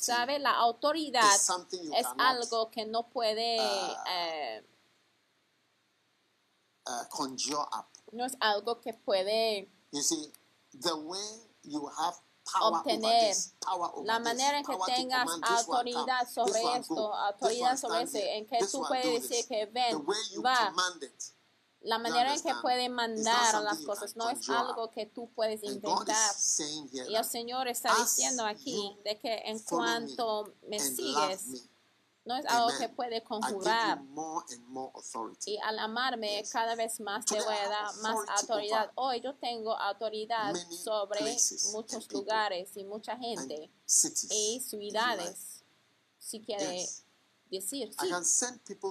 [0.00, 0.38] ¿Sabe?
[0.38, 4.66] La autoridad es algo que no puede, uh, eh,
[6.86, 7.93] uh, conjure up.
[8.14, 10.32] No es algo que puede You see,
[10.72, 11.20] the way
[11.62, 16.60] you have power over obtener this, power over la manera en que tengas autoridad sobre
[16.76, 20.72] esto, autoridad sobre here, en que tú puedes decir que The ven, way you va,
[21.80, 26.34] la manera en que puede mandar las cosas, no es algo que tú puedes inventar.
[27.08, 31.68] Y el Señor está diciendo aquí de que en cuanto me sigues,
[32.24, 32.78] no es algo Amen.
[32.80, 34.02] que puede conjurar.
[34.04, 35.52] more and more authority.
[35.52, 36.50] Y al amarme Yes.
[36.50, 38.90] cada vez más te voy a dar más autoridad.
[38.94, 41.36] Hoy yo tengo autoridad sobre
[41.72, 43.70] muchos lugares y mucha gente
[44.30, 45.64] y ciudades.
[46.18, 47.04] Si quiere Yes.
[47.50, 48.10] decir, sí,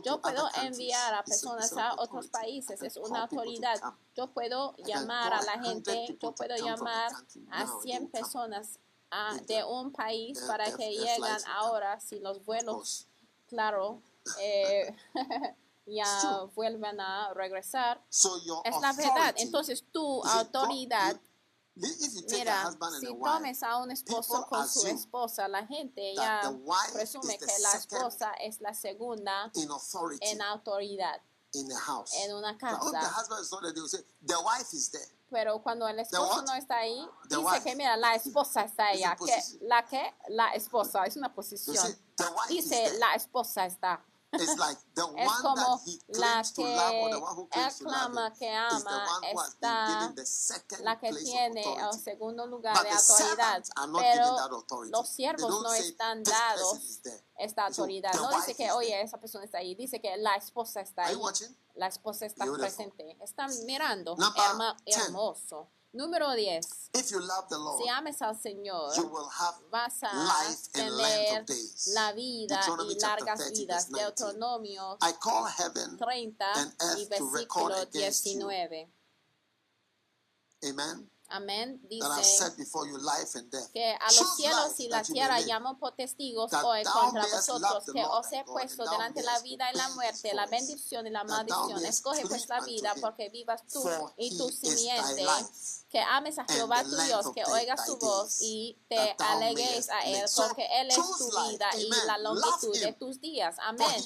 [0.06, 3.82] yo puedo enviar a personas a otros países, es una autoridad.
[4.16, 7.12] Yo puedo llamar a la 100 gente, yo puedo llamar
[7.52, 8.22] a now, they 100 will come.
[8.22, 8.80] personas
[9.10, 13.08] a- If de un país para que lleguen ahora si los vuelos.
[13.54, 14.02] Claro,
[14.40, 14.96] eh,
[15.86, 18.04] ya vuelven a regresar.
[18.10, 19.36] Es la verdad.
[19.38, 21.20] Entonces tu autoridad,
[21.76, 26.42] mira, si tomes a un esposo con su esposa, la gente ya
[26.94, 29.52] presume que la esposa es la segunda
[30.22, 31.22] en autoridad
[31.54, 32.12] in the house.
[32.16, 32.80] en una casa.
[35.30, 39.16] Pero cuando el esposo no está ahí, dice que mira, la esposa está allá.
[39.16, 39.42] Que.
[39.62, 40.14] ¿La que?
[40.30, 41.76] La esposa, es una posición.
[42.50, 44.04] Dice, la esposa está.
[44.34, 47.50] It's like the Es como that he la claims to love or the one who
[47.50, 50.14] que él clama que ama está
[50.84, 56.80] la que tiene el segundo lugar But de autoridad, pero los siervos no están dados
[57.38, 58.14] esta autoridad.
[58.16, 61.20] No dice que, oye, esa persona está ahí, dice que la esposa está ahí.
[61.76, 62.68] La esposa está Beautiful.
[62.68, 63.18] presente.
[63.22, 64.98] Están mirando, herma- 10.
[64.98, 65.70] hermoso.
[65.94, 66.66] Número 10.
[66.96, 70.72] If you love the Lord, Si ames al Señor, you will have vas a life
[70.72, 71.92] tener of days.
[71.94, 73.90] la vida y largas 30, vidas.
[73.90, 74.02] verse 19.
[74.02, 78.40] Deuteronomio I call heaven, 30 and earth y versículo against you.
[78.40, 78.88] 19.
[80.64, 81.10] amen.
[81.30, 81.80] Amén.
[81.90, 83.72] I've Dice set before you life and death.
[83.72, 88.32] que a los cielos y la tierra llamo por testigos hoy contra vosotros, que os
[88.34, 91.84] he puesto delante la vida y la muerte, la bendición y la maldición.
[91.86, 93.84] Escoge pues unto vida porque vivas tú
[94.18, 95.26] y tu simiente,
[95.94, 100.26] que ames a Jehová tu Dios, que oigas su voz y te mayest a él,
[100.36, 103.58] porque él es tu vida y la longitud de tus días.
[103.62, 104.04] Amén.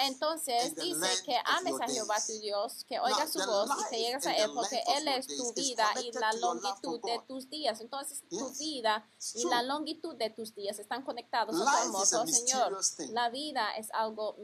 [0.00, 4.26] Entonces dice que ames a Jehová tu Dios, que oigas su voz y te llegues
[4.26, 7.80] a Él, porque Él es tu vida y la longitud de tus días.
[7.80, 12.78] Entonces tu vida y la longitud de tus días están conectados a tu el Señor.
[13.12, 14.36] La vida es algo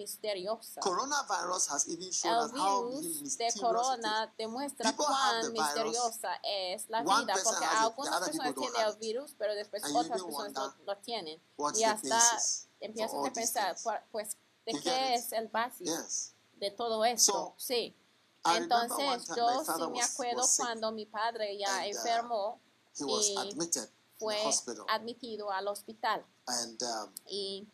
[2.11, 8.55] shown El virus de corona demuestra cuán misteriosa es la One vida, porque algunas personas
[8.55, 11.41] tienen el virus, pero después otras personas no lo tienen.
[11.75, 12.21] Y hasta
[12.81, 13.77] empiezas all a pensar,
[14.11, 15.93] pues, ¿de qué es el básico?
[16.55, 17.55] De todo esto.
[17.57, 17.97] Sí.
[18.45, 22.61] Entonces yo sí me acuerdo cuando mi padre ya uh, enfermó
[22.99, 23.59] He was y
[24.19, 24.37] fue
[24.89, 27.67] admitido al hospital um, y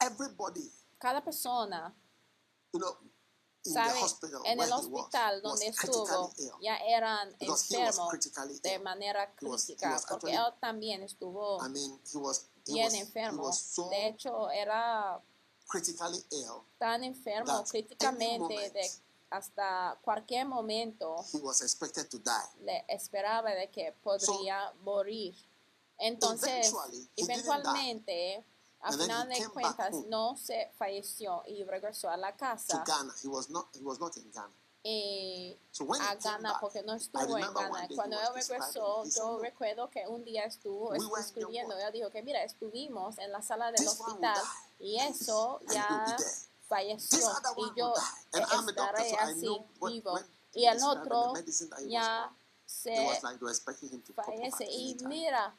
[0.00, 1.94] everybody, cada persona
[3.62, 4.00] sabe
[4.44, 11.58] en el hospital donde estuvo ya eran enfermos de manera crítica porque él también estuvo
[12.66, 13.50] bien enfermo.
[13.90, 15.22] De hecho era
[16.78, 18.90] tan enfermo críticamente de
[19.30, 22.64] hasta cualquier momento He was expected to die.
[22.64, 25.34] le esperaba de que podría morir.
[25.98, 26.72] Entonces,
[27.16, 28.44] eventualmente,
[28.80, 32.84] a And then final de cuentas, no se falleció y regresó a la to casa
[32.86, 33.12] Ghana.
[33.22, 33.66] He was not.
[33.74, 34.52] He was not in Ghana.
[34.84, 37.88] eh, So a Ghana back, porque no estuvo en Ghana.
[37.94, 42.22] Cuando él regresó, yo "Look, recuerdo que un día estuvo we escribiendo, él dijo que
[42.22, 44.40] mira, estuvimos en la sala del hospital
[44.78, 46.16] y eso ya
[46.68, 47.18] falleció
[47.56, 47.92] y yo
[48.68, 50.18] estaré así vivo.
[50.54, 51.34] Y el otro
[51.86, 52.32] ya
[52.68, 52.94] se
[54.14, 54.66] fallece.
[54.70, 55.56] y mira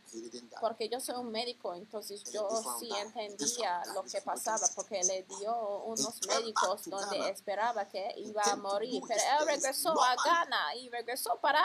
[0.61, 2.47] porque yo soy un médico entonces yo
[2.79, 8.55] sí entendía lo que pasaba porque le dio unos médicos donde esperaba que iba a
[8.55, 10.15] morir pero él regresó a.
[10.23, 11.63] Ghana y regresó para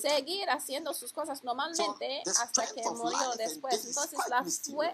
[0.00, 3.84] seguir haciendo sus cosas normalmente hasta que murió después.
[3.86, 4.44] entonces la,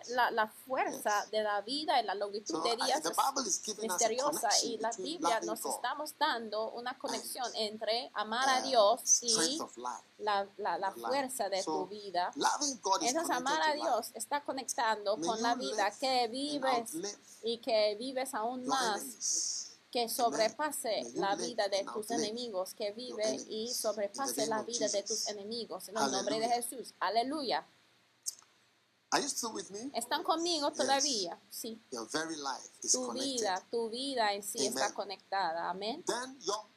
[0.09, 4.91] la, la fuerza de la vida y la longitud de días es misteriosa y la
[4.93, 9.50] Biblia nos estamos dando una conexión entre amar a Dios y
[10.19, 12.31] la, la, la fuerza de tu vida.
[13.01, 13.75] Entonces amar a.
[13.75, 16.91] Dios está conectando con la vida que vives
[17.43, 23.73] y que vives aún más, que sobrepase la vida de tus enemigos, que vive y
[23.73, 25.89] sobrepase la vida de tus enemigos.
[25.89, 26.49] En el nombre de.
[26.49, 26.95] Jesús.
[27.01, 27.67] Aleluya.
[29.13, 29.91] Are you still with me?
[29.95, 31.37] ¿Están conmigo todavía?
[31.51, 31.83] Sí.
[31.91, 33.25] Your very life is Tu connected.
[33.41, 35.69] vida, tu vida en sí está conectada.
[35.69, 36.05] Amén.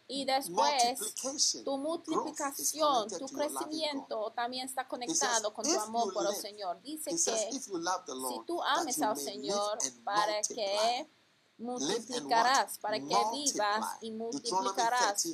[0.08, 1.16] Y después,
[1.64, 6.82] tu multiplicación, tu crecimiento también está conectado con tu amor por el Señor.
[6.82, 11.10] Dice que si tú ames al Señor para que
[11.58, 15.26] multiplicarás, para que vivas y multiplicarás.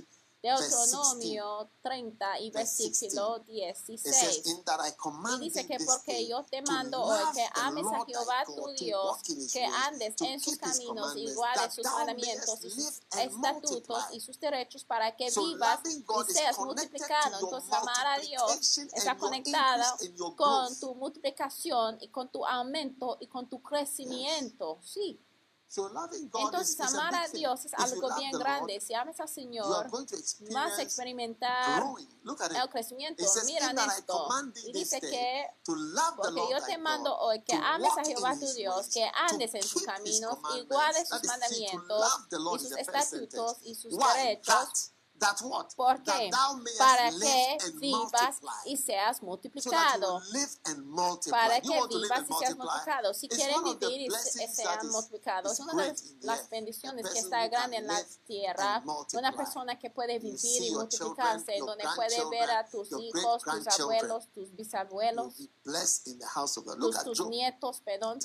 [0.42, 4.48] Deuteronomio 30 y versículo It says, 16.
[4.48, 4.92] in that I
[5.36, 9.18] Y dice que porque yo te mando hoy que ames a Jehová tu Dios,
[9.52, 14.86] que andes en sus caminos y guardes sus mandamientos y sus estatutos y sus derechos
[14.86, 17.40] para que vivas y seas multiplicado.
[17.42, 19.98] Entonces amar a Dios está conectada
[20.38, 24.80] con tu multiplicación y con tu aumento y con tu crecimiento.
[24.82, 25.20] Sí.
[25.76, 27.28] Entonces amar a.
[27.28, 28.82] Dios es algo bien grande.
[28.82, 29.90] Si ames al Señor,
[30.52, 31.84] vas a experimentar
[32.24, 33.22] el crecimiento.
[33.24, 34.28] It says, Miran "In that I esto.
[34.66, 35.46] Y dice que
[36.16, 39.84] porque yo te mando hoy que ames a Jehová tu Dios, que andes en sus
[39.84, 42.08] caminos y commandments." guardes sus mandamientos
[42.56, 44.92] y sus estatutos y sus derechos.
[45.20, 45.68] That, what?
[45.76, 46.30] ¿Por qué?
[46.78, 48.72] Para live que and vivas multiply.
[48.72, 50.22] y seas multiplicado.
[51.30, 53.14] Para que vivas y seas multiplicado.
[53.14, 58.02] Si quieren vivir y sean multiplicados, una de las bendiciones que está grande en la
[58.26, 58.82] tierra,
[59.14, 64.28] una persona que puede vivir y multiplicarse, donde puede ver a tus hijos, tus abuelos,
[64.34, 65.34] tus bisabuelos,
[65.66, 68.20] tus, tus nietos, perdón.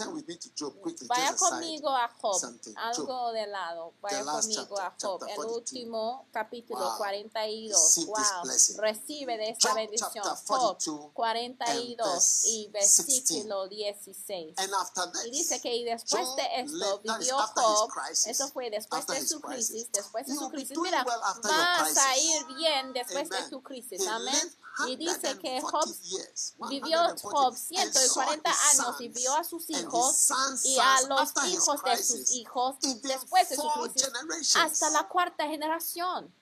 [1.09, 2.41] Vaya conmigo a Job,
[2.77, 3.95] algo de lado.
[4.01, 5.57] Vaya conmigo a Job, el 42.
[5.57, 6.97] último capítulo Wow.
[6.99, 7.71] 42.
[7.71, 8.77] Receive this Wow, blessing.
[8.79, 10.11] recibe de esta Job bendición.
[10.13, 14.55] chapter Job 42 42 y versículo 16.
[14.59, 17.91] And after this, Y dice que y después Job de esto vivió Job,
[18.27, 22.47] eso fue después After de su crisis, después de su crisis, mira, vas a ir
[22.57, 24.57] bien después de tu crisis, amén.
[24.89, 29.35] Y dice que 140 Job vivió 140, Job and saw 140 his años y vio
[29.35, 30.29] a sus hijos
[30.65, 36.35] y a los hijos de sus hijos después de su crisis hasta la cuarta generación.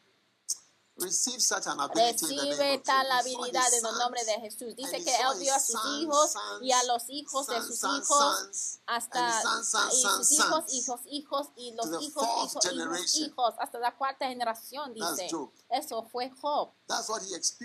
[0.96, 4.76] Recibe tal habilidad en el nombre de Jesús.
[4.76, 9.42] Dice que él vio a sus hijos y a los hijos de sus hijos hasta
[9.90, 14.28] y sus hijos y sus hijos y los hijos hijos y hijos hasta la cuarta
[14.28, 15.28] generación dice.
[15.70, 16.72] Eso fue Job.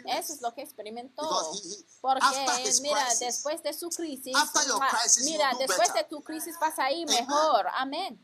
[0.06, 1.24] Eso es lo que experimentó.
[2.00, 2.24] Porque
[2.82, 4.36] mira, después de su crisis,
[5.26, 7.68] mira, después de tu crisis vas a ir mejor.
[7.74, 8.24] Amén.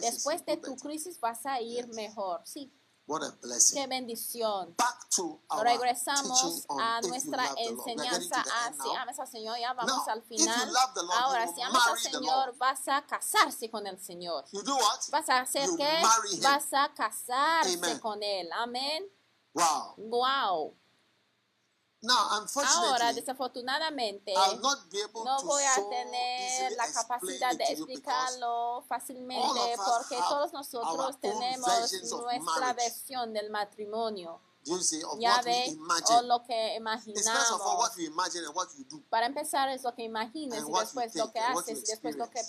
[0.00, 2.40] Después de tu crisis vas a ir mejor.
[2.44, 2.72] Sí.
[3.06, 3.82] What a blessing.
[3.82, 4.74] Qué bendición.
[4.78, 8.88] Back to our Regresamos a nuestra enseñanza así.
[8.96, 10.72] Ah, amas al Señor, ya vamos now, al final.
[10.72, 14.46] Lord, Ahora, si amas al Señor, vas a casarse con el Señor.
[14.52, 15.00] You do what?
[15.10, 16.02] Vas a hacer you que
[16.40, 17.98] vas a casarse Amen.
[17.98, 18.48] con Él.
[18.54, 19.06] Amén.
[19.52, 19.94] Wow.
[19.98, 20.76] Wow.
[22.88, 31.92] Ahora, desafortunadamente, no voy a tener la capacidad de explicarlo fácilmente porque todos nosotros tenemos
[32.22, 34.40] nuestra versión del matrimonio
[35.18, 35.76] ya ve
[36.10, 37.24] o lo que imaginamos.
[39.10, 42.40] Para empezar es lo que imagines y después lo que haces y después lo que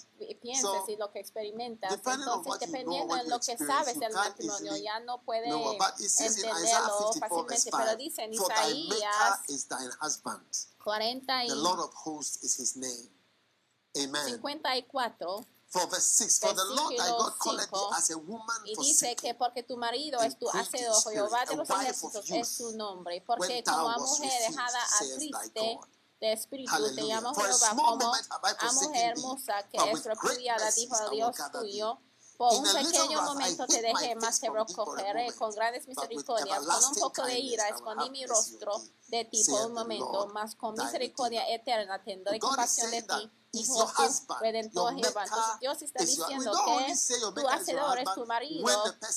[0.42, 1.94] piensas y lo que experimentas.
[1.94, 7.70] Entonces, dependiendo de lo que sabes del matrimonio, ya no puedes entenderlo fácilmente.
[7.72, 9.42] Pero dice en Isaías
[10.84, 11.50] 40 y
[14.26, 15.46] 54.
[15.76, 19.34] For verse 6, for the Lord thy God thee as a woman y dice que
[19.34, 23.90] porque tu marido es tu hacedor, Jehová de los ejércitos es su nombre, porque como
[23.90, 25.80] mujer dejada a triste,
[26.22, 32.00] de espíritu te llamo Jehová como a mujer hermosa que es repudiada, dijo Dios tuyo.
[32.38, 36.60] Por un pequeño momento te dejé, mas te recogeré con grandes misericordias.
[36.60, 40.74] Con un poco de ira escondí mi rostro de ti por un momento, mas con
[40.76, 47.42] misericordia eterna tendré compasión de ti is your husband, your mentor, Dios está diciendo que
[47.42, 48.68] tu hacedor es tu marido.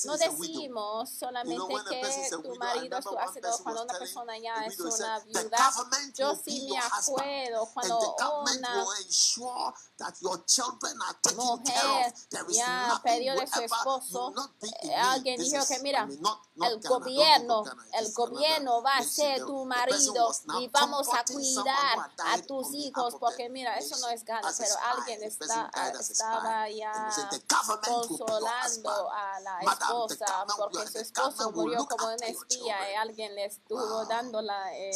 [0.05, 5.19] No decimos solamente que tu marido es tu hacedor cuando una persona ya es una
[5.19, 5.71] viuda.
[6.15, 8.85] Yo sí me acuerdo cuando una
[11.35, 12.13] mujer
[12.49, 14.33] ya perdió de su esposo,
[14.83, 16.07] eh, alguien dijo que mira,
[16.61, 17.63] el gobierno,
[17.93, 23.49] el gobierno va a ser tu marido y vamos a cuidar a tus hijos porque
[23.49, 27.09] mira, eso no es pero alguien está, eh, estaba ya
[27.83, 34.05] consolando a la esposa porque su esposo murió como un espía y alguien le estuvo
[34.05, 34.91] dando la eh,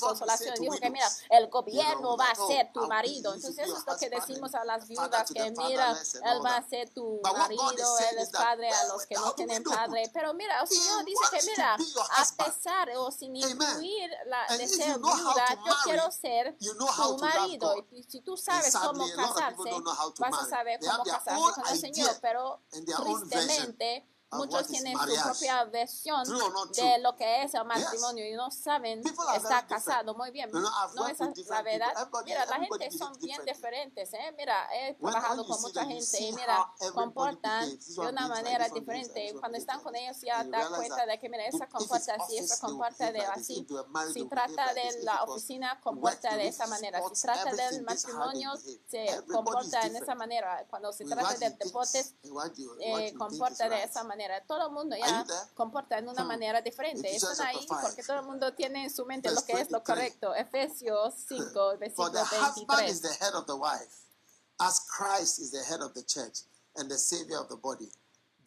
[0.00, 0.54] consolación.
[0.58, 3.34] Dijo que mira, el gobierno va a ser tu marido.
[3.34, 5.92] Entonces eso es lo que decimos a las viudas que mira,
[6.24, 10.10] él va a ser tu marido, él es padre a los que no tienen padre.
[10.14, 14.98] Pero mira, el Señor dice que mira, a pesar o sin incluir la de ser
[14.98, 17.86] viuda, yo quiero ser tu marido.
[17.92, 19.70] Y si tú sabes cómo casarse,
[20.18, 26.22] vas a saber cómo casarse con el Señor, pero tristemente Muchos tienen su propia versión
[26.74, 29.02] de lo que es el matrimonio y no saben
[29.34, 30.14] estar casado.
[30.14, 31.18] Muy bien, no es
[31.48, 32.08] la verdad.
[32.26, 34.12] Mira, la gente son bien diferentes.
[34.12, 34.34] ¿eh?
[34.36, 39.34] Mira, he trabajado con mucha gente y mira, comportan de una manera diferente.
[39.40, 43.10] Cuando están con ellos ya dan cuenta de que mira, esa comporta así, esa comporta
[43.10, 43.66] de así.
[44.12, 47.00] Si trata de la oficina, comporta de esa manera.
[47.14, 48.52] Si trata del matrimonio,
[48.86, 50.66] se comporta en esa manera.
[50.68, 52.04] Cuando se trata del deporte,
[52.80, 54.44] eh, comporta de esa manera manera.
[54.46, 57.14] Todo el mundo ya comporta de una ah, manera diferente.
[57.14, 60.34] Están ahí porque todo el mundo tiene en su mente lo que es lo correcto.
[60.34, 63.02] Efesios 5, versículo 23.
[64.60, 66.40] As Christ is the head of the church
[66.74, 67.88] and the savior of the body.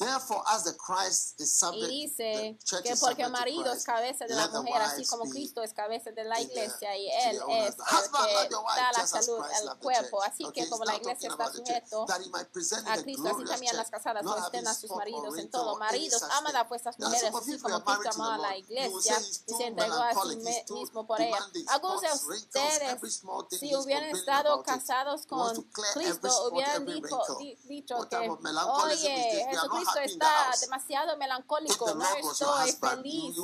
[0.01, 4.25] Therefore, as the Christ is subject, y dice the que porque el marido es cabeza
[4.25, 8.11] de la mujer, así como Cristo es cabeza de la iglesia y él es el
[8.11, 10.23] que da la salud al cuerpo.
[10.23, 14.73] Así que como la iglesia está sujeto a Cristo, así también las casadas estén a
[14.73, 15.77] sus maridos en todo.
[15.77, 19.67] Maridos, aman pues a vuestras mujeres, así como Cristo amó a la iglesia y se
[19.67, 21.37] entregó a sí mismo por ella.
[21.67, 23.21] Algunos de ustedes,
[23.51, 25.61] si hubieran estado casados con
[25.93, 33.35] Cristo, hubieran dicho que, oye, Jesucristo esto está demasiado melancólico, no estoy feliz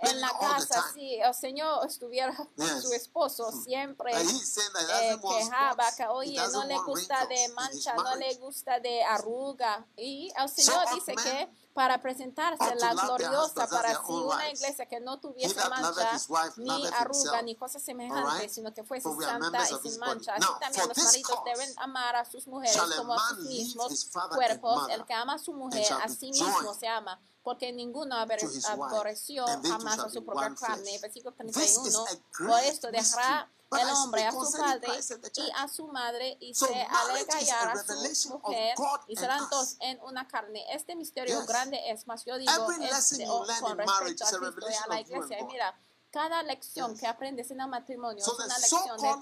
[0.00, 0.92] en la casa.
[0.92, 2.34] Si el Señor estuviera
[2.80, 8.80] su esposo, siempre eh, quejaba que, oye, no le gusta de mancha, no le gusta
[8.80, 9.86] de arruga.
[9.96, 15.18] Y el Señor dice que para presentarse la gloriosa para sí una iglesia que no
[15.18, 16.12] tuviese mancha,
[16.56, 20.34] ni arruga, ni cosas semejantes, sino que fuese santa y sin mancha.
[20.34, 24.88] Así también los maridos deben amar a sus mujeres como a sus mismos cuerpos.
[24.88, 29.98] El que ama a su mujer, a sí mismo se ama porque ninguno aborreció jamás
[29.98, 30.98] a su propia carne.
[31.00, 32.04] Versículo 31.
[32.38, 33.50] Por esto dejará
[33.80, 34.88] el hombre a su padre
[35.36, 38.74] y a su madre y se alega y a su mujer
[39.08, 40.64] y serán dos en una carne.
[40.72, 45.38] Este misterio grande es más, yo digo, es de, con respecto a, a la iglesia.
[45.46, 45.78] Mira,
[46.14, 49.16] cada lección que aprendes en el matrimonio es una lección de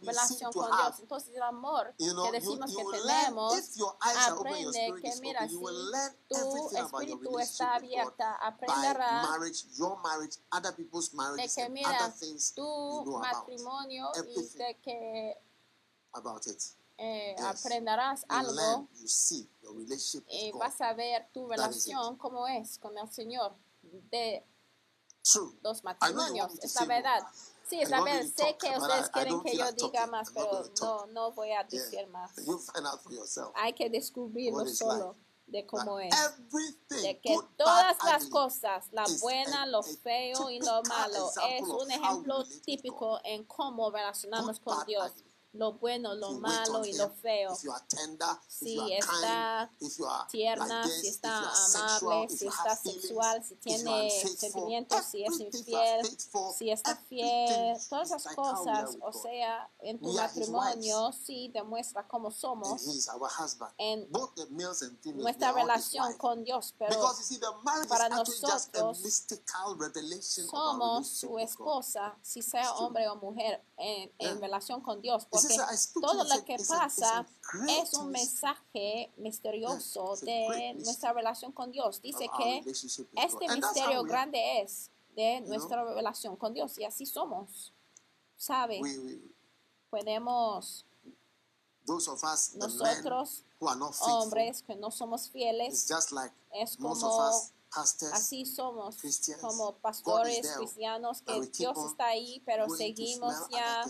[0.00, 0.98] relación con Dios.
[0.98, 3.94] Entonces el amor que decimos que tenemos, que si tu
[6.76, 12.12] espíritu está abierta, aprenderá marriage, your marriage, other people's de que mira
[12.56, 14.26] tu matrimonio about.
[14.26, 15.40] y de que
[16.46, 16.62] it.
[16.98, 22.76] Eh, aprenderás algo you see, your relationship y vas a ver tu relación como es
[22.78, 23.54] con el Señor.
[24.10, 24.44] De
[25.62, 27.26] los matrimonios, es la verdad.
[27.68, 28.30] Sí, es la verdad.
[28.36, 32.32] Sé que ustedes quieren que yo diga más, pero no, no voy a decir más.
[33.54, 35.16] Hay que descubrirlo solo
[35.46, 36.14] de cómo es.
[36.88, 42.44] De que todas las cosas, la buena, lo feo y lo malo, es un ejemplo
[42.64, 45.12] típico en cómo relacionarnos con Dios
[45.54, 47.54] lo bueno, lo malo y lo feo.
[48.48, 49.70] Si está
[50.30, 56.18] tierna, si está amable, si está sexual, si tiene sentimientos, si es infiel,
[56.56, 62.82] si está fiel, todas esas cosas, o sea, en tu matrimonio sí demuestra cómo somos
[63.78, 64.08] en
[65.14, 67.00] nuestra relación con Dios, pero
[67.88, 68.68] para nosotros
[70.50, 75.56] somos su esposa, si sea hombre o mujer en, en relación con Dios, porque
[76.00, 77.26] todo lo que pasa
[77.68, 82.00] es un mensaje misterioso de nuestra relación con Dios.
[82.00, 82.62] Dice que
[83.16, 87.72] este misterio grande es de nuestra relación con Dios y así somos,
[88.36, 88.80] ¿sabe?
[89.90, 90.86] Podemos
[91.86, 93.44] nosotros
[94.00, 95.86] hombres que no somos fieles
[96.52, 96.94] es como
[98.12, 98.96] Así somos
[99.40, 103.84] como pastores cristianos que Dios está ahí, pero seguimos ya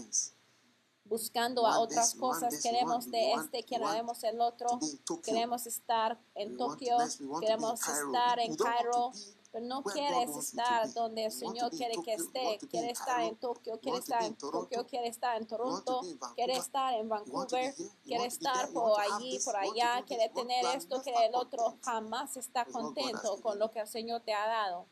[1.04, 4.78] buscando a otras cosas, queremos de este, queremos el otro,
[5.22, 6.96] queremos estar en Tokio,
[7.40, 9.12] queremos estar en Cairo
[9.54, 13.98] pero no quieres estar donde el Señor quiere que esté, quiere estar en Tokio, quiere
[13.98, 16.00] estar en Tokio, quiere estar en Toronto,
[16.34, 21.36] quiere estar en Vancouver, quiere estar por allí, por allá, quiere tener esto, quiere el
[21.36, 24.88] otro, jamás está contento con lo que el Señor te ha dado.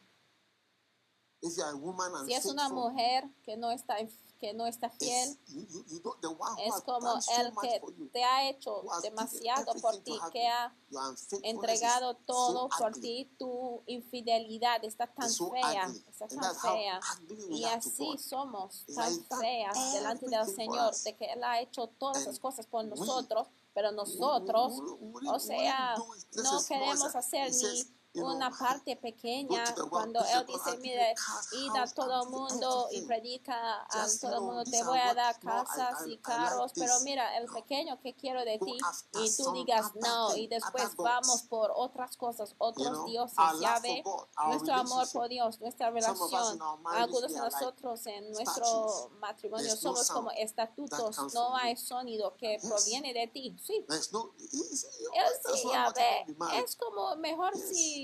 [1.40, 3.96] Si es una mujer que no está
[4.42, 5.38] que no está fiel
[6.58, 7.80] es como el que
[8.12, 10.74] te ha hecho demasiado por ti, que ha
[11.44, 13.30] entregado todo por ti.
[13.38, 17.00] Tu infidelidad está tan fea, está tan fea.
[17.50, 22.40] Y así somos tan feas delante del Señor, de que Él ha hecho todas esas
[22.40, 24.72] cosas por nosotros, pero nosotros,
[25.24, 25.94] o sea,
[26.34, 31.14] no queremos hacer ni una parte pequeña cuando Él dice, mire,
[31.52, 35.38] id a todo el mundo y predica a todo el mundo, te voy a dar
[35.40, 38.78] casas y carros, pero mira, el pequeño que quiero de ti
[39.14, 44.02] y tú digas no y después vamos por otras cosas, otros dioses, ya ve,
[44.46, 51.34] nuestro amor por Dios, nuestra relación, algunos de nosotros en nuestro matrimonio somos como estatutos,
[51.34, 54.02] no hay sonido que proviene de ti, sí, Él
[55.54, 56.26] sí, ya ve,
[56.62, 58.01] es como mejor si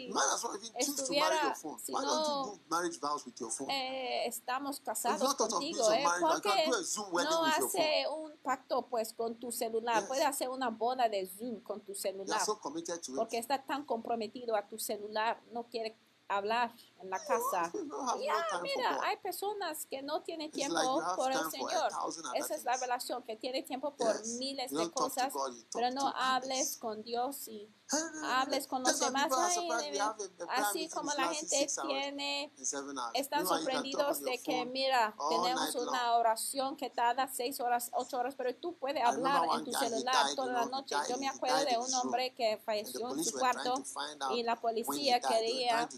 [0.78, 2.60] si estuviera, si no
[3.68, 6.70] eh, estamos casados contigo, eh, porque
[7.24, 11.80] no hace un pacto pues con tu celular, puede hacer una boda de Zoom con
[11.80, 12.40] tu celular,
[13.16, 17.70] porque está tan comprometido a tu celular, no quiere hablar en la casa.
[18.20, 21.90] Ya, mira, hay personas que no tienen tiempo por el Señor.
[22.34, 25.32] Esa es la relación, que tiene tiempo por miles de cosas,
[25.72, 27.72] pero no hables con Dios y
[28.24, 29.30] hables con los demás.
[30.48, 32.52] Así como la gente tiene,
[33.14, 38.54] están sorprendidos de que, mira, tenemos una oración que tarda seis horas, ocho horas, pero
[38.54, 40.96] tú puedes hablar en tu celular toda la noche.
[41.08, 43.74] Yo me acuerdo de un hombre que falleció en su cuarto
[44.34, 45.88] y la policía quería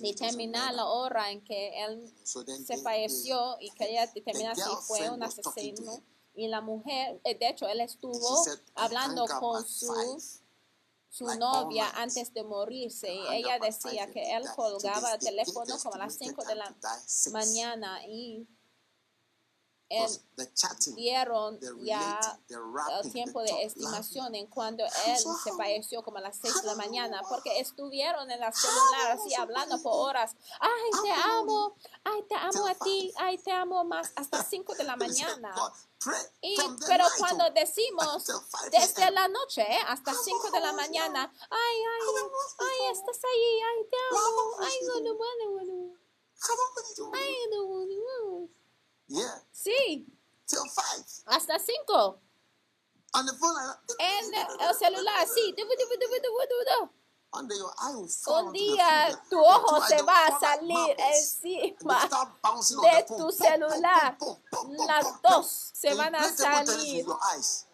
[0.00, 5.22] ni terminar la hora en que él se falleció y quería determinar si fue un
[5.22, 6.02] asesino.
[6.34, 8.44] Y la mujer, eh, de hecho, él estuvo
[8.74, 10.22] hablando con su,
[11.08, 13.12] su novia antes de morirse.
[13.12, 16.76] Y ella decía que él colgaba el teléfono como a las 5 de la
[17.32, 18.46] mañana y
[19.88, 22.18] And the chatting, dieron relating, ya
[23.00, 26.66] el tiempo de estimación en cuando él so se falleció como a las 6 de
[26.66, 30.34] la mañana porque estuvieron en las celulares y hablando por horas.
[30.58, 34.84] Ay, te amo, ay, te amo a ti, ay, te amo más hasta 5 de
[34.84, 35.54] la mañana.
[36.40, 36.56] Y,
[36.88, 38.26] pero cuando decimos
[38.72, 39.78] desde la noche ¿eh?
[39.86, 42.24] hasta 5 de la mañana, ay, ay,
[42.58, 46.06] ay, estás ahí, ay, te amo, ay, bueno, bueno, bueno.
[47.14, 48.48] Ay, no, bueno
[60.74, 60.96] marbles.
[60.98, 63.18] And encima they start bouncing on de the phone.
[63.18, 64.16] tu Pum, celular.
[64.18, 65.30] pum, pum, pum, pum, Las pum, pum.
[65.32, 66.96] dos se The van a inflatable tennis salir.
[66.96, 67.66] with your eyes.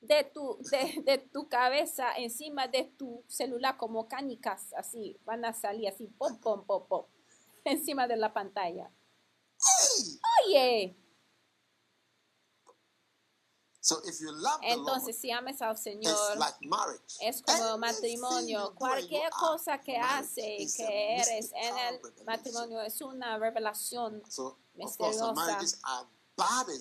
[0.00, 5.52] de tu, de, de tu cabeza encima de tu celular como canicas, así, van a
[5.52, 7.04] salir así, pom, pom, pom, pom,
[7.64, 8.90] encima de la pantalla.
[10.46, 10.96] Oye,
[13.88, 17.16] So if you love the Lord, entonces si ames al Señor, like marriage.
[17.22, 18.74] es como matrimonio.
[18.74, 24.22] Cualquier cosa que hace que eres en el matrimonio es una revelación.
[24.74, 25.32] Misteriosa.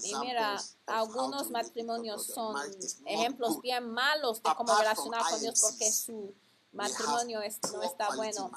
[0.03, 2.57] Y mira, algunos matrimonios son
[3.05, 6.35] ejemplos bien malos de cómo relacionar con Dios porque su
[6.73, 7.39] matrimonio
[7.71, 8.51] no está bueno.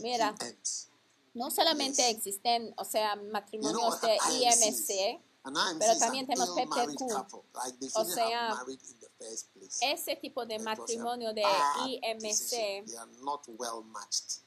[0.00, 0.34] Mira.
[1.34, 2.16] No solamente Yes.
[2.16, 5.22] existen, o sea, matrimonios de IMC,
[5.78, 7.44] pero también tenemos PPQ.
[7.54, 9.78] Like O sea, have married in the first place.
[9.92, 12.84] ese tipo de matrimonio de bad IMC.
[12.86, 14.40] They are not well matched.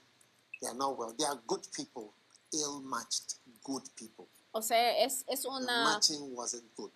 [0.59, 1.13] They are not well.
[1.15, 2.13] They are good people,
[2.51, 4.27] ill matched good people.
[4.51, 5.99] o sea, es, es una
[6.75, 6.91] good,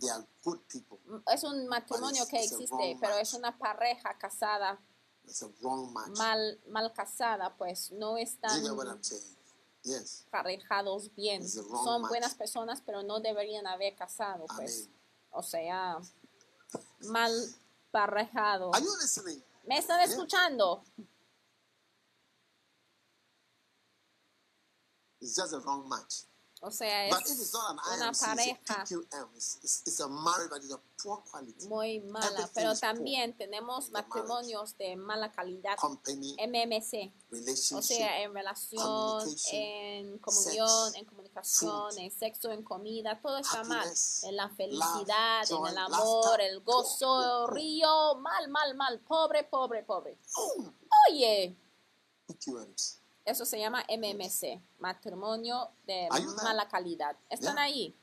[0.00, 0.98] they are good people.
[1.32, 4.78] es un matrimonio it's- que existe, pero es una pareja casada,
[5.24, 6.16] It's a wrong match.
[6.18, 8.62] mal, mal casada, pues no están?
[9.82, 10.24] Yes.
[10.30, 11.46] parejados bien.
[11.46, 12.08] Son match.
[12.08, 14.88] buenas personas, pero no deberían haber casado, pues.
[15.30, 15.98] O sea,
[17.00, 17.32] mal
[17.90, 18.74] parejado.
[18.74, 19.42] Are you listening?
[19.66, 20.82] ¿Me están escuchando?
[25.20, 26.26] It's just a wrong match.
[26.66, 28.84] O sea, es not an una pareja.
[31.68, 37.12] Muy mala, pero también tenemos matrimonios de mala calidad, MMC,
[37.74, 43.86] o sea, en relación, en comunión, en comunicación, en sexo, en comida, todo está mal.
[44.22, 50.16] En la felicidad, en el amor, el gozo, río, mal, mal, mal, pobre, pobre, pobre.
[51.10, 51.54] Oye,
[52.26, 53.03] PQMs.
[53.24, 56.08] Eso se llama MMC, matrimonio de
[56.42, 57.16] mala calidad.
[57.30, 57.64] ¿Están Yeah.
[57.64, 57.94] ahí?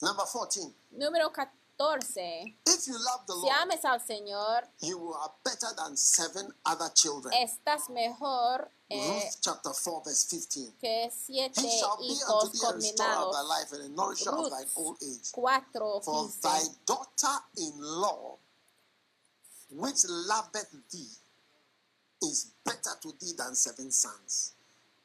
[0.00, 0.74] Number 14.
[0.92, 2.56] Número 14.
[2.66, 6.88] If you love the Si Lord, ames al Señor, you are better than seven other
[6.94, 7.32] children.
[7.34, 10.72] estás mejor eh, Ruth chapter 4, verse 15.
[10.80, 13.32] que siete He shall be unto hijos of combinados.
[13.32, 15.30] thy life and a nourisher of Ruth thine old age.
[15.32, 16.78] 4, For thy 15.
[16.86, 18.38] daughter-in-law,
[19.70, 21.10] which loveth thee,
[22.30, 24.54] is better to thee than seven sons.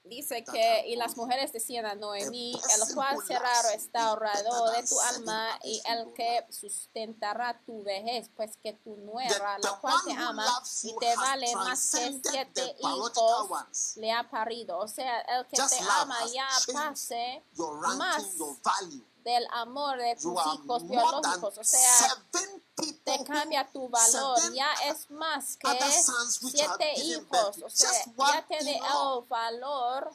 [0.10, 5.00] Dice que, y las mujeres decían a Noemí, el cual cerrado está ahorrado de tu
[5.00, 10.48] alma y el que sustentará tu vejez, pues que tu nuera, la cual te ama
[10.82, 14.80] y te vale más que siete hijos, le ha parido.
[14.80, 17.44] O sea, el que te ama ya pase
[17.98, 18.24] más
[19.24, 21.58] del amor de tus hijos biológicos.
[21.58, 22.26] O sea.
[23.24, 25.68] Te cambia tu valor, ya es más que
[26.52, 27.90] siete hijos, o sea,
[28.34, 30.10] ya tiene in-law el valor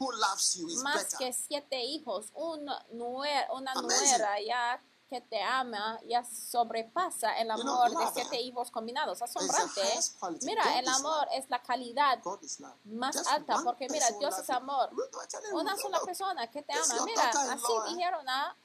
[0.82, 3.72] más que siete hijos, un nuer- una
[4.10, 9.20] nuera ya que te ama, ya sobrepasa el amor de siete hijos combinados.
[9.22, 9.80] Asombrante.
[9.82, 9.98] ¿eh?
[10.46, 12.18] Mira, el amor es la calidad
[12.84, 14.88] más alta, porque mira, Dios es amor.
[15.52, 17.04] Una sola persona que te ama.
[17.04, 17.22] Mira,
[17.52, 17.62] así
[17.94, 18.56] dijeron a,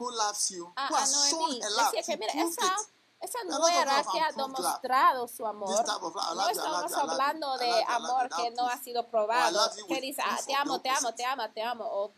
[0.76, 1.60] a, a Noemí.
[1.91, 2.76] Decía que mira, esa.
[3.19, 5.69] Esa nuera que ha demostrado su amor.
[5.69, 9.59] No estamos hablando de amor que no ha sido probado.
[9.87, 11.85] Que dice, ah, te amo, te amo, te amo, te amo.
[11.85, 12.13] O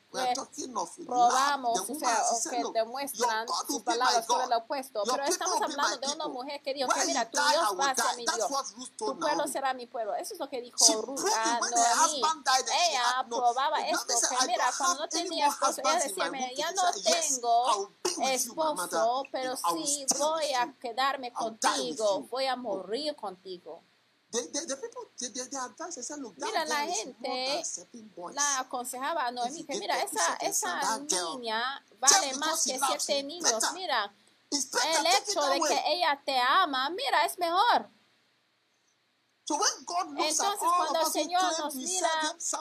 [1.05, 5.03] Probamos, o sea, o que demuestran my palabras sobre lo opuesto.
[5.09, 8.17] Pero estamos hablando de una mujer que dijo que mira, tu Dios va a ser
[8.17, 8.49] mi Dios.
[8.97, 10.13] Tu pueblo será mi pueblo.
[10.15, 12.21] Eso es lo que dijo Ruth it a Noemí.
[12.89, 17.91] Ella probaba esto, que mira, cuando no tenía esposo, ella decía, mira, ya no tengo
[18.27, 23.83] esposo, pero sí voy a quedarme contigo, voy a morir contigo.
[24.31, 27.63] The people, advice, said, look, that Mira, la gente
[28.33, 33.73] la aconsejaba a Noemí que mira, esa, esa niña vale más que siete niños.
[33.73, 34.13] Mira,
[34.49, 37.89] el hecho de que ella te ama, mira, es mejor.
[37.89, 39.39] So when God looks at
[40.17, 42.09] Entonces, cuando el Señor nos mira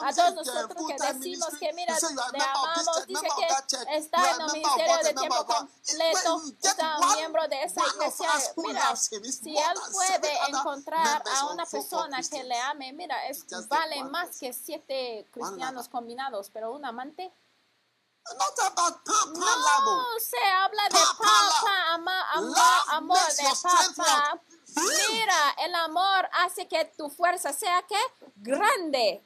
[0.01, 4.97] a todos nosotros que decimos que mira, this amamos, dice que está en el ministerio
[5.03, 8.29] de tiempo completo, está un miembro de esa iglesia.
[8.57, 14.37] Mira, si él puede encontrar a una persona que le ame, mira, es, vale más
[14.39, 17.31] que siete cristianos combinados, pero un amante.
[18.29, 19.91] Not about pa, pa, labo.
[19.97, 24.39] No se habla de Pa, pa, papá, amor makes de papá.
[24.75, 27.99] Mira, el amor hace que tu fuerza sea que
[28.35, 29.23] grande.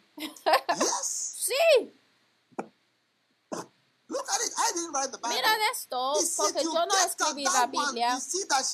[1.04, 1.94] Sí.
[5.30, 8.20] Mira esto, porque "You yo no escribí la Biblia.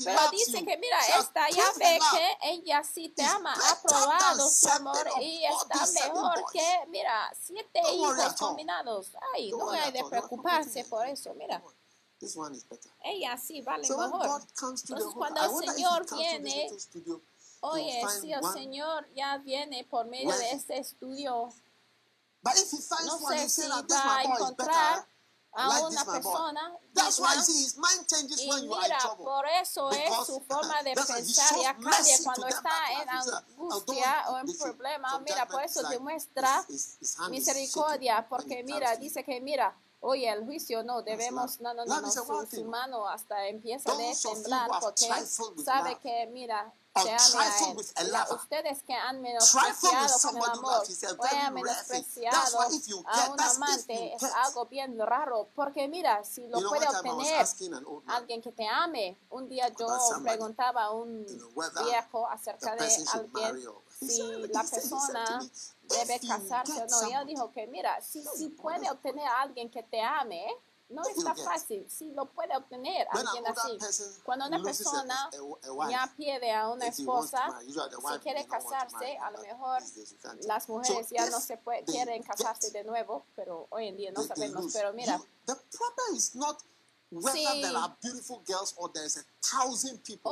[0.03, 4.69] Pero dice que mira, esta ya ve que ella sí te ama, ha probado su
[4.69, 9.11] amor y está mejor que, mira, siete hijos combinados.
[9.33, 11.61] Ay, no hay de preocuparse por eso, mira.
[12.21, 12.89] This one is better.
[13.03, 14.27] Ella sí vale So mejor.
[14.27, 17.21] God comes to the Entonces, cuando el Señor viene, studio,
[17.61, 21.49] Oye, si el Señor ya viene por medio de este estudio,
[22.43, 25.05] But if he finds no one, sé he si va a encontrar
[25.53, 28.97] a like una persona That's why his mind changes Y when you are in mira,
[28.99, 29.25] trouble.
[29.25, 34.57] por eso es su forma de pensar ya cambia cuando está en angustia o en
[34.57, 35.19] problema.
[35.19, 36.65] Mira, por eso demuestra
[37.29, 42.07] misericordia, porque mira, dice que mira, oye, el juicio no, debemos, no, no, no, no,
[42.07, 45.07] a su, su mano hasta empieza who temblar porque
[45.63, 51.17] sabe que, mira, ame a a ustedes que han menospreciado con el amor a o.
[51.17, 52.59] That's menospreciado
[53.05, 57.45] a un amante es algo bien raro, porque mira, si lo puede obtener
[58.07, 59.17] alguien que te ame.
[59.29, 59.87] Un día yo
[60.21, 61.25] preguntaba a un
[61.85, 63.67] viejo acerca de alguien
[64.07, 64.21] si
[64.53, 65.25] la persona
[65.83, 67.09] debe casarse o no.
[67.09, 70.45] Y él dijo que mira, si, si puede obtener a alguien que te ame,
[70.89, 71.89] no está fácil.
[71.89, 73.77] Si lo puede obtener alguien así.
[74.25, 75.29] Cuando una persona
[75.89, 77.47] ya pierde a una esposa,
[78.17, 79.81] si quiere casarse, a lo mejor
[80.47, 84.21] las mujeres ya no se puede, quieren casarse de nuevo, pero hoy en día no
[84.35, 84.63] sabemos.
[84.73, 85.17] Pero mira,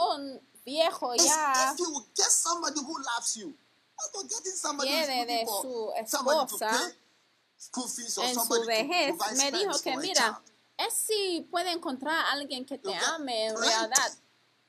[0.09, 1.71] You- viejo ya.
[1.73, 5.91] if you get somebody who loves you, not for getting somebody who's quiere de su
[5.97, 6.93] esposa
[8.23, 10.41] en su vejez, me dijo que mira,
[10.77, 14.11] es si puede encontrar a alguien que te ame en realidad.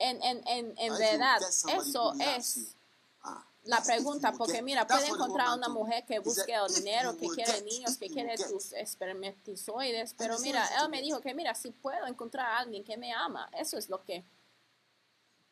[0.03, 2.75] En, en, en, en verdad, eso es
[3.23, 7.29] ah, la pregunta, porque mira, puede encontrar a una mujer que busque el dinero, que
[7.29, 12.07] quiere niños, que quiere tus espermatozoides, pero mira, él me dijo que mira, si puedo
[12.07, 14.25] encontrar a alguien que me ama, eso es lo que,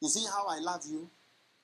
[0.01, 1.11] You see how I love you?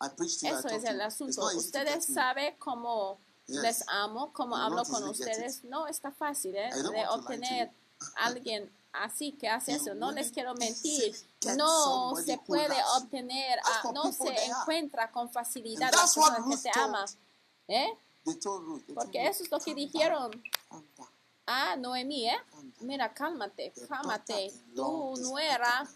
[0.01, 0.55] I preach to you.
[0.55, 1.47] I eso talk es el asunto.
[1.57, 3.61] Ustedes saben cómo Yes.
[3.61, 5.65] les amo, cómo hablo con ustedes.
[5.65, 6.71] No está fácil ¿eh?
[6.73, 8.07] I de obtener you.
[8.17, 9.95] alguien así que hace You eso.
[9.95, 11.15] No les quiero mentir.
[11.57, 17.07] No se puede obtener, for no se encuentra con facilidad what personas que te aman.
[17.69, 17.89] ¿Eh?
[18.95, 20.43] Porque eso es lo que "Calm down, dijeron
[21.45, 22.37] calm down, a Noemí, ¿eh?
[22.81, 24.53] Mira, cálmate, cálmate.
[24.75, 25.89] Tu nuera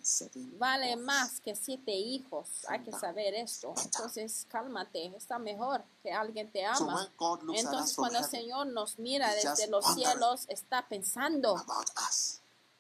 [0.58, 2.48] vale más que siete hijos.
[2.68, 3.74] Hay que saber esto.
[3.84, 5.06] Entonces, cálmate.
[5.16, 7.10] Está mejor que alguien te ama.
[7.54, 11.56] Entonces, cuando el Señor nos mira desde los cielos, está pensando,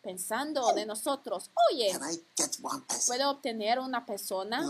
[0.02, 1.50] pensando de nosotros.
[1.70, 1.98] Oye?
[3.06, 4.64] ¿puedo obtener una persona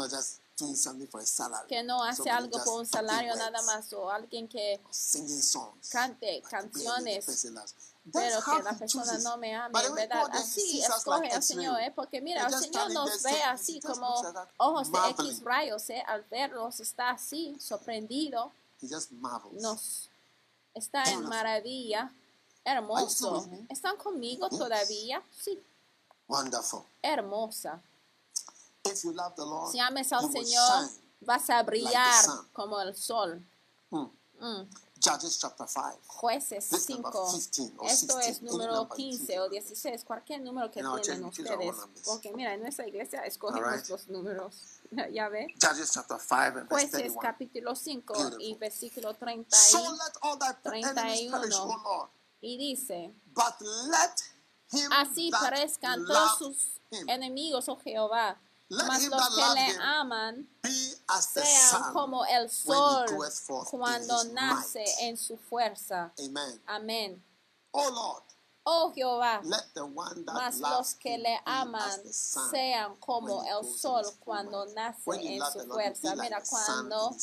[1.69, 5.89] Que no hace algo por un salario nada más o alguien que Singing songs.
[5.89, 7.25] cante canciones
[8.13, 10.29] pero que la persona no me ame, verdad.
[10.33, 11.43] Así escoge X-ray.
[11.43, 11.93] Señor, ¿eh?
[11.95, 14.23] Porque mira, el Señor nos ve así como
[14.57, 14.99] ojos de.
[15.11, 16.03] X rayos, ¿eh?
[16.07, 18.53] Al verlos está así, sorprendido,
[19.53, 20.09] nos
[20.75, 22.13] está en maravilla,
[22.65, 23.49] hermoso.
[23.69, 25.23] ¿Están conmigo todavía?
[25.43, 25.61] Sí,
[26.29, 26.83] Wonderful.
[27.03, 27.81] hermosa.
[28.85, 30.89] If you love the Lord, Si ames al Señor,
[31.21, 32.49] vas a brillar sun.
[32.53, 33.43] como el sol.
[33.91, 34.07] Hmm.
[34.41, 34.69] Mm.
[35.01, 36.01] Judges chapter 5.
[36.09, 37.33] Jueces This number 5.
[37.33, 39.39] 15 or Esto 16, es número number you 15 choose.
[39.39, 41.77] o 16, cualquier número que our tienen ustedes.
[42.05, 43.89] Porque mira, en nuestra iglesia escogemos Alright.
[43.89, 44.55] los números.
[45.13, 45.49] Ya ve.
[45.61, 47.21] Judges chapter 5 and Jueces 31.
[47.21, 48.43] capítulo 5 Beautiful.
[48.43, 51.31] y versículo 30 So y, let all thy enemies 31.
[51.41, 52.09] perish, Lord.
[52.41, 54.15] y dice, But let
[54.73, 60.49] him así parezcan todos sus him enemigos, oh Jehová, mas los que le aman
[61.21, 63.07] sean como el sol
[63.71, 66.13] cuando nace en su fuerza.
[66.19, 66.63] Amen.
[66.67, 67.25] Amén.
[67.71, 68.25] Oh Lord,
[68.71, 74.05] Oh Jehová, let the one that mas los que le aman sean como el sol
[74.21, 76.17] cuando nace en su fuerza.
[76.17, 77.17] Mira, cuando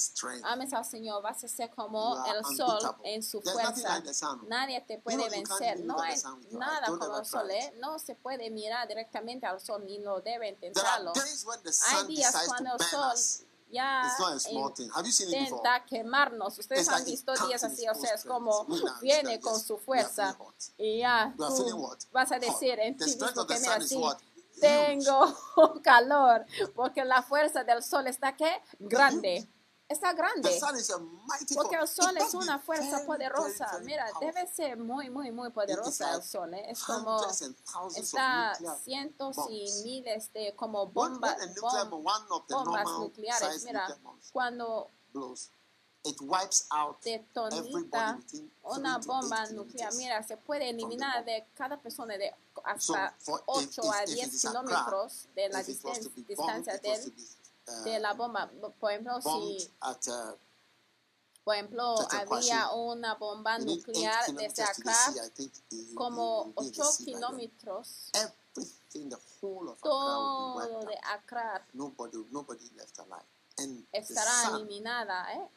[0.44, 4.02] ames al Señor vas a ser como el sol en su fuerza.
[4.48, 5.82] Nadie te puede vencer.
[5.82, 6.16] No hay
[6.52, 7.50] nada como el sol.
[7.52, 7.74] ¿eh?
[7.80, 11.14] No se puede mirar directamente al sol ni lo debe There are intentarlo.
[11.90, 13.14] Hay días cuando el sol.
[13.76, 14.12] Ya
[15.20, 16.58] intenta quemarnos.
[16.58, 18.66] Ustedes han visto días así, o sea, es como
[19.02, 20.38] viene con su fuerza.
[20.78, 21.44] y ya tú
[22.12, 24.02] vas a decir en ti mismo que mira, sí,
[24.60, 25.36] tengo
[25.84, 28.50] calor, porque la fuerza del sol está que
[28.80, 29.48] grande,
[29.88, 30.50] está grande.
[30.50, 30.72] a
[31.56, 33.80] Porque el sol es una fuerza poderosa.
[33.84, 36.54] Mira, debe ser muy, muy, muy poderosa el sol.
[36.54, 36.72] ¿eh?
[36.72, 37.20] Es como
[37.96, 41.38] está cientos y miles de como a bombas
[42.50, 43.64] normal nucleares.
[43.64, 43.98] Mira,
[44.32, 44.90] cuando
[46.06, 48.20] it wipes out detonita
[48.64, 49.92] una bomba nuclear.
[49.96, 52.32] Mira, se puede eliminar de cada persona de
[52.78, 56.26] So, hasta if, 8 a if, if 10 it is a kilómetros de la distan-
[56.28, 57.12] distancia de, uh,
[57.84, 58.50] de la bomba.
[58.80, 59.98] Por ejemplo, si at
[61.44, 64.64] por ejemplo había una bomba nuclear desde
[65.70, 67.06] you como will be in the 8 sea by then.
[67.06, 68.12] kilómetros,
[69.82, 70.98] todo de.
[71.04, 73.26] Accra Nobody, nobody left alive.
[73.58, 75.50] And the estará eliminada, ¿eh?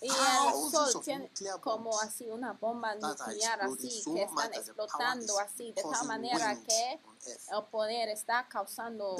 [0.00, 1.30] Y el thousands sol tiene
[1.60, 7.00] como así una bomba nuclear así que están explotando así de tal manera que
[7.50, 9.16] el poder está causando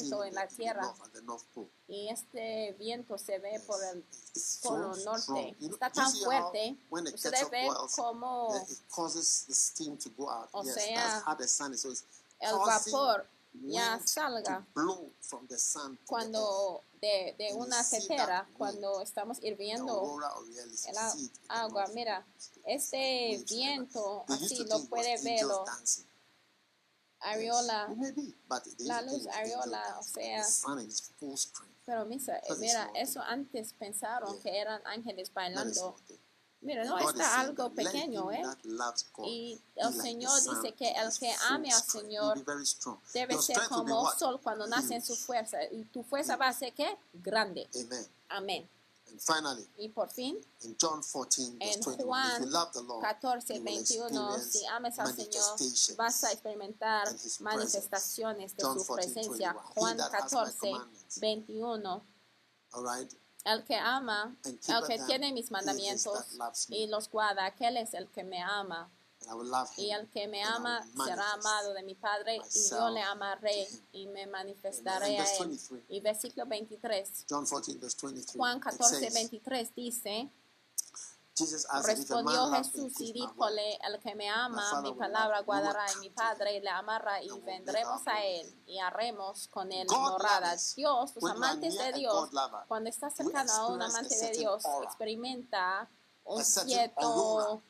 [0.00, 0.92] viento en la tierra.
[1.88, 4.04] y este viento se ve por el
[4.62, 5.56] polo norte.
[5.72, 6.76] Está tan fuerte.
[7.14, 10.48] Ustedes ven como the- it causes the steam to go out.
[10.52, 11.22] O sea,
[12.40, 13.26] el vapor
[13.66, 14.66] ya salga.
[16.06, 20.20] cuando de, de una tetera, cuando estamos hirviendo
[20.86, 20.96] el
[21.48, 21.86] agua.
[21.94, 22.24] Mira,
[22.64, 25.64] este viento así to lo puede verlo.
[28.48, 31.10] but they la luz areola, o sea, strength.
[31.84, 35.96] pero misa, Because it's mira, eso antes pensaron que eran ángeles bailando.
[36.62, 38.42] Mira, no está algo pequeño, ¿eh?
[39.24, 42.44] Y el Señor dice que el que ame al Señor
[43.12, 44.16] debe ser como what?
[44.16, 45.58] sol cuando nace en su fuerza.
[45.72, 46.96] Y tu fuerza va a ser ¿qué?
[47.12, 47.68] Grande.
[47.74, 48.06] Amen.
[48.28, 48.68] Amén.
[49.12, 52.72] And finally, Y por fin, in John 14, verse en 21, if Juan you love
[52.72, 57.08] the Lord, 14, you will 21, experience si ames al Señor, vas a experimentar
[57.40, 59.52] manifestaciones de John su 14, presencia.
[59.52, 59.60] 21.
[59.74, 61.18] He Juan that has my 14, commandments.
[61.18, 62.02] 21.
[62.74, 63.14] All right?
[63.44, 66.38] El que ama, el que tiene mis mandamientos
[66.68, 68.90] y los guarda, aquel es el que me ama.
[69.76, 74.06] Y el que me ama será amado de mi Padre, y yo le amaré y
[74.08, 75.48] me manifestaré a él.
[75.48, 75.82] 23.
[75.88, 78.36] Y versículo 23, John 14, verse 23.
[78.36, 80.32] Juan it 14, says, 23 dice, Jesus
[80.82, 81.20] answered, if a
[81.84, 86.68] respondió Jesús y díjole, el que me ama, mi palabra guardará y mi Padre le
[86.68, 90.50] amará y vendremos a él y haremos con él God morada.
[90.50, 90.74] loves.
[90.74, 92.30] Dios, los amantes de Dios,
[92.68, 95.88] cuando estás cercano a un amante de Dios, experimenta
[96.24, 97.62] un cierto aurora.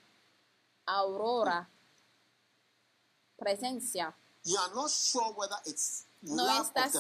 [0.86, 1.70] aurora,
[3.38, 4.14] presencia.
[4.44, 6.92] You are not sure whether it's No estás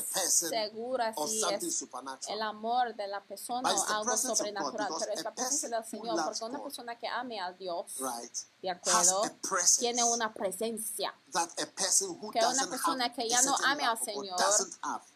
[0.50, 1.86] segura si es
[2.28, 6.44] el amor de la persona o algo sobrenatural, pero es la presencia del Señor, porque
[6.44, 7.94] una persona que ame a Dios,
[8.60, 9.22] de acuerdo,
[9.78, 11.14] tiene una presencia.
[12.32, 14.36] que una persona que ya no ame al Señor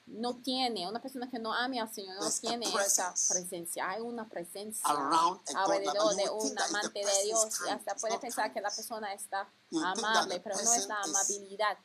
[0.06, 4.28] no tiene, una persona que no ame al Señor no tiene esa presencia, hay una
[4.28, 9.48] presencia alrededor de un amante de Dios y hasta puede pensar que la persona está
[9.82, 11.76] amable, pero no es la amabilidad.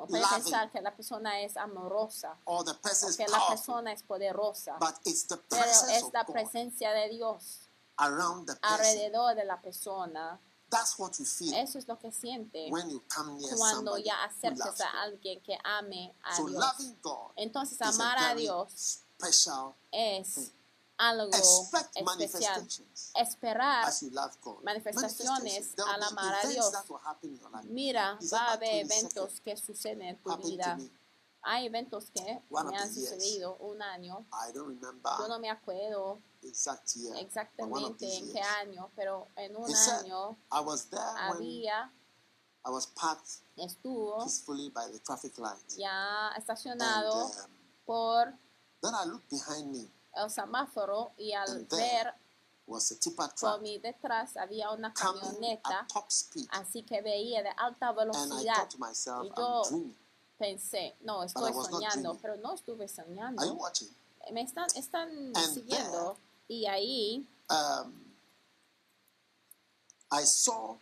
[0.00, 0.42] O puede loving.
[0.44, 4.76] pensar que la persona es amorosa or the person o que la persona es poderosa,
[4.78, 7.68] But it's the pero presence es of la presencia de Dios
[7.98, 8.74] around the person.
[8.80, 10.38] alrededor de la persona.
[10.70, 14.22] That's what you feel Eso es lo que siente when you come near cuando ya
[14.24, 16.60] acercas a alguien que ame a So Dios.
[16.62, 19.00] loving God Entonces a amar a very Dios
[19.90, 20.52] es.
[20.98, 22.68] Algo especial.
[23.14, 23.90] Esperar
[24.62, 26.72] manifestaciones al amar a Dios.
[27.64, 30.78] Mira, va a haber 22nd eventos que suceden en tu vida.
[31.42, 34.26] Hay eventos que me han sucedido un año.
[34.54, 41.92] Yo no me acuerdo exactamente en qué año, pero en un año había,
[42.64, 45.64] I was parked estuvo peacefully by the traffic light.
[45.76, 47.30] ya And estacionado um,
[47.86, 48.34] por
[48.82, 49.90] then I looked behind me.
[50.14, 52.14] El semáforo y al ver
[53.40, 55.86] por mi detrás había una camioneta,
[56.50, 58.68] así que veía de alta velocidad.
[58.78, 59.62] myself, Y yo.
[60.36, 63.58] Pensé, no, estoy soñando, pero no estuve soñando.
[64.30, 66.16] Me están, están And siguiendo
[66.46, 68.14] y ahí Um,
[70.12, 70.76] I saw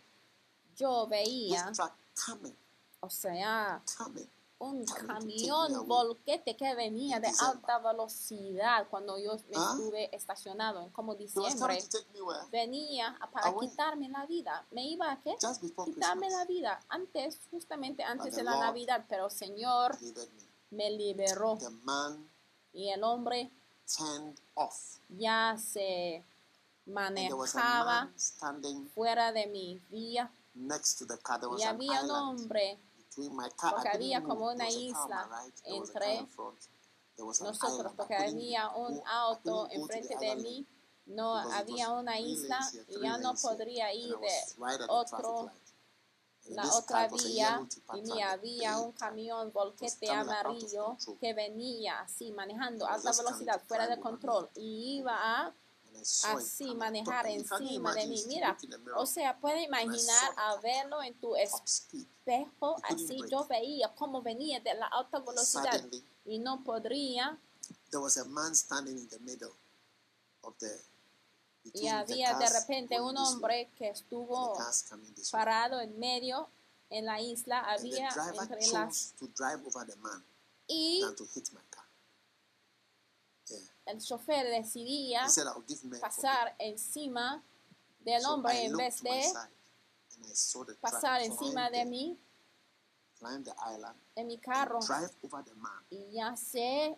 [0.75, 2.55] yo veía, truck coming,
[3.01, 4.27] o sea, coming.
[4.59, 9.73] Un camión volquete que venía de alta velocidad cuando yo me Ah.
[9.73, 11.79] estuve estacionado en como diciembre.
[12.51, 13.69] Venía para Away.
[13.69, 14.65] quitarme la vida.
[14.71, 15.35] Me iba a qué?
[15.85, 19.95] Quitarme la vida antes, justamente antes de la Navidad, pero Señor
[20.71, 20.89] me.
[20.91, 21.57] liberó
[22.73, 23.51] y el hombre
[25.09, 26.23] ya se
[26.85, 28.09] manejaba
[28.93, 30.31] fuera de mi vía
[31.57, 32.79] y había un hombre.
[33.17, 35.29] Porque había como una isla
[35.63, 36.27] entre
[37.17, 40.67] nosotros, porque había un auto enfrente de mí,
[41.07, 45.51] no había una isla y ya no podría ir de otro
[46.49, 52.93] la otra vía y me había un camión volquete amarillo que venía así manejando a
[52.93, 55.53] alta velocidad fuera de control y iba a
[56.25, 58.23] así, manejar encima de mí.
[58.27, 58.57] Mira,
[58.95, 64.73] o sea, puede imaginar a verlo en tu espejo, así yo veía cómo venía de
[64.73, 65.83] la alta velocidad
[66.25, 67.37] y no podría.
[71.73, 74.57] y había de repente un hombre que estuvo
[75.31, 76.49] parado en medio
[76.89, 79.13] en la isla, había entre las...
[80.67, 81.03] Y
[83.87, 85.27] el chofer decidía
[86.01, 87.43] pasar encima
[87.99, 89.23] del hombre en vez de
[90.79, 92.19] pasar encima de mí
[94.15, 94.79] en mi carro
[95.89, 96.97] y ya se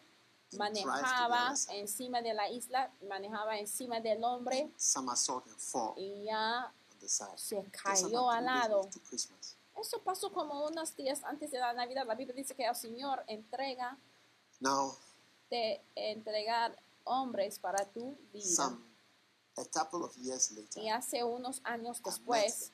[0.57, 4.71] manejaba encima de la isla, manejaba encima del hombre
[5.97, 6.73] y ya
[7.35, 8.89] se cayó al lado.
[9.79, 12.05] Eso pasó como unos días antes de la Navidad.
[12.05, 13.97] La Biblia dice que el Señor entrega
[15.49, 18.45] te entregar hombres para tu vida.
[18.45, 18.83] Some,
[19.57, 22.71] a couple of years later, y hace unos años después,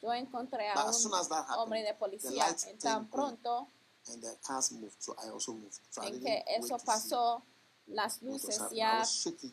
[0.00, 2.46] yo encontré a But un as as happened, hombre de policía.
[2.72, 3.68] Y tan pronto
[4.08, 5.80] and the cars moved, so I also moved.
[5.90, 7.42] So en que eso pasó,
[7.86, 9.02] las luces ya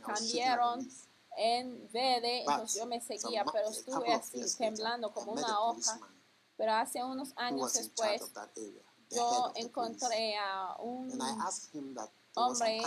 [0.05, 0.87] cambiaron
[1.37, 5.99] en verde, entonces yo me seguía, pero estuve así temblando como una hoja.
[6.55, 8.21] Pero hace unos años después,
[9.09, 11.09] yo encontré a un
[12.35, 12.81] hombre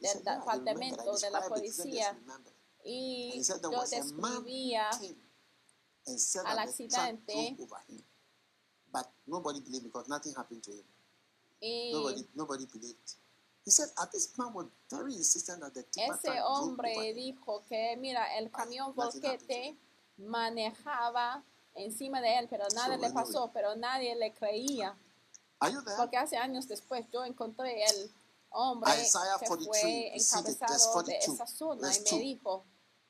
[0.00, 2.18] del departamento de la policía
[2.84, 4.90] y yo describía
[6.44, 7.56] al accidente.
[8.92, 10.84] But nobody believed because nothing happened to him.
[11.60, 13.14] Y nobody, nobody believed.
[13.64, 18.36] He said, At this man was very insistent that the Ese hombre dijo que, mira,
[18.36, 19.76] el camión volquete
[20.16, 21.44] manejaba
[21.74, 24.96] encima de él, pero nada so le pasó, pero nadie le creía.
[25.96, 28.10] Porque hace años después yo encontré el
[28.52, 32.00] hombre Isaiah que 43, fue you see verse encabezado de 42, esa zona y verse
[32.02, 32.20] me 2.
[32.20, 32.64] dijo,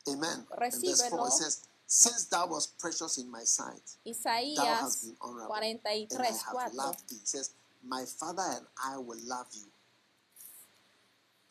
[0.08, 0.30] Amen.
[0.30, 1.10] And verse Recíbelo.
[1.10, 5.54] 4 it says, Since thou was precious in my sight, thou hast Isaías been honorable,
[5.56, 6.70] and I 43, have 4.
[6.74, 7.16] loved thee.
[7.16, 7.50] It says,
[7.82, 9.66] My father and I will love you,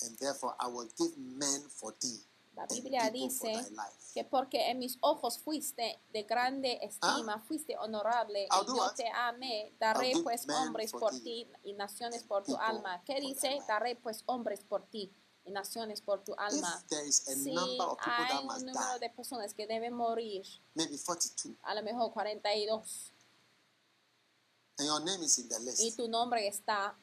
[0.02, 2.20] and therefore I will give men for thee.
[2.56, 3.99] La and Biblia dice thy life.
[4.14, 8.95] Que porque en mis ojos fuiste de grande estima, fuiste honorable y yo what?
[8.95, 13.03] te amé, daré I'll give pues hombres por ti y naciones por tu alma.
[13.06, 13.60] ¿Qué dice?
[13.68, 15.14] Daré pues hombres por ti
[15.45, 16.84] y naciones por tu alma.
[16.88, 20.45] Si hay un número de personas que deben morir,
[20.76, 23.14] maybe 42, a lo mejor 42,
[24.77, 26.98] and your name is in the y tu nombre está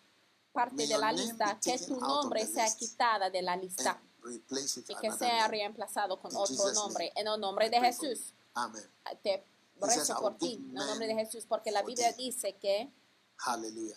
[0.52, 4.00] parte de la lista, que tu nombre sea quitada de la lista
[4.30, 8.32] y que sea reemplazado con otro nombre, en el nombre de Jesús.
[8.54, 8.82] Amén.
[9.22, 9.44] Te
[9.80, 12.90] rezo por ti, en el nombre de Jesús, porque la Biblia dice que
[13.44, 13.96] Aleluya.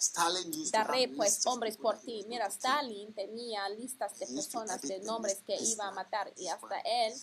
[0.71, 2.25] Daré pues hombres por ti.
[2.27, 7.13] Mira, Stalin tenía listas de personas, de nombres que iba a matar y hasta él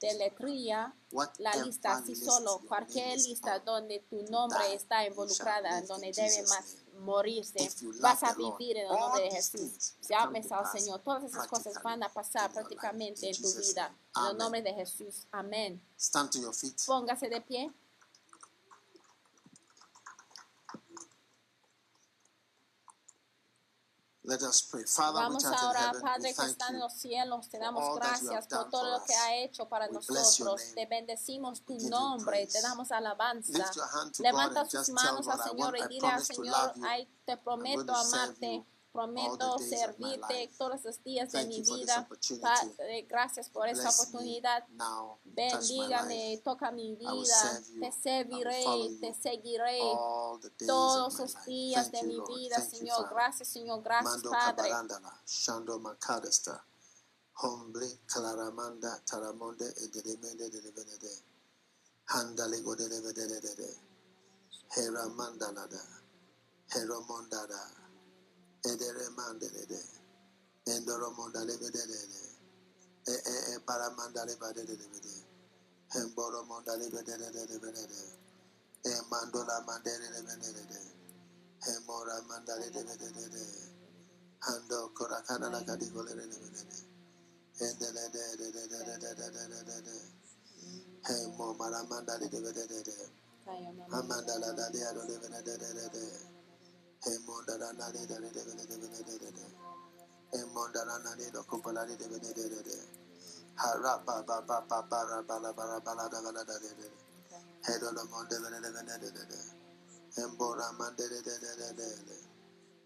[0.00, 0.94] deletría
[1.38, 7.58] la lista así solo, cualquier lista donde tu nombre está involucrada, donde debe más morirse,
[8.00, 9.94] vas a vivir en el nombre de Jesús.
[10.00, 10.30] Se ha
[10.72, 13.94] Señor, todas esas cosas van a pasar prácticamente en tu vida.
[14.16, 15.26] En el nombre de Jesús.
[15.30, 15.82] Amén.
[16.86, 17.72] Póngase de pie.
[25.14, 29.04] Vamos a orar, Padre que está en los cielos, te damos gracias por todo lo
[29.04, 30.60] que ha hecho para nosotros.
[30.74, 33.70] Te bendecimos tu nombre, te damos alabanza.
[34.18, 36.74] Levanta tus manos al Señor y dile al Señor,
[37.24, 38.64] te prometo amarte.
[38.96, 42.08] Prometo servirte todos los días de mi vida.
[42.42, 44.64] Ah, eh, gracias por esta oportunidad.
[45.24, 47.62] Bendígame, toca mi vida.
[47.78, 48.64] Te serviré,
[48.98, 49.80] te seguiré
[50.66, 53.10] todos los días de mi vida, Señor.
[53.10, 53.82] Gracias, Señor.
[53.82, 54.72] Gracias, Padre.
[57.38, 58.00] Hombre,
[68.70, 69.80] edere mandelede
[70.74, 72.00] endoro mondalebedede
[73.12, 75.14] e e e para mandalebedede
[76.00, 78.00] emboro mondalebedede
[78.90, 80.80] e mandola mandelebedede
[81.74, 83.44] emora mandalebedede
[84.52, 86.78] ando korakana la kadigolerebedede
[87.66, 88.22] endelede
[91.14, 92.96] emo mara mandalebedede
[93.98, 96.35] amandala dadi adolebedede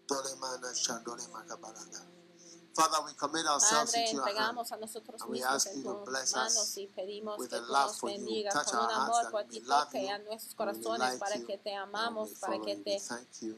[0.07, 2.01] Dolemana Shandole Makabalanda.
[2.73, 4.31] Father, we commit ourselves Padre, into your hand.
[4.31, 8.85] entregamos a nosotros mismos en tus manos y pedimos que tú nos bendigas con our
[8.85, 13.01] un amor por ti, toque a nuestros corazones para que te amamos, para que te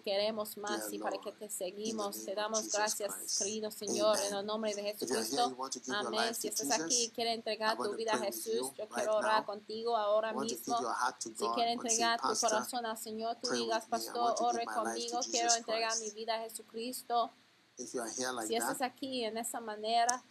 [0.03, 2.25] queremos más y para que te seguimos.
[2.25, 5.55] Te damos gracias, querido Señor, en el nombre de Jesucristo.
[5.93, 6.33] Amén.
[6.33, 10.33] Si estás aquí y quieres entregar tu vida a Jesús, yo quiero orar contigo ahora
[10.33, 10.77] mismo.
[11.19, 16.09] Si quieres entregar tu corazón al Señor, tú digas, Pastor, ore conmigo, quiero entregar mi
[16.11, 17.31] vida a Jesucristo.
[17.77, 20.23] If you are here like Si estás aquí en esa manera,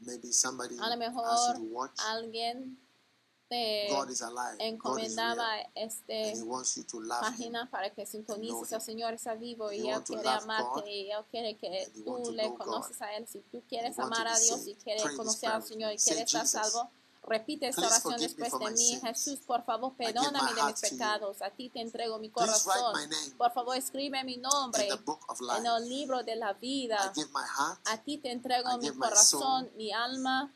[0.00, 1.98] maybe somebody a lo mejor you to watch.
[2.06, 2.78] alguien
[3.48, 4.56] te God is alive.
[4.58, 7.32] God is encomendaba este And He wants you to love Him.
[7.32, 11.24] página para que sintonices al Señor está vivo y Él quiere amarte God, y Él
[11.30, 13.26] quiere que tú le God, conoces a Él.
[13.26, 16.24] Si tú quieres amar a Dios y quieres Pray this conocer al Señor y quieres
[16.24, 16.90] estar Jesus, salvo,
[17.28, 19.00] repite esta oración después de mí.
[19.02, 21.42] Jesús, por favor, perdóname de mis pecados.
[21.42, 22.94] A ti te entrego mi corazón.
[23.36, 27.12] Por favor, escribe mi nombre en el libro de la vida.
[27.86, 30.52] A ti te entrego mi corazón, mi alma.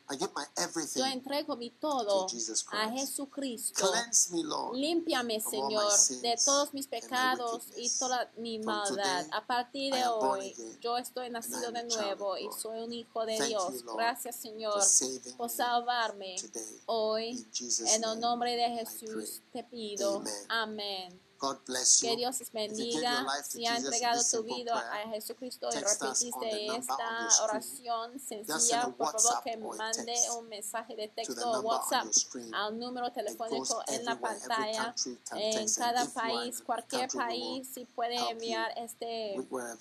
[0.95, 2.27] Yo entrego mi todo
[2.71, 2.91] a.
[2.93, 3.91] Jesucristo.
[3.91, 4.77] Cleanse me, Lord.
[4.77, 9.27] Límpiame, Señor, de todos mis pecados y toda mi maldad.
[9.33, 13.49] A partir de hoy, yo estoy nacido de nuevo y soy un hijo de Thank
[13.49, 13.85] Dios.
[13.85, 14.83] Gracias, Señor,
[15.37, 16.37] por me salvarme.
[16.87, 17.47] Hoy.
[17.95, 20.23] En el nombre de Jesús te pido.
[20.49, 21.21] Amén.
[21.43, 22.09] God bless you.
[22.09, 23.27] Que Dios les bendiga.
[23.43, 29.57] Si ha entregado tu vida a Jesucristo y repetiste esta oración sencilla, por favor que
[29.57, 32.07] mande un mensaje de texto o WhatsApp
[32.55, 34.95] al número telefónico en la pantalla.
[35.33, 39.37] En cada país, cualquier país, si puede enviar este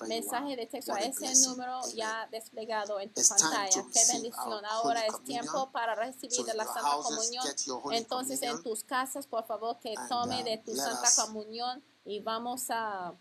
[0.08, 3.86] mensaje de texto a ese número ya desplegado en tu pantalla.
[3.94, 4.66] Qué bendición.
[4.66, 7.46] Ahora es tiempo para recibir de la Santa Comunión.
[7.92, 11.20] Entonces en tus casas, por favor, que tome uh, de tu Santa us
[11.52, 13.14] Comunión y vamos a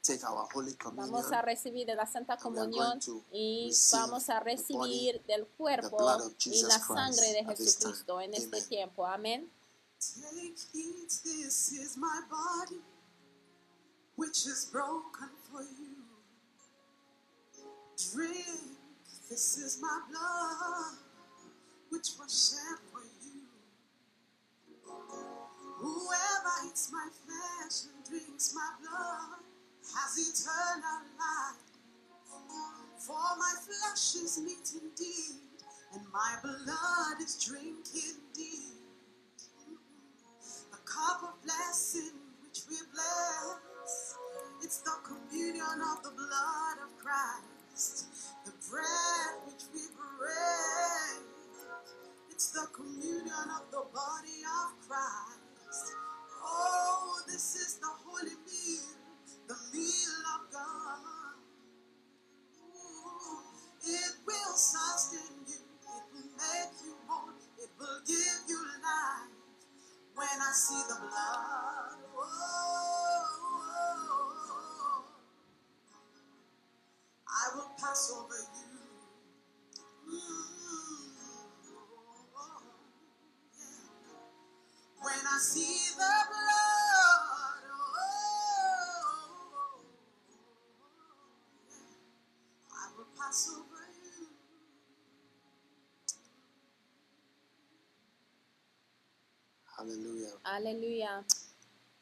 [0.00, 1.12] take our Holy Communion.
[1.12, 4.56] Vamos a recibir de la Santa Comunión going to y receive vamos a the body,
[4.56, 7.92] recibir del the cuerpo blood of y Jesus la sangre de Christ at this time.
[7.92, 8.68] Jesucristo en este Amen.
[8.68, 9.06] tiempo.
[9.06, 9.50] Amén.
[10.00, 12.80] Take, eat, this is my body,
[14.16, 16.06] which is broken for you.
[18.14, 18.78] Drink,
[19.28, 20.98] this is my blood,
[21.90, 22.87] which was shed.
[25.78, 29.38] Whoever eats my flesh and drinks my blood
[29.94, 31.62] has eternal life.
[32.98, 35.38] For my flesh is meat indeed,
[35.94, 38.74] and my blood is drink indeed.
[40.72, 42.10] The cup of blessing
[42.42, 44.16] which we bless,
[44.62, 48.08] it's the communion of the blood of Christ.
[48.44, 49.82] The bread which we
[50.18, 51.22] break,
[52.30, 55.37] it's the communion of the body of Christ.
[56.44, 58.96] Oh, this is the holy meal,
[59.48, 61.36] the meal of God.
[62.60, 63.40] Ooh,
[63.84, 69.32] It will sustain you, it will make you whole, it will give you life
[70.16, 71.98] when I see the blood.
[72.16, 73.26] Oh, oh,
[73.70, 75.04] oh, oh
[77.28, 78.77] I will pass over you.
[85.00, 88.08] When I see the blood, oh.
[92.72, 94.26] I will pass over you.
[99.76, 100.34] Hallelujah.
[100.44, 101.24] Aleluya.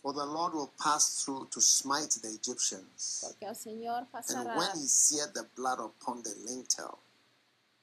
[0.01, 3.24] For the Lord will pass through to smite the Egyptians.
[3.27, 6.98] Porque el Señor And pasará when he seeth the blood upon the lintel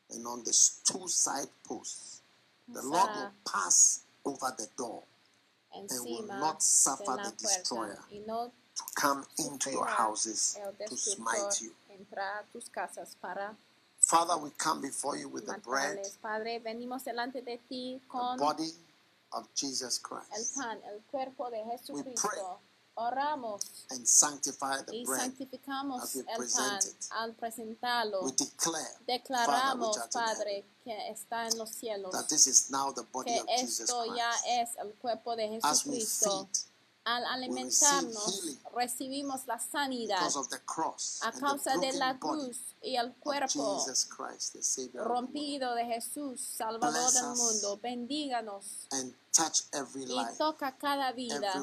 [0.09, 0.51] and on the
[0.85, 2.21] two side posts,
[2.67, 5.03] the Lord will pass over the door
[5.75, 9.97] encima not suffer de la the puerta destroyer y no to come into your sufrirá
[9.97, 11.71] houses el to destructor smite you.
[11.89, 13.55] entrar a tus casas para
[13.99, 16.17] Father, we come before you with the bread, matarles.
[16.21, 18.71] Padre, venimos delante de ti the con body
[19.31, 22.59] of Jesus el Christ, pan, el cuerpo de pray Jesucristo.
[22.95, 25.21] Oramos and sanctify the y bread.
[25.21, 26.79] santificamos as we el pan
[27.11, 28.23] al presentarlo.
[28.23, 33.03] We declare, Father, Declaramos, Padre, que está en los cielos, that this is now the
[33.11, 34.45] body que of Jesus esto ya Christ.
[34.47, 36.47] es el cuerpo de Jesucristo.
[37.05, 40.19] Al alimentarnos, recibimos la sanidad
[41.21, 43.85] a causa de la cruz y el cuerpo
[44.93, 47.77] rompido de Jesús, Salvador del mundo.
[47.81, 51.53] Bendíganos y toca cada vida.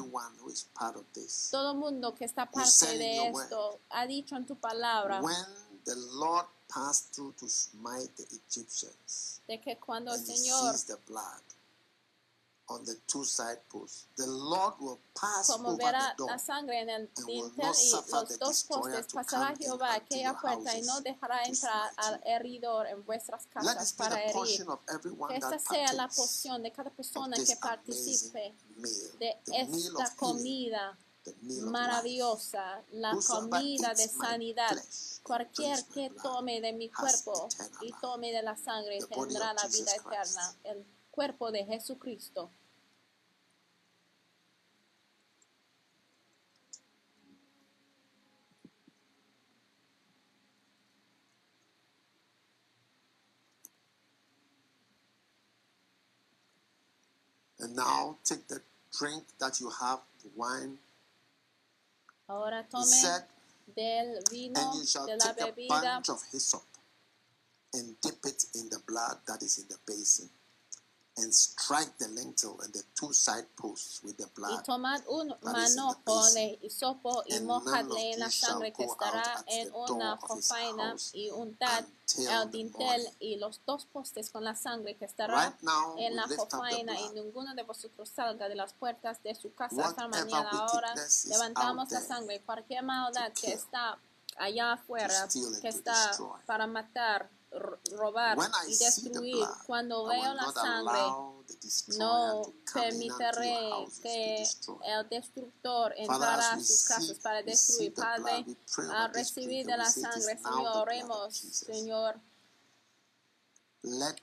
[1.49, 5.45] Todo mundo que está parte de esto ha dicho en tu palabra When
[5.85, 11.41] the Lord passed through to smite the Egyptians, de que cuando el Señor the blood
[12.71, 14.07] on the two side posts.
[14.15, 17.91] The Lord will pass como over verá the door la sangre en el dintel y
[17.91, 23.45] los dos postes, pasará Jehová aquella puerta y no dejará entrar al heridor en vuestras
[23.47, 24.33] casas para herir.
[24.33, 29.19] portion of everyone Que esta sea la porción de cada persona this que participe meal,
[29.19, 30.97] de esta comida
[31.69, 34.75] maravillosa, la comida de sanidad.
[35.23, 37.97] Cualquier que blood tome de mi cuerpo eternal y life.
[38.01, 40.31] tome de la sangre The body tendrá of la Jesus vida Christ.
[40.31, 40.55] eterna.
[40.63, 42.49] El cuerpo de Jesucristo.
[57.83, 58.61] Now take the
[58.97, 60.77] drink that you have, the wine.
[62.29, 63.23] Ahora He tome said,
[63.75, 66.63] del vino, and you shall de la take a bunch of hyssop
[67.73, 70.29] and dip it in the blood that is in the basin,
[71.21, 74.63] and strike the lintel and the two side posts with the y blood.
[74.63, 76.35] tomad un manojo basin.
[76.35, 81.85] de hisopo y mojadle en la sangre que estará en una jofaina y untad
[82.17, 86.27] el dintel y los dos postes con la sangre que estará Right now, en la
[86.27, 90.49] jofaina y ninguno de vosotros salga de las puertas de su casa hasta mañana.
[90.51, 90.93] Ahora
[91.27, 93.97] levantamos la sangre, cualquier maldad que está
[94.37, 95.27] allá afuera,
[95.61, 96.11] que está
[96.45, 97.29] para matar,
[97.91, 98.37] robar
[98.67, 99.45] y destruir.
[99.65, 101.01] Cuando veo la sangre,
[101.97, 102.41] no
[102.73, 103.69] permitiré
[104.01, 104.43] que
[104.85, 107.93] el destructor entrara a sus casas para destruir.
[107.93, 111.35] Padre, we pray a over this recibir de la sangre, Señor, oremos.
[111.35, 112.19] Señor,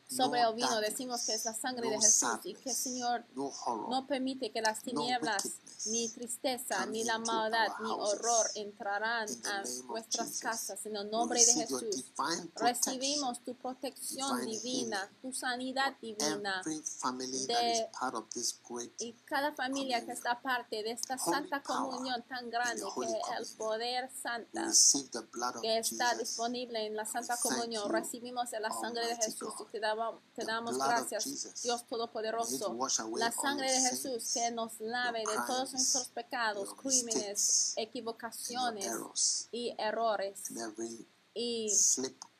[0.09, 4.51] sobre el vino decimos que es la sangre de Jesús y que, Señor, no permite
[4.53, 5.43] que las tinieblas,
[5.91, 10.87] ni tristeza, ni la maldad, ni horror entrarán a vuestras casas.
[10.87, 11.81] En el nombre de Jesús,
[12.55, 14.29] recibimos tu protección
[14.63, 16.63] divina, tu sanidad divina.
[17.47, 17.89] De-
[19.01, 23.57] Y cada familia que está parte de esta santa comunión tan grande que Holy el
[23.57, 24.73] poder santa
[25.63, 27.85] que está disponible en la Santa Comunión.
[27.91, 31.25] Recibimos la sangre de Jesús y te, daba- te damos gracias.
[31.63, 32.69] Dios Todopoderoso.
[33.21, 40.43] La sangre de Jesús que nos lave de todos nuestros pecados, crímenes, equivocaciones y errores.
[41.35, 41.73] Y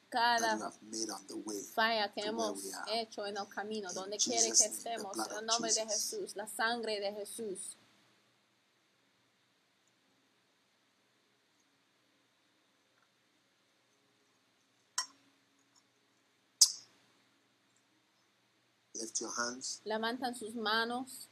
[0.09, 0.73] cada
[1.75, 2.61] falla que hemos
[2.93, 5.87] hecho en el camino, In donde quiere que estemos, en el nombre de.
[5.87, 7.77] Jesús, la sangre de Jesús.
[19.85, 21.29] Levantan sus manos,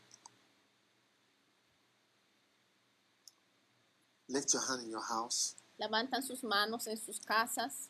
[4.28, 5.54] Lift your hand in your house.
[5.78, 7.88] levantan sus manos en sus casas,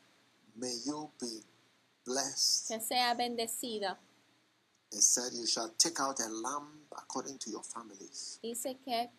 [0.54, 1.42] May you be
[2.04, 2.68] blessed.
[2.68, 3.96] que sea bendecida.
[4.92, 8.38] It said, You shall take out a lamb according to your families.
[8.42, 9.10] Dice que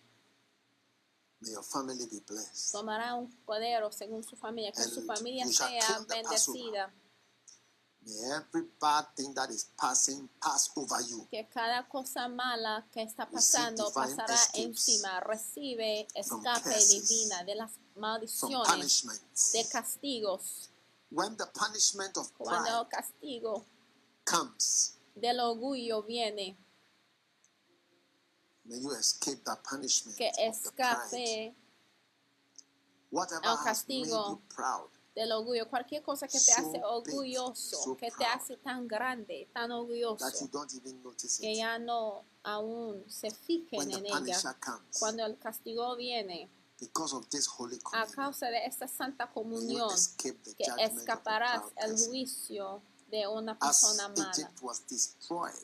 [1.41, 2.71] May your family be blessed.
[2.73, 6.89] tomará un cordero según su familia, que su And familia you shall sea bendecida,
[8.33, 11.27] every bad thing that is passing pass over you.
[11.29, 19.51] que cada cosa mala que está pasando pasará encima, recibe escape divina de las maldiciones,
[19.53, 20.69] de castigos.
[21.09, 23.65] When the punishment of Cuando el castigo
[24.25, 26.57] comes, del orgullo viene,
[28.65, 30.95] may you escape that punishment que of the pride.
[30.95, 31.55] escape
[33.09, 36.83] Whatever el has made castigo you proud, del orgullo, cualquier cosa que te So hace
[36.83, 41.55] orgulloso, so que te hace tan grande, tan that you orgulloso, don't even notice que
[41.55, 44.55] ya no aún se fijen en ella.
[44.59, 46.47] comes, Cuando el castigo viene,
[46.79, 50.37] because of this holy a causa de esta santa comunión, que
[50.77, 54.51] escaparás el juicio de una persona mala.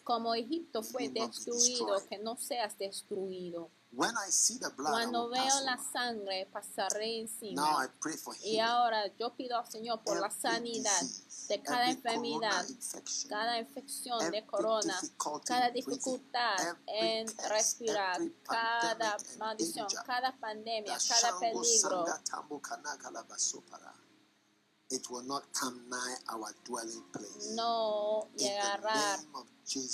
[0.03, 3.69] Como Egipto fue destruido, que no seas destruido.
[3.95, 7.83] When I see the blood, I Cuando will veo pass la sangre, pasaré Now encima.
[7.83, 8.61] I pray for Y healing.
[8.61, 12.69] ahora yo pido al Señor por la Every sanidad disease, de cada every corona enfermedad,
[12.69, 18.15] infection, cada infección every de corona, difficulty cada in breathing, dificultad every en curse, respirar,
[18.15, 23.93] every cada pandemic and maldición, danger, cada pandemia, cada Shango peligro, Sanga Tambo Kanaka Labasopara,
[24.89, 27.53] it will not come nigh our dwelling place.
[27.55, 29.19] no llegará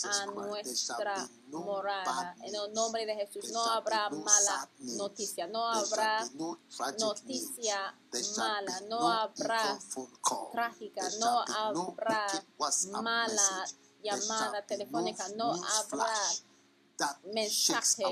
[0.04, 2.36] a nuestra no morada.
[2.44, 6.28] En el nombre de Jesús no habrá mala noticia, no habrá
[6.98, 7.96] noticia
[8.38, 9.80] mala, no habrá
[10.52, 12.44] trágica, no habrá
[13.02, 13.66] mala
[14.04, 16.14] llamada telefónica, no habrá
[17.32, 18.04] mensaje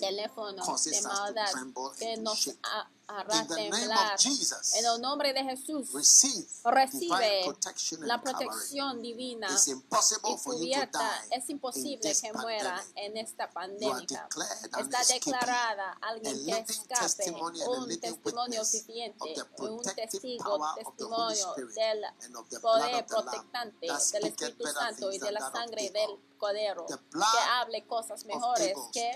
[0.00, 1.52] teléfono de maldad
[1.98, 2.50] que nos
[3.08, 4.14] hará temblar.
[4.14, 5.92] of Jesus, En el nombre de Jesús,
[6.64, 7.44] recibe
[8.00, 11.24] la protección divina y cubierta.
[11.30, 14.28] Es in imposible que muera en esta pandemia.
[14.78, 17.30] Está declarada alguien que escape,
[17.66, 25.50] un testimonio viviente, un testigo, testimonio del poder protectante del Espíritu Santo y de la
[25.50, 29.14] sangre del Cordero, que hable cosas mejores que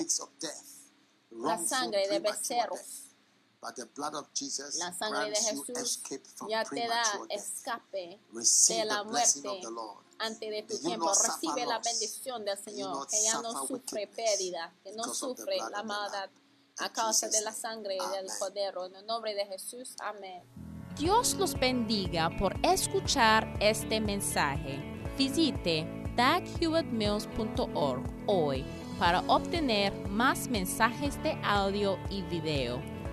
[1.31, 3.10] la sangre de becerros.
[3.63, 6.77] But the blood of Jesus La sangre de grants you Jesús escape from ya te
[6.77, 7.39] da premature death.
[7.39, 9.99] escape Receive de la the blessing muerte of the Lord.
[10.19, 11.05] antes de tu tiempo.
[11.07, 14.93] not suffer Recibe la bendición del Señor, not que ya no suffer sufre pérdida, que
[14.93, 16.31] no sufre la of the maldad
[16.79, 18.31] a causa de la sangre del Amen.
[18.39, 18.87] Cordero.
[18.87, 20.43] En el nombre de Jesús, amén.
[20.97, 24.81] Dios los bendiga por escuchar este mensaje.
[25.19, 25.85] Visite
[26.17, 28.65] daghewittmills.org hoy
[28.99, 32.81] para obtener más mensajes de audio y video,